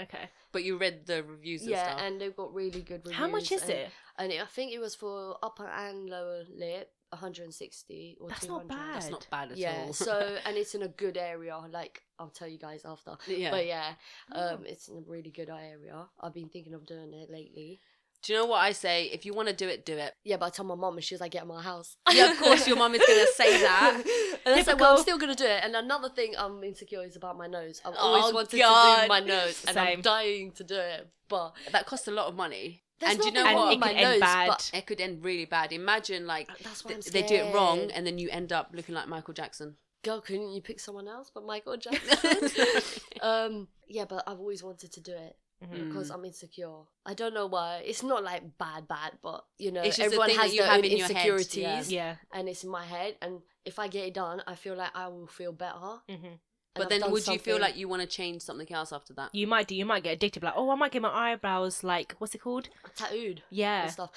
Okay. 0.00 0.28
But 0.52 0.62
you 0.62 0.78
read 0.78 1.06
the 1.06 1.24
reviews 1.24 1.62
and 1.62 1.70
Yeah, 1.70 1.84
stuff. 1.96 2.00
and 2.02 2.20
they've 2.20 2.36
got 2.36 2.54
really 2.54 2.80
good 2.82 3.00
reviews. 3.04 3.14
How 3.16 3.26
much 3.26 3.50
is 3.50 3.62
and, 3.62 3.70
it? 3.72 3.88
And 4.18 4.32
it, 4.32 4.40
I 4.40 4.46
think 4.46 4.72
it 4.72 4.78
was 4.78 4.94
for 4.94 5.36
upper 5.42 5.66
and 5.66 6.08
lower 6.08 6.44
lip, 6.54 6.92
160 7.08 8.18
or 8.20 8.28
That's 8.28 8.46
200. 8.46 8.68
not 8.68 8.68
bad. 8.78 8.94
That's 8.94 9.10
not 9.10 9.26
bad 9.30 9.50
at 9.52 9.58
yeah 9.58 9.82
all. 9.86 9.92
so 9.92 10.36
and 10.46 10.56
it's 10.56 10.74
in 10.76 10.82
a 10.82 10.88
good 10.88 11.16
area 11.16 11.56
like 11.72 12.02
i'll 12.20 12.28
tell 12.28 12.46
you 12.46 12.58
guys 12.58 12.82
after 12.84 13.16
yeah. 13.26 13.50
but 13.50 13.66
yeah 13.66 13.94
um 14.32 14.58
Oh. 14.60 14.64
it's 14.64 14.86
in 14.88 14.96
a 14.98 15.00
really 15.06 15.30
good 15.30 15.48
area 15.50 16.06
i've 16.20 16.34
been 16.34 16.48
thinking 16.48 16.72
of 16.74 16.86
doing 16.86 17.12
it 17.12 17.28
lately 17.30 17.80
Do 18.22 18.32
you 18.34 18.38
know 18.38 18.46
what 18.46 18.58
I 18.58 18.72
say? 18.72 19.04
If 19.06 19.24
you 19.24 19.32
want 19.32 19.48
to 19.48 19.54
do 19.54 19.66
it, 19.66 19.86
do 19.86 19.96
it. 19.96 20.12
yeah 20.24 20.36
but 20.36 20.46
i 20.46 20.50
told 20.50 20.68
my 20.68 20.74
mom 20.74 20.94
and 20.96 21.04
she 21.04 21.14
was 21.14 21.20
like 21.22 21.32
get 21.32 21.42
out 21.42 21.48
my 21.48 21.62
house 21.62 21.96
Yeah, 22.12 22.30
of 22.32 22.38
course 22.38 22.66
your 22.68 22.76
mom 22.76 22.94
is 22.94 23.02
gonna 23.06 23.26
say 23.34 23.60
that. 23.68 24.02
and 24.44 24.54
i 24.54 24.62
said 24.62 24.78
well 24.78 24.96
i'm 24.96 25.02
still 25.02 25.18
gonna 25.18 25.34
do 25.34 25.44
it 25.46 25.60
and 25.64 25.74
another 25.74 26.08
thing 26.10 26.34
i'm 26.36 26.62
insecure 26.64 27.02
is 27.02 27.16
about 27.16 27.36
my 27.38 27.46
nose 27.46 27.80
i've 27.84 27.94
Oh, 27.96 28.08
always 28.14 28.34
wanted 28.34 28.50
to 28.50 28.58
God. 28.58 29.02
do 29.02 29.08
my 29.08 29.20
nose 29.20 29.64
and 29.66 29.76
i'm 29.78 30.00
dying 30.02 30.52
to 30.52 30.64
do 30.64 30.74
it 30.76 31.08
but 31.28 31.54
That 31.72 31.86
costs 31.86 32.08
a 32.08 32.10
lot 32.10 32.26
of 32.28 32.34
money. 32.36 32.82
and 33.00 33.18
do 33.18 33.26
you 33.28 33.32
know 33.32 33.42
nothing 33.44 33.56
And 33.56 33.56
wrong 33.56 33.66
what? 33.66 33.72
it 33.72 33.78
with 33.78 33.86
could 33.88 33.94
my 33.96 34.00
end 34.02 34.10
nose 34.10 34.20
bad. 34.20 34.46
but 34.48 34.70
It 34.74 34.86
could 34.86 35.00
end 35.00 35.24
really 35.24 35.44
bad. 35.46 35.72
Imagine 35.72 36.26
like 36.26 36.48
that's 36.62 36.82
th- 36.82 37.04
they 37.06 37.22
do 37.22 37.36
it 37.36 37.54
wrong, 37.54 37.90
and 37.94 38.06
then 38.06 38.18
you 38.18 38.28
end 38.30 38.52
up 38.52 38.70
looking 38.74 38.94
like 38.94 39.08
Michael 39.08 39.32
Jackson. 39.32 39.76
girl 40.04 40.20
couldn't 40.20 40.50
you 40.52 40.60
pick 40.60 40.78
someone 40.80 41.08
else 41.08 41.30
but 41.34 41.44
michael 41.52 41.76
jackson 41.84 42.36
um 43.30 43.68
yeah 43.88 44.04
but 44.12 44.22
i've 44.26 44.38
always 44.44 44.62
wanted 44.62 44.90
to 44.92 45.00
do 45.00 45.12
it 45.12 45.36
Mhm. 45.62 45.88
because 45.88 46.10
Mm. 46.10 46.14
I'm 46.14 46.24
insecure. 46.24 46.80
I 47.04 47.14
don't 47.14 47.34
know 47.34 47.46
why. 47.46 47.82
It's 47.84 48.02
not 48.02 48.22
like 48.24 48.56
bad, 48.58 48.88
bad, 48.88 49.18
but 49.22 49.44
you 49.58 49.70
know, 49.70 49.82
It's 49.82 49.96
just 49.96 50.00
a 50.00 50.04
everyone 50.04 50.30
has 50.30 50.54
their 50.56 50.70
own 50.70 50.84
in 50.84 50.90
your 50.92 50.98
yeah. 51.00 51.04
insecurities, 51.08 51.92
Yeah. 51.92 52.16
and 52.32 52.48
it's 52.48 52.64
in 52.64 52.70
my 52.70 52.84
head. 52.84 53.16
And 53.20 53.42
if 53.64 53.78
I 53.78 53.88
get 53.88 54.06
it 54.06 54.14
done, 54.14 54.42
I 54.46 54.54
feel 54.54 54.74
like 54.74 54.90
I 54.94 55.08
will 55.08 55.26
feel 55.26 55.52
better. 55.52 56.00
hmm 56.08 56.34
But 56.72 56.84
I've 56.84 56.88
then, 56.88 57.00
done 57.00 57.10
would 57.12 57.26
you 57.26 57.38
feel 57.38 57.58
like 57.58 57.76
you 57.76 57.88
want 57.88 58.00
to 58.00 58.06
change 58.08 58.42
something 58.42 58.70
else 58.72 58.92
after 58.92 59.12
that? 59.14 59.34
You 59.34 59.46
might 59.48 59.66
do. 59.66 59.74
You 59.74 59.84
might 59.84 60.04
get 60.04 60.12
addicted. 60.12 60.42
Like, 60.44 60.54
oh, 60.56 60.70
I 60.70 60.76
might 60.76 60.92
get 60.92 61.02
my 61.02 61.10
eyebrows 61.32 61.82
like, 61.82 62.14
what's 62.18 62.34
it 62.34 62.38
called? 62.38 62.68
tattooed 62.94 63.42
Yeah. 63.50 63.82
and 63.82 63.90
stuff? 63.92 64.10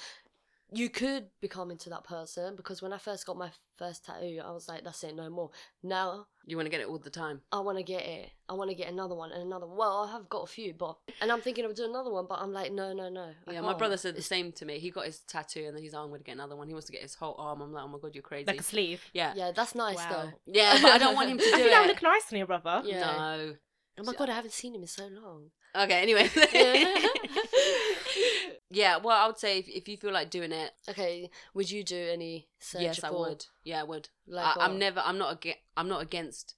You 0.74 0.90
could 0.90 1.26
become 1.40 1.70
into 1.70 1.88
that 1.90 2.04
person 2.04 2.56
because 2.56 2.82
when 2.82 2.92
I 2.92 2.98
first 2.98 3.24
got 3.26 3.36
my 3.36 3.50
first 3.78 4.04
tattoo, 4.04 4.40
I 4.44 4.50
was 4.50 4.68
like, 4.68 4.82
"That's 4.84 5.04
it, 5.04 5.14
no 5.14 5.30
more." 5.30 5.50
Now 5.82 6.26
You 6.46 6.56
want 6.56 6.66
to 6.66 6.70
get 6.70 6.80
it 6.80 6.88
all 6.88 6.98
the 6.98 7.10
time. 7.10 7.40
I 7.52 7.60
want 7.60 7.78
to 7.78 7.84
get 7.84 8.02
it. 8.02 8.30
I 8.48 8.54
want 8.54 8.70
to 8.70 8.74
get 8.76 8.88
another 8.92 9.14
one 9.14 9.30
and 9.32 9.42
another. 9.42 9.66
Well, 9.66 10.04
I 10.08 10.12
have 10.12 10.28
got 10.28 10.42
a 10.42 10.46
few, 10.46 10.74
but 10.74 10.96
and 11.20 11.30
I'm 11.32 11.40
thinking 11.40 11.64
of 11.64 11.74
doing 11.74 11.90
another 11.90 12.10
one, 12.10 12.26
but 12.28 12.40
I'm 12.40 12.52
like, 12.52 12.72
no, 12.72 12.92
no, 12.92 13.08
no. 13.08 13.32
I 13.46 13.52
Yeah, 13.52 13.60
my 13.60 13.68
can't. 13.68 13.78
brother 13.78 13.96
said 13.96 14.16
the 14.16 14.22
same 14.22 14.52
to 14.52 14.64
me. 14.66 14.78
He 14.78 14.90
got 14.90 15.06
his 15.06 15.20
tattoo 15.20 15.64
and 15.66 15.76
then 15.76 15.82
he's 15.82 15.92
like, 15.92 16.00
"Oh, 16.00 16.04
I'm 16.04 16.10
going 16.10 16.20
to 16.20 16.24
get 16.24 16.32
another 16.32 16.56
one. 16.56 16.66
He 16.68 16.74
wants 16.74 16.86
to 16.86 16.92
get 16.92 17.02
his 17.02 17.14
whole 17.14 17.36
arm. 17.38 17.60
I'm 17.62 17.72
like, 17.72 17.84
oh 17.84 17.88
my 17.88 17.98
god, 18.02 18.14
you're 18.14 18.22
crazy. 18.22 18.46
Like 18.46 18.60
a 18.60 18.64
sleeve. 18.64 19.02
yeah. 19.14 19.32
Yeah, 19.36 19.52
that's 19.52 19.74
nice 19.74 19.96
Wow. 19.96 20.08
though. 20.10 20.32
Yeah, 20.52 20.78
but 20.82 20.90
I 20.92 20.98
don't 20.98 21.14
want 21.14 21.30
him 21.30 21.38
to 21.38 21.44
I 21.46 21.50
do 21.50 21.56
think 21.56 21.70
that 21.70 21.80
would 21.80 21.88
look 21.88 22.02
nice 22.02 22.32
on 22.32 22.38
your 22.38 22.46
brother. 22.46 22.82
Yeah. 22.84 23.00
No. 23.00 23.54
Oh 23.98 24.02
my 24.04 24.12
god, 24.14 24.28
I 24.28 24.34
haven't 24.34 24.52
seen 24.52 24.74
him 24.74 24.82
in 24.82 24.88
so 24.88 25.06
long. 25.06 25.50
Okay, 25.76 26.02
anyway. 26.02 26.30
Yeah. 26.52 26.94
yeah, 28.70 28.96
well, 28.98 29.16
I 29.22 29.26
would 29.26 29.38
say 29.38 29.58
if, 29.58 29.68
if 29.68 29.88
you 29.88 29.96
feel 29.96 30.12
like 30.12 30.30
doing 30.30 30.52
it, 30.52 30.72
Okay, 30.88 31.30
would 31.54 31.70
you 31.70 31.84
do 31.84 32.08
any 32.12 32.48
surgical? 32.60 32.86
yes, 32.86 33.04
I 33.04 33.10
would. 33.10 33.46
Yeah, 33.64 33.80
I 33.80 33.84
would. 33.84 34.08
Like 34.26 34.56
I, 34.56 34.64
I'm 34.64 34.78
never. 34.78 35.00
I'm 35.04 35.18
not 35.18 35.32
against. 35.32 35.58
I'm 35.76 35.88
not 35.88 36.02
against 36.02 36.54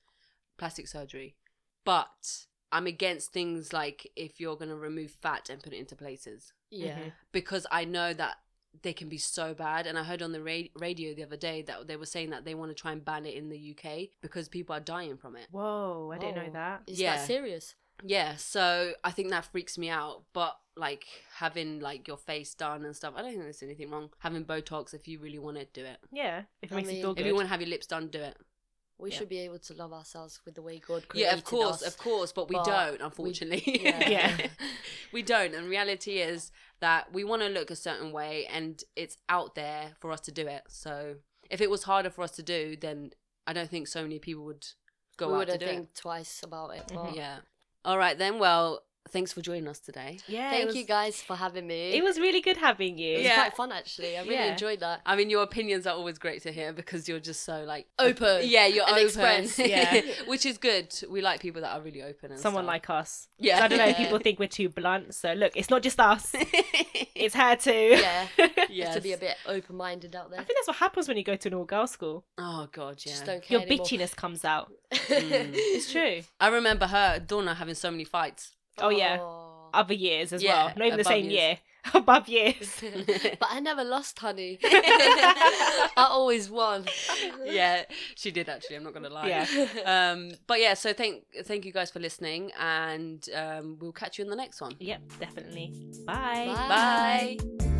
plastic 0.58 0.88
surgery, 0.88 1.36
but 1.84 2.44
I'm 2.72 2.86
against 2.86 3.32
things 3.32 3.72
like 3.72 4.10
if 4.16 4.40
you're 4.40 4.56
gonna 4.56 4.76
remove 4.76 5.10
fat 5.22 5.48
and 5.50 5.62
put 5.62 5.72
it 5.72 5.78
into 5.78 5.96
places 5.96 6.52
Yeah. 6.70 6.98
Mhm. 6.98 7.12
because 7.32 7.66
I 7.70 7.84
know 7.84 8.12
that 8.14 8.36
they 8.82 8.92
can 8.92 9.08
be 9.08 9.18
so 9.18 9.54
bad. 9.54 9.86
And 9.86 9.98
I 9.98 10.02
heard 10.02 10.20
on 10.22 10.32
the 10.32 10.42
ra- 10.42 10.68
radio 10.78 11.14
the 11.14 11.22
other 11.22 11.36
day 11.36 11.62
that 11.62 11.86
they 11.86 11.96
were 11.96 12.04
saying 12.06 12.30
that 12.30 12.44
they 12.44 12.54
want 12.54 12.70
to 12.70 12.74
try 12.74 12.92
and 12.92 13.02
ban 13.04 13.24
it 13.24 13.34
in 13.34 13.48
the 13.48 13.58
UK 13.74 14.10
because 14.20 14.48
people 14.48 14.76
are 14.76 14.80
dying 14.80 15.16
from 15.16 15.36
it. 15.36 15.46
Whoa, 15.50 16.10
I 16.14 16.18
didn't 16.18 16.36
know 16.36 16.50
that. 16.52 16.82
Is 16.86 17.00
Yeah. 17.00 17.16
that 17.16 17.26
serious? 17.26 17.74
Yeah, 18.04 18.36
so 18.36 18.92
I 19.04 19.10
think 19.10 19.30
that 19.30 19.44
freaks 19.46 19.78
me 19.78 19.88
out. 19.88 20.22
But 20.32 20.56
like 20.76 21.06
having 21.36 21.80
like 21.80 22.06
your 22.06 22.16
face 22.18 22.54
done 22.54 22.84
and 22.84 22.94
stuff, 22.94 23.14
I 23.16 23.22
don't 23.22 23.30
think 23.30 23.42
there's 23.42 23.62
anything 23.62 23.90
wrong. 23.90 24.10
Having 24.18 24.44
Botox 24.44 24.92
if 24.94 25.08
you 25.08 25.18
really 25.18 25.38
want 25.38 25.56
to 25.58 25.64
do 25.72 25.84
it. 25.84 25.98
Yeah, 26.12 26.42
if 26.62 26.70
it 26.70 26.74
I 26.74 26.76
makes 26.76 26.88
mean, 26.88 26.96
you 26.98 27.02
feel 27.02 27.14
If 27.16 27.26
you 27.26 27.34
want 27.34 27.46
to 27.46 27.50
have 27.50 27.60
your 27.60 27.70
lips 27.70 27.86
done, 27.86 28.08
do 28.08 28.20
it. 28.20 28.36
We 28.98 29.10
Yeah. 29.10 29.18
should 29.18 29.28
be 29.28 29.40
able 29.40 29.58
to 29.58 29.74
love 29.74 29.92
ourselves 29.92 30.40
with 30.46 30.54
the 30.54 30.62
way 30.62 30.78
God 30.78 31.06
created 31.08 31.28
us. 31.28 31.32
Yeah, 31.34 31.38
of 31.38 31.44
course, 31.44 31.82
us. 31.82 31.88
of 31.88 31.98
course, 31.98 32.32
but 32.32 32.48
we 32.48 32.56
But 32.56 32.64
don't, 32.64 33.00
unfortunately. 33.02 33.62
yeah. 33.84 34.08
Yeah. 34.08 34.46
we 35.12 35.22
don't. 35.22 35.54
And 35.54 35.68
reality 35.68 36.18
is 36.18 36.50
that 36.80 37.12
we 37.12 37.22
want 37.22 37.42
to 37.42 37.48
look 37.48 37.70
a 37.70 37.76
certain 37.76 38.10
way, 38.12 38.46
and 38.46 38.82
it's 38.96 39.18
out 39.28 39.54
there 39.54 39.92
for 40.00 40.12
us 40.12 40.20
to 40.22 40.32
do 40.32 40.46
it. 40.46 40.62
So 40.68 41.16
if 41.50 41.60
it 41.60 41.68
was 41.70 41.82
harder 41.82 42.08
for 42.10 42.22
us 42.22 42.30
to 42.32 42.42
do, 42.42 42.74
then 42.76 43.10
I 43.46 43.52
don't 43.52 43.68
think 43.68 43.86
so 43.86 44.02
many 44.02 44.18
people 44.18 44.44
would 44.44 44.66
go 45.18 45.28
we 45.28 45.34
out 45.34 45.38
to 45.46 45.52
wouldn't 45.52 45.60
do 45.60 45.66
think 45.66 45.94
twice 45.94 46.42
about 46.42 46.70
it. 46.70 46.86
Mhm. 46.88 46.94
But 46.94 47.10
it. 47.10 47.16
Yeah. 47.16 47.38
All 47.86 47.96
right 47.98 48.18
then. 48.18 48.40
Well, 48.40 48.82
thanks 49.10 49.32
for 49.32 49.40
joining 49.40 49.68
us 49.68 49.78
today. 49.78 50.18
Yeah. 50.26 50.50
Thank 50.50 50.66
was, 50.66 50.76
you 50.76 50.84
guys 50.84 51.20
for 51.22 51.36
having 51.36 51.66
me. 51.66 51.92
It 51.92 52.02
was 52.04 52.18
really 52.18 52.40
good 52.40 52.56
having 52.56 52.98
you. 52.98 53.14
It 53.14 53.16
was 53.18 53.24
Yeah. 53.26 53.34
quite 53.42 53.56
fun 53.56 53.72
actually. 53.72 54.16
I 54.16 54.22
really 54.22 54.34
Yeah. 54.34 54.52
enjoyed 54.52 54.80
that. 54.80 55.00
I 55.06 55.16
mean, 55.16 55.30
your 55.30 55.42
opinions 55.42 55.86
are 55.86 55.94
always 55.94 56.18
great 56.18 56.42
to 56.42 56.52
hear 56.52 56.72
because 56.72 57.08
you're 57.08 57.20
just 57.20 57.44
so 57.44 57.64
like 57.64 57.86
Open. 57.98 58.42
Yeah, 58.44 58.66
you're 58.66 58.84
and 58.86 58.96
open. 58.96 59.06
express. 59.06 59.58
Yeah. 59.66 60.02
which 60.26 60.44
is 60.46 60.58
good. 60.58 60.94
We 61.08 61.20
like 61.20 61.40
people 61.40 61.60
that 61.62 61.72
are 61.76 61.80
really 61.80 62.02
open 62.02 62.30
and 62.32 62.40
Someone 62.40 62.64
stuff. 62.64 62.72
like 62.72 62.90
us. 62.90 63.28
Yeah. 63.38 63.62
I 63.64 63.68
don't 63.68 63.78
know. 63.78 63.84
Yeah. 63.86 63.96
People 64.04 64.18
think 64.18 64.38
we're 64.38 64.48
too 64.48 64.68
blunt. 64.68 65.14
So 65.14 65.32
look, 65.32 65.52
it's 65.56 65.70
not 65.70 65.82
just 65.82 65.98
us. 66.00 66.32
it's 66.34 67.34
her 67.34 67.56
too. 67.56 67.70
Yeah. 68.00 68.26
yes. 68.70 68.94
To 68.94 69.00
be 69.00 69.12
a 69.12 69.18
bit 69.18 69.36
open 69.46 69.76
minded 69.76 70.14
out 70.16 70.30
there. 70.30 70.40
I 70.40 70.44
think 70.44 70.58
that's 70.58 70.68
what 70.68 70.76
happens 70.76 71.08
when 71.08 71.16
you 71.16 71.24
go 71.24 71.36
to 71.36 71.48
an 71.48 71.54
all 71.54 71.64
girl 71.64 71.86
school. 71.86 72.24
Oh 72.38 72.68
god, 72.72 73.00
yeah. 73.04 73.12
Just 73.12 73.26
don't 73.26 73.42
care 73.42 73.58
Your 73.58 73.66
anymore. 73.66 73.86
bitchiness 73.86 74.14
comes 74.16 74.44
out. 74.44 74.72
Mm. 74.92 75.50
It's 75.54 75.90
true. 75.92 76.20
I 76.40 76.48
remember 76.48 76.86
her, 76.86 77.18
Donna, 77.18 77.54
having 77.54 77.74
so 77.74 77.90
many 77.90 78.04
fights. 78.04 78.52
Oh, 78.78 78.90
yeah. 78.90 79.18
Oh. 79.20 79.70
Other 79.74 79.94
years 79.94 80.32
as 80.32 80.42
Yeah, 80.42 80.54
well. 80.54 80.72
Not 80.76 80.86
even 80.86 80.96
the 80.96 81.02
above 81.02 81.12
same 81.12 81.24
years. 81.24 81.32
year. 81.32 81.58
Above 81.94 82.28
years. 82.28 82.82
but 83.38 83.48
I 83.48 83.60
never 83.60 83.84
lost, 83.84 84.18
honey. 84.18 84.58
I 84.64 85.88
always 86.10 86.50
won. 86.50 86.84
yeah, 87.44 87.82
she 88.16 88.32
did 88.32 88.48
actually. 88.48 88.74
I'm 88.76 88.82
not 88.82 88.92
gonna 88.92 89.08
lie. 89.08 89.28
Yeah. 89.28 89.46
Um, 89.84 90.32
but 90.48 90.60
yeah, 90.60 90.74
so 90.74 90.92
thank 90.92 91.22
thank 91.44 91.64
you 91.64 91.72
guys 91.72 91.92
for 91.92 92.00
listening, 92.00 92.50
and 92.58 93.24
um, 93.34 93.76
we'll 93.80 93.92
catch 93.92 94.18
you 94.18 94.24
in 94.24 94.30
the 94.30 94.36
next 94.36 94.60
one. 94.60 94.74
Yep, 94.80 95.00
definitely. 95.20 95.72
Bye. 96.06 96.46
Bye. 96.68 97.36
Bye. 97.38 97.75